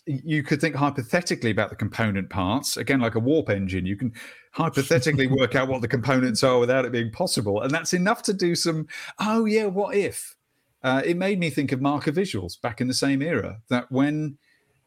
you 0.06 0.42
could 0.42 0.60
think 0.60 0.74
hypothetically 0.74 1.50
about 1.50 1.70
the 1.70 1.76
component 1.76 2.30
parts. 2.30 2.76
Again 2.76 3.00
like 3.00 3.14
a 3.14 3.20
warp 3.20 3.50
engine 3.50 3.86
you 3.86 3.96
can 3.96 4.12
hypothetically 4.52 5.26
work 5.26 5.54
out 5.54 5.68
what 5.68 5.82
the 5.82 5.88
components 5.88 6.42
are 6.44 6.58
without 6.58 6.84
it 6.84 6.92
being 6.92 7.10
possible. 7.10 7.62
And 7.62 7.70
that's 7.70 7.94
enough 7.94 8.22
to 8.24 8.34
do 8.34 8.54
some 8.54 8.86
oh 9.18 9.44
yeah 9.44 9.66
what 9.66 9.96
if? 9.96 10.36
Uh, 10.82 11.00
it 11.04 11.16
made 11.16 11.38
me 11.38 11.48
think 11.48 11.72
of 11.72 11.80
marker 11.80 12.12
visuals 12.12 12.60
back 12.60 12.80
in 12.80 12.88
the 12.88 12.94
same 12.94 13.22
era 13.22 13.58
that 13.70 13.90
when 13.90 14.36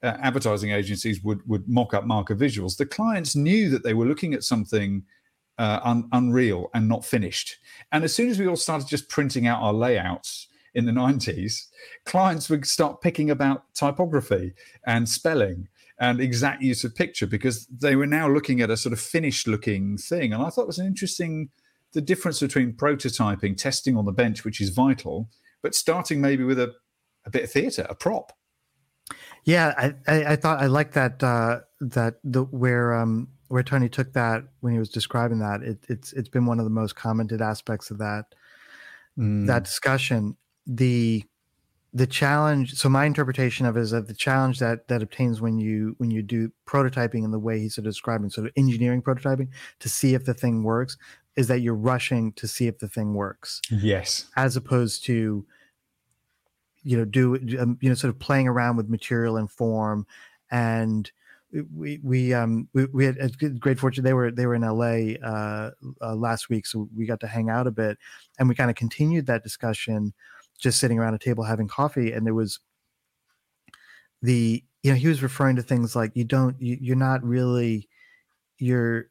uh, 0.03 0.18
advertising 0.22 0.72
agencies 0.72 1.24
would 1.24 1.47
would 1.47 1.68
mock 1.68 1.93
up 1.93 2.05
marker 2.05 2.36
visuals 2.36 2.78
the 2.78 2.86
clients 2.86 3.36
knew 3.36 3.70
that 3.70 3.84
they 3.84 3.95
were 3.95 4.05
looking 4.05 4.36
at 4.36 4.43
something 4.43 5.03
uh, 5.57 5.80
un- 5.84 6.07
unreal 6.11 6.70
and 6.74 6.88
not 6.88 7.03
finished. 7.03 7.57
And 7.91 8.03
as 8.03 8.13
soon 8.13 8.30
as 8.30 8.39
we 8.39 8.47
all 8.47 8.55
started 8.55 8.88
just 8.88 9.09
printing 9.09 9.47
out 9.47 9.61
our 9.61 9.74
layouts 9.74 10.47
in 10.78 10.86
the 10.86 10.91
90s, 10.91 11.65
clients 12.05 12.51
would 12.51 12.63
start 12.67 13.01
picking 13.01 13.32
about 13.32 13.63
typography 13.73 14.53
and 14.86 15.09
spelling 15.09 15.67
and 15.99 16.21
exact 16.21 16.61
use 16.61 16.84
of 16.84 16.93
picture 16.93 17.25
because 17.25 17.65
they 17.65 17.95
were 17.95 18.05
now 18.05 18.30
looking 18.30 18.61
at 18.61 18.69
a 18.69 18.78
sort 18.78 18.93
of 18.93 18.99
finished 18.99 19.47
looking 19.47 19.97
thing. 19.97 20.32
And 20.32 20.43
I 20.43 20.49
thought 20.49 20.61
it 20.61 20.67
was 20.67 20.78
an 20.78 20.86
interesting 20.86 21.49
the 21.93 22.01
difference 22.01 22.41
between 22.41 22.73
prototyping, 22.73 23.57
testing 23.57 23.97
on 23.97 24.05
the 24.05 24.11
bench, 24.11 24.45
which 24.45 24.61
is 24.61 24.69
vital, 24.69 25.32
but 25.63 25.73
starting 25.73 26.21
maybe 26.21 26.43
with 26.43 26.59
a, 26.59 26.75
a 27.25 27.32
bit 27.32 27.45
of 27.45 27.51
theatre, 27.51 27.88
a 27.89 27.95
prop. 27.95 28.34
Yeah, 29.45 29.73
I, 29.75 29.93
I, 30.07 30.25
I 30.34 30.36
thought 30.36 30.61
I 30.61 30.67
like 30.67 30.91
that 30.91 31.23
uh, 31.23 31.61
that 31.80 32.15
the 32.23 32.43
where 32.43 32.93
um, 32.93 33.30
where 33.47 33.63
Tony 33.63 33.89
took 33.89 34.13
that 34.13 34.43
when 34.59 34.73
he 34.73 34.80
was 34.80 34.89
describing 34.89 35.39
that. 35.39 35.63
It, 35.63 35.86
it's 35.89 36.13
it's 36.13 36.30
been 36.30 36.45
one 36.45 36.59
of 36.59 36.65
the 36.65 36.69
most 36.69 36.95
commented 36.95 37.41
aspects 37.41 37.89
of 37.89 37.97
that 37.97 38.25
mm. 39.17 39.47
that 39.47 39.63
discussion 39.63 40.36
the 40.68 41.24
the 41.93 42.05
challenge 42.05 42.76
so 42.76 42.89
my 42.89 43.05
interpretation 43.05 43.65
of 43.65 43.78
it 43.78 43.80
is 43.80 43.91
that 43.91 44.07
the 44.07 44.13
challenge 44.13 44.59
that 44.59 44.88
that 44.89 45.01
obtains 45.01 45.39
when 45.39 45.57
you 45.57 45.95
when 45.97 46.11
you 46.11 46.22
do 46.22 46.51
prototyping 46.68 47.24
in 47.24 47.32
the 47.32 47.39
way 47.39 47.59
he's 47.59 47.74
sort 47.74 47.88
of 47.88 47.93
describing 47.93 48.30
sort 48.30 48.45
of 48.45 48.53
engineering 48.57 49.01
prototyping 49.01 49.47
to 49.80 49.88
see 49.88 50.13
if 50.13 50.26
the 50.26 50.34
thing 50.34 50.63
works 50.63 50.97
is 51.38 51.47
that 51.47 51.61
you're 51.61 51.76
rushing 51.76 52.34
to 52.34 52.47
see 52.47 52.68
if 52.68 52.80
the 52.80 52.89
thing 52.89 53.13
works. 53.13 53.61
Yes. 53.70 54.26
As 54.36 54.57
opposed 54.57 55.05
to 55.05 55.45
you 56.84 56.97
know 56.97 57.05
do 57.05 57.36
um, 57.59 57.78
you 57.80 57.89
know 57.89 57.95
sort 57.95 58.13
of 58.13 58.20
playing 58.20 58.47
around 58.47 58.76
with 58.76 58.89
material 58.89 59.38
and 59.38 59.49
form. 59.49 60.05
And 60.51 61.09
we 61.74 61.99
we 62.03 62.34
um 62.34 62.68
we, 62.74 62.86
we 62.86 63.05
had 63.05 63.18
a 63.18 63.30
great 63.49 63.80
fortune 63.80 64.03
they 64.03 64.13
were 64.13 64.32
they 64.32 64.45
were 64.45 64.55
in 64.55 64.63
LA 64.63 65.15
uh, 65.26 65.72
uh, 66.01 66.13
last 66.13 66.49
week 66.49 66.65
so 66.65 66.89
we 66.93 67.05
got 67.05 67.22
to 67.22 67.28
hang 67.28 67.49
out 67.49 67.68
a 67.68 67.72
bit. 67.72 67.97
And 68.39 68.49
we 68.49 68.55
kind 68.55 68.70
of 68.70 68.76
continued 68.76 69.28
that 69.28 69.43
discussion 69.43 70.13
just 70.58 70.80
sitting 70.80 70.99
around 70.99 71.14
a 71.14 71.20
table 71.20 71.43
having 71.43 71.68
coffee 71.68 72.12
and 72.12 72.26
there 72.26 72.34
was 72.34 72.60
the 74.22 74.64
you 74.84 74.91
know 74.91 74.97
he 74.97 75.08
was 75.08 75.24
referring 75.24 75.55
to 75.55 75.62
things 75.62 75.95
like 75.95 76.12
you 76.16 76.24
don't 76.24 76.60
you, 76.62 76.78
you're 76.82 76.95
not 76.95 77.24
really 77.24 77.88
you're 78.58 79.08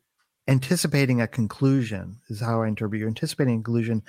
anticipating 0.48 1.20
a 1.20 1.26
conclusion 1.28 2.16
is 2.28 2.40
how 2.40 2.62
i 2.62 2.68
interpret 2.68 2.98
you're 2.98 3.08
anticipating 3.08 3.54
a 3.54 3.62
conclusion 3.62 4.02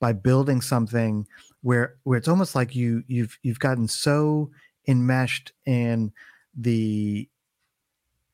by 0.00 0.12
building 0.12 0.60
something 0.60 1.26
where 1.62 1.96
where 2.04 2.18
it's 2.18 2.28
almost 2.28 2.54
like 2.54 2.74
you 2.74 3.02
you've 3.06 3.38
you've 3.42 3.58
gotten 3.58 3.86
so 3.86 4.50
enmeshed 4.88 5.52
in 5.66 6.12
the 6.56 7.28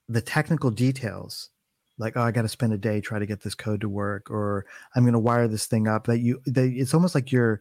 the 0.09 0.21
technical 0.21 0.71
details 0.71 1.51
like 1.99 2.17
oh 2.17 2.23
i 2.23 2.31
got 2.31 2.43
to 2.43 2.49
spend 2.49 2.73
a 2.73 2.79
day 2.79 3.01
try 3.01 3.19
to 3.19 3.27
get 3.27 3.43
this 3.43 3.55
code 3.55 3.81
to 3.81 3.89
work 3.89 4.31
or 4.31 4.65
i'm 4.95 5.03
going 5.03 5.13
to 5.13 5.19
wire 5.19 5.49
this 5.49 5.67
thing 5.67 5.89
up 5.89 6.07
that 6.07 6.21
you 6.21 6.41
that 6.47 6.65
it's 6.65 6.95
almost 6.95 7.15
like 7.15 7.33
you're 7.33 7.61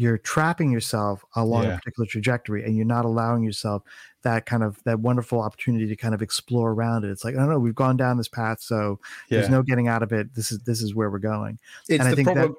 you're 0.00 0.16
trapping 0.16 0.72
yourself 0.72 1.22
along 1.36 1.64
yeah. 1.64 1.74
a 1.74 1.76
particular 1.76 2.06
trajectory 2.06 2.64
and 2.64 2.74
you're 2.74 2.86
not 2.86 3.04
allowing 3.04 3.42
yourself 3.42 3.82
that 4.22 4.46
kind 4.46 4.62
of 4.62 4.82
that 4.84 4.98
wonderful 4.98 5.38
opportunity 5.40 5.86
to 5.86 5.94
kind 5.94 6.14
of 6.14 6.22
explore 6.22 6.72
around 6.72 7.04
it 7.04 7.10
it's 7.10 7.22
like 7.22 7.34
i 7.34 7.38
don't 7.38 7.50
know 7.50 7.58
we've 7.58 7.74
gone 7.74 7.98
down 7.98 8.16
this 8.16 8.28
path 8.28 8.62
so 8.62 8.98
yeah. 9.28 9.38
there's 9.38 9.50
no 9.50 9.62
getting 9.62 9.88
out 9.88 10.02
of 10.02 10.10
it 10.10 10.34
this 10.34 10.50
is 10.50 10.58
this 10.60 10.80
is 10.80 10.94
where 10.94 11.10
we're 11.10 11.18
going 11.18 11.58
it's 11.86 12.00
and 12.00 12.08
i 12.08 12.14
think 12.14 12.26
problem- 12.26 12.52
that 12.52 12.56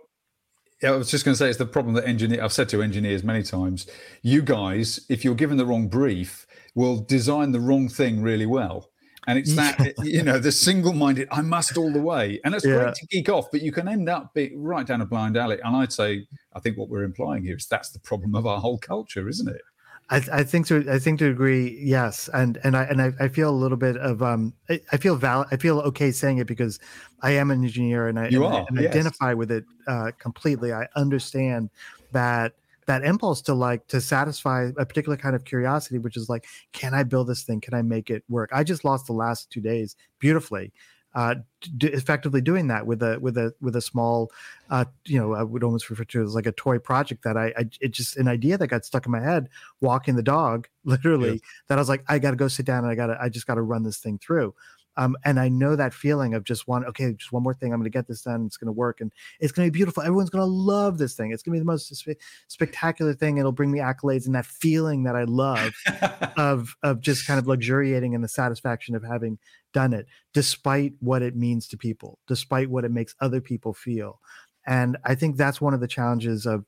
I 0.83 0.89
was 0.91 1.11
just 1.11 1.25
going 1.25 1.33
to 1.33 1.37
say 1.37 1.47
it's 1.47 1.59
the 1.59 1.67
problem 1.67 1.93
that 1.93 2.07
engineer. 2.07 2.43
I've 2.43 2.51
said 2.51 2.67
to 2.69 2.81
engineers 2.81 3.23
many 3.23 3.43
times, 3.43 3.85
you 4.23 4.41
guys, 4.41 5.05
if 5.09 5.23
you're 5.23 5.35
given 5.35 5.57
the 5.57 5.65
wrong 5.67 5.87
brief, 5.87 6.47
will 6.73 6.97
design 6.97 7.51
the 7.51 7.59
wrong 7.59 7.87
thing 7.87 8.23
really 8.23 8.47
well. 8.47 8.90
And 9.27 9.37
it's 9.37 9.55
that, 9.55 9.93
you 10.03 10.23
know, 10.23 10.39
the 10.39 10.51
single 10.51 10.93
minded, 10.93 11.27
I 11.31 11.41
must 11.41 11.77
all 11.77 11.91
the 11.91 12.01
way. 12.01 12.39
And 12.43 12.55
it's 12.55 12.65
yeah. 12.65 12.83
great 12.83 12.95
to 12.95 13.05
geek 13.07 13.29
off, 13.29 13.51
but 13.51 13.61
you 13.61 13.71
can 13.71 13.87
end 13.87 14.09
up 14.09 14.33
being 14.33 14.61
right 14.61 14.85
down 14.85 15.01
a 15.01 15.05
blind 15.05 15.37
alley. 15.37 15.59
And 15.63 15.75
I'd 15.75 15.93
say, 15.93 16.27
I 16.53 16.59
think 16.59 16.77
what 16.77 16.89
we're 16.89 17.03
implying 17.03 17.43
here 17.43 17.55
is 17.55 17.67
that's 17.67 17.91
the 17.91 17.99
problem 17.99 18.35
of 18.35 18.47
our 18.47 18.59
whole 18.59 18.79
culture, 18.79 19.29
isn't 19.29 19.47
it? 19.47 19.61
I, 20.09 20.21
I 20.33 20.43
think 20.43 20.67
to 20.67 20.85
I 20.91 20.99
think 20.99 21.19
to 21.19 21.29
agree, 21.29 21.79
yes, 21.81 22.29
and 22.33 22.59
and 22.65 22.75
I 22.75 22.83
and 22.83 23.01
I, 23.01 23.13
I 23.21 23.27
feel 23.29 23.49
a 23.49 23.55
little 23.55 23.77
bit 23.77 23.95
of 23.95 24.21
um 24.21 24.53
I, 24.69 24.81
I 24.91 24.97
feel 24.97 25.15
val 25.15 25.45
I 25.51 25.55
feel 25.55 25.79
okay 25.79 26.11
saying 26.11 26.39
it 26.39 26.47
because 26.47 26.79
I 27.21 27.31
am 27.31 27.49
an 27.49 27.63
engineer 27.63 28.09
and 28.09 28.19
I, 28.19 28.27
you 28.27 28.43
and, 28.43 28.53
are, 28.53 28.65
and 28.67 28.81
yes. 28.81 28.91
identify 28.91 29.33
with 29.33 29.51
it 29.51 29.63
uh, 29.87 30.11
completely. 30.19 30.73
I 30.73 30.87
understand 30.97 31.69
that 32.11 32.53
that 32.91 33.03
impulse 33.03 33.41
to 33.41 33.53
like 33.53 33.87
to 33.87 34.01
satisfy 34.01 34.69
a 34.77 34.85
particular 34.85 35.17
kind 35.17 35.35
of 35.35 35.45
curiosity 35.45 35.97
which 35.97 36.17
is 36.17 36.29
like 36.29 36.45
can 36.73 36.93
i 36.93 37.03
build 37.03 37.27
this 37.27 37.43
thing 37.43 37.61
can 37.61 37.73
i 37.73 37.81
make 37.81 38.09
it 38.09 38.23
work 38.29 38.49
i 38.53 38.63
just 38.63 38.83
lost 38.83 39.05
the 39.07 39.13
last 39.13 39.49
two 39.49 39.61
days 39.61 39.95
beautifully 40.19 40.71
uh, 41.13 41.35
d- 41.77 41.87
effectively 41.87 42.41
doing 42.41 42.67
that 42.67 42.85
with 42.87 43.03
a 43.03 43.19
with 43.19 43.37
a 43.37 43.53
with 43.59 43.75
a 43.75 43.81
small, 43.81 44.31
uh, 44.69 44.85
you 45.05 45.19
know, 45.19 45.33
I 45.33 45.43
would 45.43 45.63
almost 45.63 45.89
refer 45.89 46.05
to 46.05 46.21
it 46.21 46.23
as 46.23 46.35
like 46.35 46.45
a 46.45 46.53
toy 46.53 46.79
project 46.79 47.23
that 47.23 47.35
I, 47.35 47.47
I 47.57 47.69
it 47.81 47.91
just 47.91 48.17
an 48.17 48.27
idea 48.27 48.57
that 48.57 48.67
got 48.67 48.85
stuck 48.85 49.05
in 49.05 49.11
my 49.11 49.19
head 49.19 49.49
walking 49.81 50.15
the 50.15 50.23
dog, 50.23 50.67
literally. 50.85 51.41
That 51.67 51.77
I 51.77 51.81
was 51.81 51.89
like, 51.89 52.03
I 52.07 52.19
got 52.19 52.31
to 52.31 52.37
go 52.37 52.47
sit 52.47 52.65
down 52.65 52.83
and 52.83 52.91
I 52.91 52.95
got 52.95 53.07
to 53.07 53.17
I 53.21 53.29
just 53.29 53.45
got 53.45 53.55
to 53.55 53.61
run 53.61 53.83
this 53.83 53.97
thing 53.97 54.19
through. 54.19 54.55
Um, 54.97 55.15
and 55.23 55.39
I 55.39 55.47
know 55.47 55.75
that 55.75 55.93
feeling 55.93 56.33
of 56.33 56.43
just 56.43 56.67
one, 56.67 56.85
okay, 56.85 57.13
just 57.13 57.31
one 57.31 57.43
more 57.43 57.53
thing. 57.53 57.71
I'm 57.71 57.79
going 57.79 57.91
to 57.91 57.97
get 57.97 58.07
this 58.07 58.21
done. 58.21 58.45
It's 58.45 58.57
going 58.57 58.67
to 58.67 58.73
work 58.73 59.01
and 59.01 59.11
it's 59.39 59.51
going 59.51 59.67
to 59.67 59.71
be 59.71 59.77
beautiful. 59.77 60.03
Everyone's 60.03 60.29
going 60.29 60.41
to 60.41 60.45
love 60.45 60.97
this 60.97 61.15
thing. 61.15 61.31
It's 61.31 61.43
going 61.43 61.53
to 61.53 61.55
be 61.55 61.59
the 61.59 61.65
most 61.65 61.95
spe- 61.95 62.19
spectacular 62.47 63.13
thing. 63.13 63.37
It'll 63.37 63.51
bring 63.51 63.71
me 63.71 63.79
accolades 63.79 64.25
and 64.25 64.35
that 64.35 64.45
feeling 64.45 65.03
that 65.03 65.15
I 65.15 65.23
love 65.23 65.73
of, 66.37 66.75
of 66.83 66.99
just 66.99 67.25
kind 67.25 67.39
of 67.39 67.47
luxuriating 67.47 68.13
in 68.13 68.21
the 68.21 68.27
satisfaction 68.27 68.95
of 68.95 69.03
having 69.03 69.39
done 69.73 69.93
it, 69.93 70.07
despite 70.33 70.93
what 70.99 71.21
it 71.21 71.35
means 71.35 71.67
to 71.69 71.77
people, 71.77 72.19
despite 72.27 72.69
what 72.69 72.83
it 72.83 72.91
makes 72.91 73.15
other 73.21 73.39
people 73.41 73.73
feel. 73.73 74.19
And 74.65 74.97
I 75.05 75.15
think 75.15 75.37
that's 75.37 75.61
one 75.61 75.73
of 75.73 75.79
the 75.79 75.87
challenges 75.87 76.45
of 76.45 76.65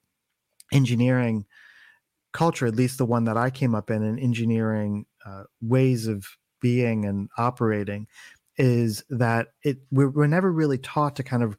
engineering 0.71 1.45
culture, 2.31 2.65
at 2.65 2.75
least 2.75 2.97
the 2.97 3.05
one 3.05 3.25
that 3.25 3.37
I 3.37 3.49
came 3.49 3.75
up 3.75 3.89
in, 3.89 4.03
and 4.03 4.19
engineering 4.19 5.05
uh, 5.25 5.43
ways 5.61 6.07
of 6.07 6.25
being 6.63 7.05
and 7.05 7.29
operating 7.37 8.07
is 8.57 9.03
that 9.09 9.49
it 9.63 9.77
we're, 9.91 10.09
we're 10.09 10.27
never 10.27 10.51
really 10.51 10.77
taught 10.79 11.15
to 11.17 11.23
kind 11.23 11.43
of 11.43 11.57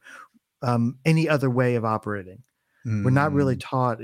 um, 0.61 0.97
any 1.05 1.29
other 1.29 1.49
way 1.49 1.75
of 1.75 1.85
operating. 1.85 2.43
Mm. 2.85 3.05
We're 3.05 3.11
not 3.11 3.31
really 3.31 3.55
mm. 3.55 3.61
taught 3.61 3.99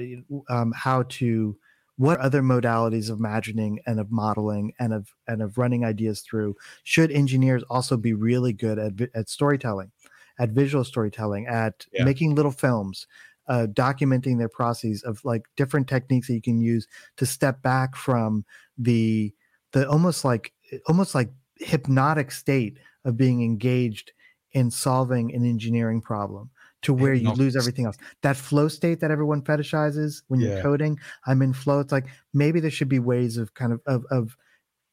um, 0.49 0.71
how 0.71 1.03
to 1.03 1.57
what 1.97 2.19
other 2.19 2.41
modalities 2.41 3.09
of 3.09 3.19
imagining 3.19 3.79
and 3.85 3.99
of 3.99 4.11
modeling 4.11 4.73
and 4.79 4.93
of 4.93 5.09
and 5.27 5.41
of 5.41 5.57
running 5.57 5.83
ideas 5.83 6.21
through 6.21 6.55
should 6.83 7.11
engineers 7.11 7.63
also 7.69 7.97
be 7.97 8.13
really 8.13 8.53
good 8.53 8.79
at 8.79 8.93
at 9.15 9.29
storytelling 9.29 9.91
at 10.39 10.49
visual 10.49 10.83
storytelling 10.83 11.47
at 11.47 11.85
yeah. 11.91 12.03
making 12.03 12.35
little 12.35 12.51
films 12.51 13.07
uh, 13.47 13.67
documenting 13.73 14.37
their 14.37 14.49
processes 14.49 15.03
of 15.03 15.23
like 15.25 15.43
different 15.57 15.87
techniques 15.87 16.27
that 16.27 16.33
you 16.33 16.41
can 16.41 16.61
use 16.61 16.87
to 17.17 17.25
step 17.25 17.61
back 17.61 17.95
from 17.95 18.45
the 18.77 19.33
the 19.73 19.87
almost 19.89 20.23
like 20.25 20.53
almost 20.87 21.15
like 21.15 21.29
hypnotic 21.57 22.31
state 22.31 22.77
of 23.05 23.17
being 23.17 23.43
engaged 23.43 24.11
in 24.53 24.69
solving 24.71 25.33
an 25.33 25.45
engineering 25.45 26.01
problem 26.01 26.49
to 26.81 26.93
where 26.93 27.13
you 27.13 27.31
lose 27.31 27.55
everything 27.55 27.85
else. 27.85 27.97
That 28.21 28.35
flow 28.35 28.67
state 28.67 28.99
that 29.01 29.11
everyone 29.11 29.41
fetishizes 29.43 30.23
when 30.27 30.39
you're 30.39 30.61
coding, 30.61 30.99
I'm 31.25 31.41
in 31.41 31.53
flow. 31.53 31.79
It's 31.79 31.91
like 31.91 32.07
maybe 32.33 32.59
there 32.59 32.71
should 32.71 32.89
be 32.89 32.99
ways 32.99 33.37
of 33.37 33.53
kind 33.53 33.73
of 33.73 33.81
of, 33.85 34.05
of 34.09 34.35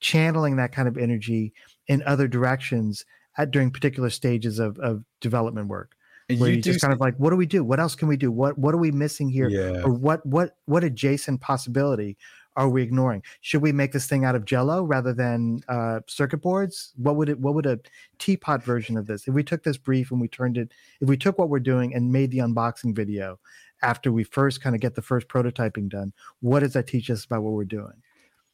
channeling 0.01 0.57
that 0.57 0.73
kind 0.73 0.87
of 0.87 0.97
energy 0.97 1.53
in 1.87 2.03
other 2.05 2.29
directions 2.29 3.05
at 3.37 3.51
during 3.51 3.71
particular 3.71 4.11
stages 4.11 4.59
of 4.59 4.79
of 4.79 5.05
development 5.21 5.69
work. 5.69 5.93
And 6.29 6.39
Where 6.41 6.51
you, 6.51 6.57
you 6.57 6.63
just 6.63 6.83
kind 6.83 6.93
of 6.93 7.01
like, 7.01 7.17
what 7.17 7.31
do 7.31 7.37
we 7.37 7.47
do? 7.47 7.65
What 7.65 7.81
else 7.81 7.95
can 7.95 8.07
we 8.07 8.19
do? 8.19 8.31
What 8.31 8.59
what 8.59 8.75
are 8.75 8.79
we 8.79 8.91
missing 8.91 9.31
here? 9.31 9.49
yeah. 9.49 9.83
Or 9.83 9.93
what 9.93 10.25
what 10.27 10.57
what 10.67 10.85
adjacent 10.85 11.41
possibility 11.41 12.19
are 12.59 12.69
we 12.69 12.83
ignoring? 12.83 13.23
Should 13.41 13.63
we 13.63 13.71
make 13.71 13.93
this 13.93 14.07
thing 14.07 14.25
out 14.25 14.35
of 14.35 14.45
Jello 14.45 14.83
rather 14.83 15.15
than 15.15 15.61
uh, 15.69 16.01
circuit 16.09 16.43
boards? 16.43 16.93
What 16.97 17.15
would 17.15 17.29
it? 17.29 17.39
What 17.39 17.55
would 17.55 17.67
a 17.67 17.79
teapot 18.19 18.65
version 18.65 18.99
of 18.99 19.07
this? 19.07 19.29
If 19.29 19.35
we 19.35 19.45
took 19.45 19.63
this 19.63 19.79
brief 19.79 20.11
and 20.11 20.21
we 20.21 20.27
turned 20.27 20.59
it, 20.59 20.73
if 21.01 21.09
we 21.09 21.17
took 21.17 21.39
what 21.39 21.49
we're 21.49 21.61
doing 21.61 21.95
and 21.95 22.13
made 22.13 22.33
the 22.33 22.39
unboxing 22.39 22.97
video 22.97 23.39
after 23.83 24.11
we 24.11 24.25
first 24.25 24.61
kind 24.61 24.75
of 24.75 24.83
get 24.83 24.97
the 24.97 25.03
first 25.03 25.29
prototyping 25.29 25.89
done, 25.89 26.13
what 26.41 26.61
does 26.61 26.73
that 26.73 26.89
teach 26.89 27.09
us 27.11 27.25
about 27.25 27.43
what 27.45 27.53
we're 27.53 27.65
doing? 27.65 27.95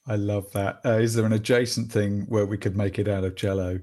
I 0.07 0.17
love 0.17 0.53
that. 0.53 0.81
Uh, 0.85 0.99
is 0.99 1.15
there 1.15 1.25
an 1.25 1.33
adjacent 1.33 1.91
thing 1.91 2.27
where 2.29 2.45
we 2.45 2.59
could 2.59 2.77
make 2.77 2.99
it 2.99 3.09
out 3.09 3.25
of 3.25 3.37
Jello? 3.37 3.81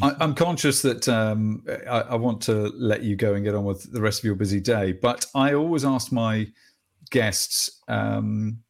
I, 0.00 0.12
I'm 0.20 0.36
conscious 0.36 0.82
that 0.82 1.08
um, 1.08 1.64
I, 1.88 2.02
I 2.02 2.14
want 2.14 2.40
to 2.42 2.70
let 2.76 3.02
you 3.02 3.16
go 3.16 3.34
and 3.34 3.44
get 3.44 3.56
on 3.56 3.64
with 3.64 3.92
the 3.92 4.00
rest 4.00 4.20
of 4.20 4.24
your 4.24 4.36
busy 4.36 4.60
day, 4.60 4.92
but 4.92 5.26
I 5.34 5.54
always 5.54 5.84
ask 5.84 6.12
my 6.12 6.46
guests 7.10 7.82
um, 7.88 8.60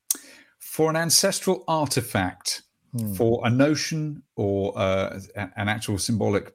for 0.75 0.91
an 0.91 0.97
ancestral 0.97 1.62
artifact, 1.68 2.62
Hmm. 2.95 3.12
for 3.14 3.41
a 3.45 3.51
notion 3.51 4.22
or 4.37 4.72
uh, 4.79 5.18
an 5.35 5.68
actual 5.68 5.99
symbolic 5.99 6.55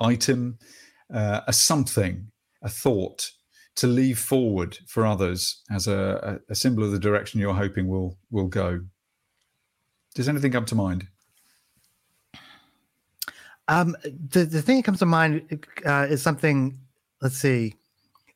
item, 0.00 0.58
uh, 1.14 1.40
a 1.46 1.52
something, 1.52 2.30
a 2.62 2.68
thought 2.68 3.30
to 3.76 3.86
leave 3.86 4.18
forward 4.18 4.78
for 4.88 5.06
others 5.06 5.62
as 5.70 5.86
a, 5.86 6.40
a, 6.48 6.52
a 6.52 6.54
symbol 6.54 6.82
of 6.82 6.90
the 6.90 6.98
direction 6.98 7.40
you're 7.40 7.54
hoping 7.54 7.86
will 7.88 8.18
will 8.30 8.48
go. 8.48 8.80
Does 10.16 10.28
anything 10.28 10.52
come 10.52 10.64
to 10.66 10.74
mind? 10.74 11.06
Um, 13.68 13.96
the 14.02 14.44
the 14.44 14.62
thing 14.62 14.76
that 14.78 14.84
comes 14.84 14.98
to 14.98 15.06
mind 15.06 15.64
uh, 15.86 16.06
is 16.10 16.20
something. 16.20 16.78
Let's 17.22 17.36
see, 17.36 17.76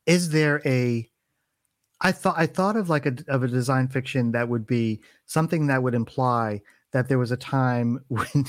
is 0.07 0.29
there 0.31 0.63
a? 0.65 1.09
I 2.01 2.13
thought 2.13 2.35
I 2.37 2.47
thought 2.47 2.77
of 2.77 2.89
like 2.89 3.07
a 3.07 3.17
of 3.29 3.43
a 3.43 3.49
design 3.49 3.89
fiction 3.89 4.33
that 4.33 4.49
would 4.49 4.67
be 4.67 5.01
something 5.27 5.67
that 5.69 5.83
would 5.83 5.95
imply 5.95 6.61
that 6.93 7.09
there 7.09 7.19
was 7.19 7.33
a 7.33 7.37
time 7.37 7.99
when 8.09 8.45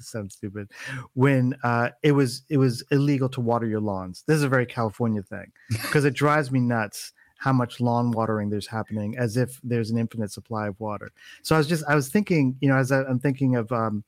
sounds 0.00 0.34
stupid 0.34 0.70
when 1.14 1.54
uh, 1.62 1.90
it 2.02 2.12
was 2.12 2.42
it 2.48 2.56
was 2.56 2.82
illegal 2.90 3.28
to 3.30 3.40
water 3.40 3.66
your 3.66 3.80
lawns. 3.80 4.24
This 4.26 4.36
is 4.36 4.42
a 4.42 4.48
very 4.48 4.66
California 4.66 5.22
thing 5.22 5.52
because 5.70 6.04
it 6.04 6.14
drives 6.14 6.50
me 6.50 6.60
nuts 6.60 7.12
how 7.38 7.52
much 7.52 7.80
lawn 7.80 8.12
watering 8.12 8.50
there's 8.50 8.68
happening 8.68 9.18
as 9.18 9.36
if 9.36 9.60
there's 9.64 9.90
an 9.90 9.98
infinite 9.98 10.30
supply 10.30 10.68
of 10.68 10.78
water. 10.78 11.10
So 11.42 11.54
I 11.54 11.58
was 11.58 11.66
just 11.66 11.84
I 11.88 11.94
was 11.94 12.08
thinking, 12.08 12.56
you 12.60 12.68
know, 12.68 12.76
as 12.76 12.92
I, 12.92 13.02
I'm 13.02 13.18
thinking 13.18 13.56
of 13.56 13.70
um, 13.72 14.04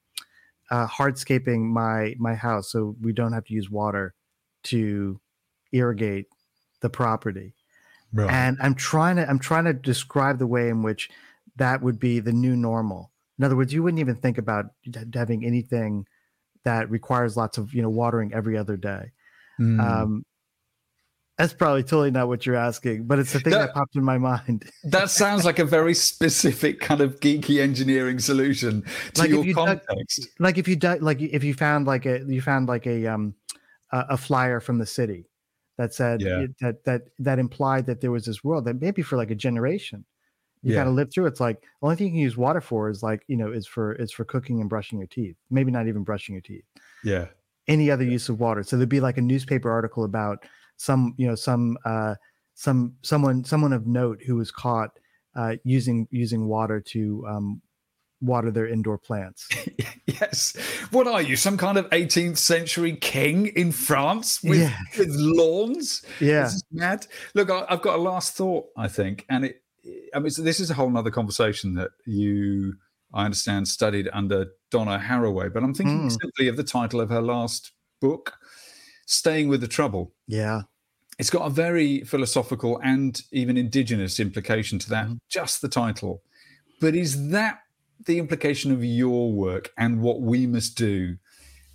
uh, 0.71 0.87
hardscaping 0.87 1.63
my 1.63 2.15
my 2.19 2.35
house 2.35 2.71
so 2.71 2.97
we 3.01 3.13
don't 3.13 3.33
have 3.33 3.45
to 3.47 3.55
use 3.55 3.71
water 3.71 4.15
to 4.65 5.21
irrigate 5.73 6.27
the 6.81 6.89
property 6.89 7.55
And 8.19 8.57
i'm 8.61 8.75
trying 8.75 9.17
to 9.17 9.29
i'm 9.29 9.39
trying 9.39 9.65
to 9.65 9.73
describe 9.73 10.39
the 10.39 10.47
way 10.47 10.69
in 10.69 10.83
which 10.83 11.11
that 11.57 11.83
would 11.83 11.99
be 11.99 12.21
the 12.21 12.33
new 12.33 12.57
normal 12.57 13.11
in 13.39 13.45
other 13.45 13.57
words 13.57 13.73
you 13.73 13.83
wouldn't 13.83 14.01
even 14.01 14.15
think 14.17 14.39
about 14.39 14.67
having 15.15 15.45
anything 15.45 16.07
that 16.65 16.89
requires 16.91 17.37
lots 17.37 17.59
of 17.59 17.75
you 17.75 17.83
know 17.83 17.91
watering 17.91 18.33
every 18.35 18.57
other 18.57 18.77
day 18.77 19.11
Mm. 19.61 19.81
um 19.81 20.25
that's 21.39 21.53
probably 21.53 21.83
totally 21.83 22.11
not 22.11 22.29
what 22.29 22.45
you're 22.47 22.55
asking 22.57 23.05
but 23.05 23.19
it's 23.19 23.33
the 23.33 23.41
thing 23.41 23.53
That- 23.53 23.67
that 23.67 23.75
popped 23.75 23.95
in 23.97 24.03
my 24.05 24.19
mind 24.19 24.69
that 24.85 25.11
sounds 25.11 25.45
like 25.45 25.59
a 25.61 25.65
very 25.65 25.95
specific 25.95 26.81
kind 26.81 27.01
of 27.01 27.21
geeky 27.21 27.61
engineering 27.61 28.19
solution 28.19 28.83
to 29.15 29.21
Like 29.21 29.31
if 29.31 29.35
your 29.35 29.45
you 29.45 29.55
dug- 29.55 29.81
context. 29.87 30.29
like 30.39 30.59
if 30.59 30.67
you 30.69 30.77
di- 30.77 30.99
like 30.99 31.21
if 31.21 31.43
you 31.45 31.55
found 31.55 31.87
like 31.87 32.07
a 32.07 32.21
you 32.27 32.41
found 32.43 32.69
like 32.69 32.87
a 32.87 33.07
um 33.07 33.35
a, 33.93 34.05
a 34.11 34.17
flyer 34.17 34.59
from 34.61 34.79
the 34.79 34.87
city 34.87 35.27
that 35.79 35.95
said 35.95 36.21
Yeah. 36.23 36.47
that 36.61 36.85
that 36.85 37.03
that 37.19 37.39
implied 37.39 37.87
that 37.87 38.01
there 38.01 38.11
was 38.13 38.25
this 38.27 38.45
world 38.45 38.65
that 38.67 38.81
maybe 38.81 39.03
for 39.03 39.17
like 39.17 39.31
a 39.31 39.35
generation 39.35 40.05
you 40.63 40.73
Yeah. 40.73 40.81
got 40.81 40.85
to 40.85 40.91
live 40.91 41.13
through 41.13 41.27
it's 41.27 41.41
like 41.41 41.61
the 41.63 41.67
only 41.83 41.97
thing 41.97 42.07
you 42.09 42.13
can 42.13 42.21
use 42.21 42.37
water 42.37 42.61
for 42.61 42.89
is 42.91 43.03
like 43.03 43.25
you 43.29 43.37
know 43.37 43.53
is 43.53 43.67
for 43.67 43.95
is 43.95 44.13
for 44.13 44.25
cooking 44.25 44.61
and 44.61 44.71
brushing 44.71 44.99
your 44.99 45.09
teeth 45.09 45.37
maybe 45.51 45.71
not 45.71 45.89
even 45.89 46.05
brushing 46.05 46.35
your 46.35 46.43
teeth 46.43 46.65
Yeah. 47.05 47.29
any 47.69 47.91
other 47.91 48.05
use 48.05 48.29
of 48.29 48.41
water 48.41 48.63
so 48.63 48.77
there'd 48.77 48.89
be 48.89 49.01
like 49.01 49.19
a 49.19 49.23
newspaper 49.23 49.71
article 49.71 50.05
about 50.05 50.45
some 50.77 51.15
you 51.17 51.27
know 51.27 51.35
some 51.35 51.79
uh 51.85 52.15
some 52.55 52.97
someone 53.03 53.45
someone 53.45 53.73
of 53.73 53.87
note 53.87 54.23
who 54.27 54.37
was 54.37 54.51
caught 54.51 54.99
uh 55.37 55.57
using 55.65 56.07
using 56.11 56.47
water 56.47 56.81
to 56.81 57.25
um 57.29 57.63
water 58.27 58.51
their 58.51 58.67
indoor 58.67 58.99
plants 58.99 59.49
Yes. 60.07 60.57
What 60.91 61.07
are 61.07 61.21
you, 61.23 61.37
some 61.37 61.57
kind 61.57 61.77
of 61.79 61.89
18th 61.91 62.39
century 62.39 62.95
king 62.97 63.47
in 63.49 63.73
France 63.73 64.43
with, 64.43 64.61
Yeah. 64.61 64.77
with 64.99 65.09
lawns? 65.11 66.03
yeah 66.21 66.43
This 66.45 66.55
is 66.55 66.65
mad. 66.71 67.07
Look, 67.35 67.51
I, 67.51 67.65
I've 67.69 67.83
got 67.83 67.99
a 67.99 68.03
last 68.03 68.35
thought, 68.37 68.67
I 68.77 68.87
think. 68.89 69.25
And 69.29 69.45
it, 69.47 69.63
I 70.15 70.19
mean, 70.21 70.31
so 70.31 70.43
this 70.43 70.61
is 70.61 70.71
a 70.71 70.75
whole 70.75 70.89
nother 70.91 71.11
conversation 71.11 71.75
that 71.75 71.91
you, 72.07 72.75
I 73.13 73.25
understand, 73.25 73.67
studied 73.67 74.09
under 74.13 74.47
Donna 74.71 74.99
Haraway, 75.05 75.53
but 75.53 75.63
I'm 75.65 75.75
thinking 75.75 76.09
Mm. 76.09 76.17
simply 76.23 76.49
of 76.49 76.57
the 76.57 76.65
title 76.65 77.01
of 77.01 77.09
her 77.11 77.23
last 77.23 77.73
book, 78.01 78.35
Staying 79.07 79.49
with 79.49 79.61
the 79.61 79.69
Trouble. 79.69 80.13
yeah 80.29 80.63
it's 81.19 81.31
got 81.31 81.47
a 81.47 81.51
very 81.51 82.01
philosophical 82.03 82.81
and 82.83 83.23
even 83.31 83.57
indigenous 83.57 84.19
implication 84.19 84.79
to 84.81 84.89
that 84.91 85.07
Mhm. 85.07 85.19
just 85.31 85.61
the 85.63 85.69
title 85.69 86.23
but 86.81 86.95
is 86.97 87.29
that 87.29 87.59
the 88.07 88.19
implication 88.19 88.73
of 88.73 88.85
your 88.85 89.33
work 89.33 89.71
and 89.79 90.01
what 90.01 90.21
we 90.21 90.47
must 90.47 90.77
do 90.77 91.17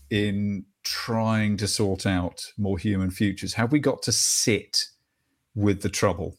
in 0.10 0.66
trying 0.84 1.58
to 1.58 1.68
sort 1.68 2.06
out 2.06 2.46
more 2.58 2.78
human 2.78 3.12
futures 3.12 3.54
have 3.54 3.72
we 3.72 3.80
got 3.80 4.02
to 4.02 4.12
sit 4.12 4.86
with 5.56 5.82
the 5.82 5.90
trouble 5.90 6.38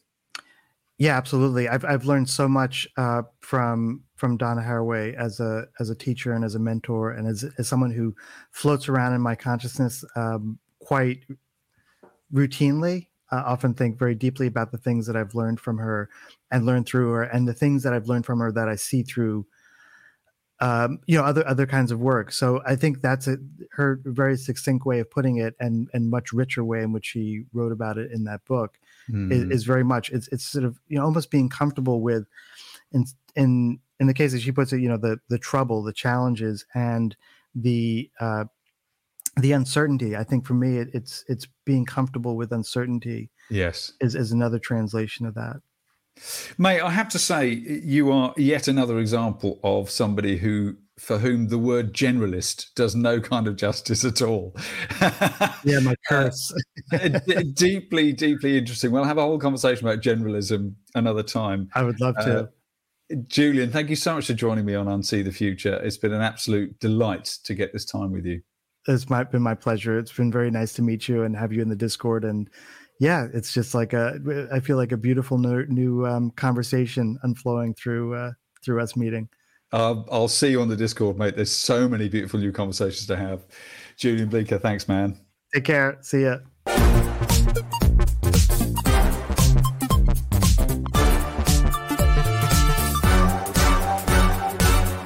Yeah, 1.01 1.17
absolutely. 1.17 1.67
I've 1.67 1.83
I've 1.83 2.05
learned 2.05 2.29
so 2.29 2.47
much 2.47 2.87
uh, 2.95 3.23
from 3.39 4.03
from 4.17 4.37
Donna 4.37 4.61
Haraway 4.61 5.15
as 5.15 5.39
a 5.39 5.65
as 5.79 5.89
a 5.89 5.95
teacher 5.95 6.33
and 6.33 6.45
as 6.45 6.53
a 6.53 6.59
mentor 6.59 7.09
and 7.09 7.27
as 7.27 7.43
as 7.57 7.67
someone 7.67 7.89
who 7.89 8.13
floats 8.51 8.87
around 8.87 9.15
in 9.15 9.21
my 9.21 9.33
consciousness 9.33 10.05
um, 10.15 10.59
quite 10.77 11.23
routinely. 12.31 13.07
I 13.31 13.37
often 13.37 13.73
think 13.73 13.97
very 13.97 14.13
deeply 14.13 14.45
about 14.45 14.71
the 14.71 14.77
things 14.77 15.07
that 15.07 15.15
I've 15.15 15.33
learned 15.33 15.59
from 15.59 15.79
her 15.79 16.07
and 16.51 16.67
learned 16.67 16.85
through 16.85 17.11
her, 17.13 17.23
and 17.23 17.47
the 17.47 17.53
things 17.55 17.81
that 17.81 17.93
I've 17.93 18.07
learned 18.07 18.27
from 18.27 18.39
her 18.39 18.51
that 18.51 18.69
I 18.69 18.75
see 18.75 19.01
through, 19.01 19.47
um, 20.61 20.99
you 21.07 21.17
know, 21.17 21.23
other 21.23 21.45
other 21.47 21.65
kinds 21.65 21.91
of 21.91 21.99
work. 21.99 22.31
So 22.31 22.61
I 22.65 22.75
think 22.75 23.01
that's 23.01 23.27
a, 23.27 23.37
her 23.71 23.99
very 24.05 24.37
succinct 24.37 24.85
way 24.85 24.99
of 24.99 25.09
putting 25.09 25.37
it, 25.37 25.55
and 25.59 25.89
and 25.93 26.09
much 26.09 26.31
richer 26.31 26.63
way 26.63 26.81
in 26.83 26.93
which 26.93 27.07
she 27.07 27.45
wrote 27.51 27.71
about 27.71 27.97
it 27.97 28.11
in 28.11 28.23
that 28.25 28.45
book 28.45 28.77
is, 29.09 29.43
Hmm. 29.43 29.51
is 29.51 29.63
very 29.63 29.83
much 29.83 30.11
it's 30.11 30.27
it's 30.29 30.45
sort 30.45 30.63
of 30.63 30.79
you 30.87 30.97
know 30.97 31.03
almost 31.03 31.31
being 31.31 31.49
comfortable 31.49 32.01
with 32.01 32.27
in 32.91 33.05
in 33.35 33.79
in 33.99 34.07
the 34.07 34.13
case 34.13 34.31
that 34.31 34.41
she 34.41 34.51
puts 34.51 34.71
it 34.71 34.79
you 34.79 34.87
know 34.87 34.97
the 34.97 35.19
the 35.29 35.39
trouble 35.39 35.81
the 35.83 35.91
challenges 35.93 36.65
and 36.75 37.15
the 37.55 38.09
uh 38.19 38.45
the 39.37 39.51
uncertainty 39.53 40.15
i 40.15 40.23
think 40.23 40.45
for 40.45 40.53
me 40.53 40.77
it, 40.77 40.89
it's 40.93 41.25
it's 41.27 41.47
being 41.65 41.85
comfortable 41.85 42.35
with 42.35 42.51
uncertainty 42.51 43.29
yes 43.49 43.93
is 44.01 44.13
is 44.15 44.31
another 44.31 44.59
translation 44.59 45.25
of 45.25 45.33
that 45.33 45.57
mate 46.57 46.81
i 46.81 46.89
have 46.89 47.09
to 47.09 47.19
say 47.19 47.47
you 47.49 48.11
are 48.11 48.33
yet 48.37 48.67
another 48.67 48.99
example 48.99 49.59
of 49.63 49.89
somebody 49.89 50.37
who 50.37 50.75
for 50.97 51.17
whom 51.17 51.47
the 51.47 51.57
word 51.57 51.93
generalist 51.93 52.73
does 52.75 52.95
no 52.95 53.19
kind 53.19 53.47
of 53.47 53.55
justice 53.55 54.05
at 54.05 54.21
all 54.21 54.55
yeah 55.63 55.79
my 55.81 55.95
curse 56.07 56.53
D- 56.91 57.51
deeply, 57.53 58.11
deeply 58.11 58.57
interesting. 58.57 58.91
We'll 58.91 59.05
have 59.05 59.17
a 59.17 59.21
whole 59.21 59.39
conversation 59.39 59.87
about 59.87 60.01
generalism 60.01 60.73
another 60.93 61.23
time. 61.23 61.69
i 61.73 61.81
would 61.83 61.99
love 62.01 62.15
to 62.17 62.39
Uh, 62.41 63.15
Julian, 63.27 63.71
thank 63.71 63.89
you 63.89 63.95
so 63.95 64.15
much 64.15 64.27
for 64.27 64.33
joining 64.33 64.65
me 64.65 64.75
on 64.75 64.87
Unsee 64.87 65.23
the 65.23 65.31
Future. 65.31 65.75
It's 65.83 65.97
been 65.97 66.13
an 66.13 66.21
absolute 66.21 66.79
delight 66.79 67.25
to 67.43 67.53
get 67.55 67.73
this 67.73 67.83
time 67.85 68.11
with 68.11 68.25
you. 68.25 68.41
it's 68.87 69.09
my, 69.09 69.23
been 69.23 69.41
my 69.41 69.55
pleasure 69.55 69.97
it's 69.97 70.13
been 70.13 70.31
very 70.31 70.51
nice 70.51 70.73
to 70.73 70.81
meet 70.81 71.07
you 71.07 71.23
and 71.23 71.35
have 71.35 71.51
you 71.53 71.61
in 71.61 71.69
the 71.69 71.75
discord 71.75 72.23
and 72.25 72.49
yeah 73.01 73.27
it's 73.33 73.51
just 73.51 73.73
like 73.73 73.93
a 73.93 74.47
i 74.53 74.59
feel 74.59 74.77
like 74.77 74.91
a 74.91 74.97
beautiful 74.97 75.37
new, 75.39 75.65
new 75.65 76.05
um, 76.05 76.29
conversation 76.31 77.17
unflowing 77.23 77.73
through 77.75 78.13
uh 78.15 78.31
through 78.63 78.79
us 78.81 78.95
meeting 78.95 79.27
Uh, 79.73 80.03
I'll 80.11 80.27
see 80.27 80.51
you 80.51 80.61
on 80.61 80.67
the 80.67 80.75
Discord, 80.75 81.17
mate. 81.17 81.37
There's 81.37 81.49
so 81.49 81.87
many 81.87 82.09
beautiful 82.09 82.41
new 82.41 82.51
conversations 82.51 83.07
to 83.07 83.15
have. 83.15 83.39
Julian 83.95 84.27
Bleecker, 84.27 84.59
thanks, 84.59 84.87
man. 84.87 85.17
take 85.53 85.63
care 85.65 85.97
see 86.01 86.23
ya 86.23 86.37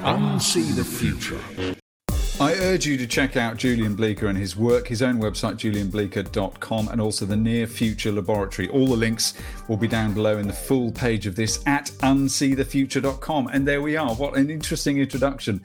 Unsee 0.06 0.74
the 0.76 0.84
future. 0.84 1.75
I 2.38 2.52
urge 2.52 2.84
you 2.84 2.98
to 2.98 3.06
check 3.06 3.38
out 3.38 3.56
Julian 3.56 3.94
Bleecker 3.94 4.26
and 4.26 4.36
his 4.36 4.58
work, 4.58 4.88
his 4.88 5.00
own 5.00 5.16
website, 5.22 5.54
julianbleecker.com, 5.54 6.88
and 6.88 7.00
also 7.00 7.24
the 7.24 7.34
Near 7.34 7.66
Future 7.66 8.12
Laboratory. 8.12 8.68
All 8.68 8.86
the 8.86 8.94
links 8.96 9.32
will 9.68 9.78
be 9.78 9.88
down 9.88 10.12
below 10.12 10.36
in 10.36 10.46
the 10.46 10.52
full 10.52 10.92
page 10.92 11.26
of 11.26 11.34
this 11.34 11.66
at 11.66 11.86
unseethefuture.com. 12.02 13.48
And 13.54 13.66
there 13.66 13.80
we 13.80 13.96
are. 13.96 14.14
What 14.14 14.36
an 14.36 14.50
interesting 14.50 14.98
introduction. 14.98 15.62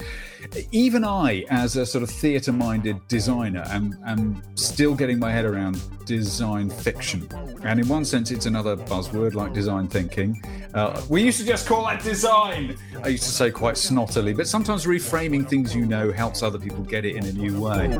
Even 0.71 1.03
I, 1.03 1.43
as 1.49 1.75
a 1.75 1.85
sort 1.85 2.03
of 2.03 2.09
theatre 2.09 2.53
minded 2.53 3.05
designer, 3.09 3.65
am, 3.67 3.97
am 4.07 4.41
still 4.55 4.95
getting 4.95 5.19
my 5.19 5.29
head 5.29 5.43
around 5.43 5.81
design 6.05 6.69
fiction. 6.69 7.27
And 7.63 7.81
in 7.81 7.87
one 7.89 8.05
sense, 8.05 8.31
it's 8.31 8.45
another 8.45 8.77
buzzword 8.77 9.33
like 9.33 9.53
design 9.53 9.89
thinking. 9.89 10.41
Uh, 10.73 11.01
we 11.09 11.21
used 11.21 11.39
to 11.39 11.45
just 11.45 11.67
call 11.67 11.85
that 11.85 12.01
design, 12.01 12.77
I 13.03 13.09
used 13.09 13.23
to 13.23 13.29
say 13.29 13.51
quite 13.51 13.75
snottily, 13.75 14.35
but 14.35 14.47
sometimes 14.47 14.85
reframing 14.85 15.47
things 15.47 15.75
you 15.75 15.85
know 15.85 16.11
helps 16.11 16.43
other 16.43 16.60
people 16.61 16.83
get 16.83 17.05
it 17.05 17.15
in 17.15 17.25
a 17.25 17.31
new 17.31 17.59
way. 17.59 17.97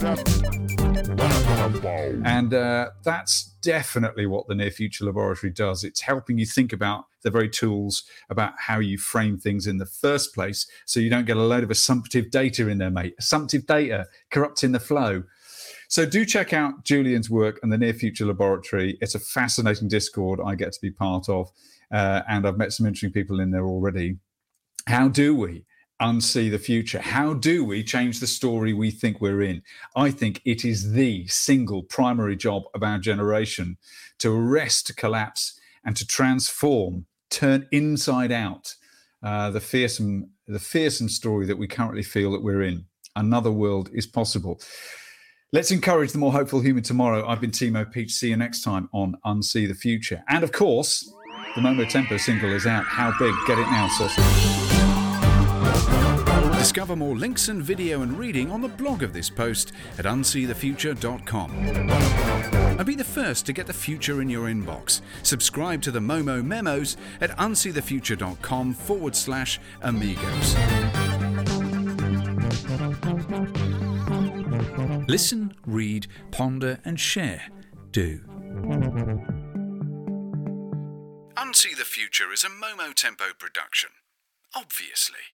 And 2.23 2.53
uh, 2.53 2.89
that's 3.03 3.43
definitely 3.61 4.25
what 4.25 4.47
the 4.47 4.55
Near 4.55 4.71
Future 4.71 5.05
Laboratory 5.05 5.51
does. 5.51 5.83
It's 5.83 6.01
helping 6.01 6.37
you 6.37 6.45
think 6.45 6.71
about 6.73 7.05
the 7.23 7.31
very 7.31 7.49
tools 7.49 8.03
about 8.29 8.53
how 8.57 8.79
you 8.79 8.97
frame 8.97 9.37
things 9.37 9.67
in 9.67 9.77
the 9.77 9.85
first 9.85 10.33
place 10.33 10.67
so 10.85 10.99
you 10.99 11.09
don't 11.09 11.25
get 11.25 11.37
a 11.37 11.41
load 11.41 11.63
of 11.63 11.71
assumptive 11.71 12.31
data 12.31 12.67
in 12.67 12.77
there, 12.77 12.91
mate. 12.91 13.15
Assumptive 13.19 13.65
data 13.65 14.07
corrupting 14.29 14.71
the 14.71 14.79
flow. 14.79 15.23
So 15.87 16.05
do 16.05 16.23
check 16.23 16.53
out 16.53 16.85
Julian's 16.85 17.29
work 17.29 17.59
and 17.63 17.71
the 17.71 17.77
Near 17.77 17.93
Future 17.93 18.25
Laboratory. 18.25 18.97
It's 19.01 19.15
a 19.15 19.19
fascinating 19.19 19.87
Discord 19.87 20.39
I 20.43 20.55
get 20.55 20.71
to 20.73 20.81
be 20.81 20.91
part 20.91 21.27
of, 21.27 21.51
uh, 21.91 22.21
and 22.29 22.47
I've 22.47 22.57
met 22.57 22.73
some 22.73 22.85
interesting 22.85 23.11
people 23.11 23.39
in 23.39 23.51
there 23.51 23.65
already. 23.65 24.17
How 24.87 25.09
do 25.09 25.35
we? 25.35 25.65
Unsee 26.01 26.49
the 26.49 26.59
future? 26.59 26.99
How 26.99 27.33
do 27.33 27.63
we 27.63 27.83
change 27.83 28.19
the 28.19 28.27
story 28.27 28.73
we 28.73 28.91
think 28.91 29.21
we're 29.21 29.41
in? 29.41 29.61
I 29.95 30.11
think 30.11 30.41
it 30.43 30.65
is 30.65 30.93
the 30.93 31.27
single 31.27 31.83
primary 31.83 32.35
job 32.35 32.63
of 32.73 32.83
our 32.83 32.97
generation 32.97 33.77
to 34.19 34.35
arrest 34.35 34.95
collapse 34.97 35.59
and 35.85 35.95
to 35.95 36.05
transform, 36.05 37.05
turn 37.29 37.67
inside 37.71 38.31
out 38.31 38.75
uh, 39.23 39.51
the 39.51 39.59
fearsome, 39.59 40.31
the 40.47 40.59
fearsome 40.59 41.09
story 41.09 41.45
that 41.45 41.57
we 41.57 41.67
currently 41.67 42.03
feel 42.03 42.31
that 42.31 42.43
we're 42.43 42.63
in. 42.63 42.85
Another 43.15 43.51
world 43.51 43.89
is 43.93 44.07
possible. 44.07 44.59
Let's 45.53 45.71
encourage 45.71 46.13
the 46.13 46.17
more 46.17 46.31
hopeful 46.31 46.61
human 46.61 46.83
tomorrow. 46.83 47.27
I've 47.27 47.41
been 47.41 47.51
Timo 47.51 47.89
Peach. 47.91 48.13
See 48.13 48.29
you 48.29 48.37
next 48.37 48.61
time 48.61 48.89
on 48.93 49.17
Unsee 49.25 49.67
the 49.67 49.75
Future. 49.75 50.23
And 50.29 50.43
of 50.43 50.53
course, 50.53 51.13
the 51.55 51.61
Momo 51.61 51.87
Tempo 51.89 52.15
single 52.15 52.53
is 52.53 52.65
out. 52.65 52.85
How 52.85 53.13
big? 53.19 53.35
Get 53.47 53.59
it 53.59 53.67
now, 53.69 53.89
sausage. 53.89 54.70
Discover 56.57 56.95
more 56.95 57.15
links 57.15 57.49
and 57.49 57.61
video 57.61 58.01
and 58.01 58.17
reading 58.17 58.51
on 58.51 58.61
the 58.61 58.67
blog 58.67 59.03
of 59.03 59.13
this 59.13 59.29
post 59.29 59.71
at 59.97 60.05
unseethefuture.com. 60.05 61.51
And 61.51 62.85
be 62.85 62.95
the 62.95 63.03
first 63.03 63.45
to 63.47 63.53
get 63.53 63.67
the 63.67 63.73
future 63.73 64.21
in 64.21 64.29
your 64.29 64.47
inbox. 64.47 65.01
Subscribe 65.23 65.81
to 65.81 65.91
the 65.91 65.99
Momo 65.99 66.43
memos 66.43 66.97
at 67.19 67.31
unseethefuture.com 67.37 68.73
forward 68.73 69.15
slash 69.15 69.59
amigos. 69.81 70.55
Listen, 75.07 75.53
read, 75.65 76.07
ponder, 76.31 76.79
and 76.85 76.99
share. 76.99 77.49
Do. 77.91 78.21
Unsee 81.35 81.75
the 81.75 81.85
Future 81.85 82.31
is 82.31 82.43
a 82.43 82.49
Momo 82.49 82.93
Tempo 82.93 83.33
production. 83.37 83.89
Obviously. 84.55 85.33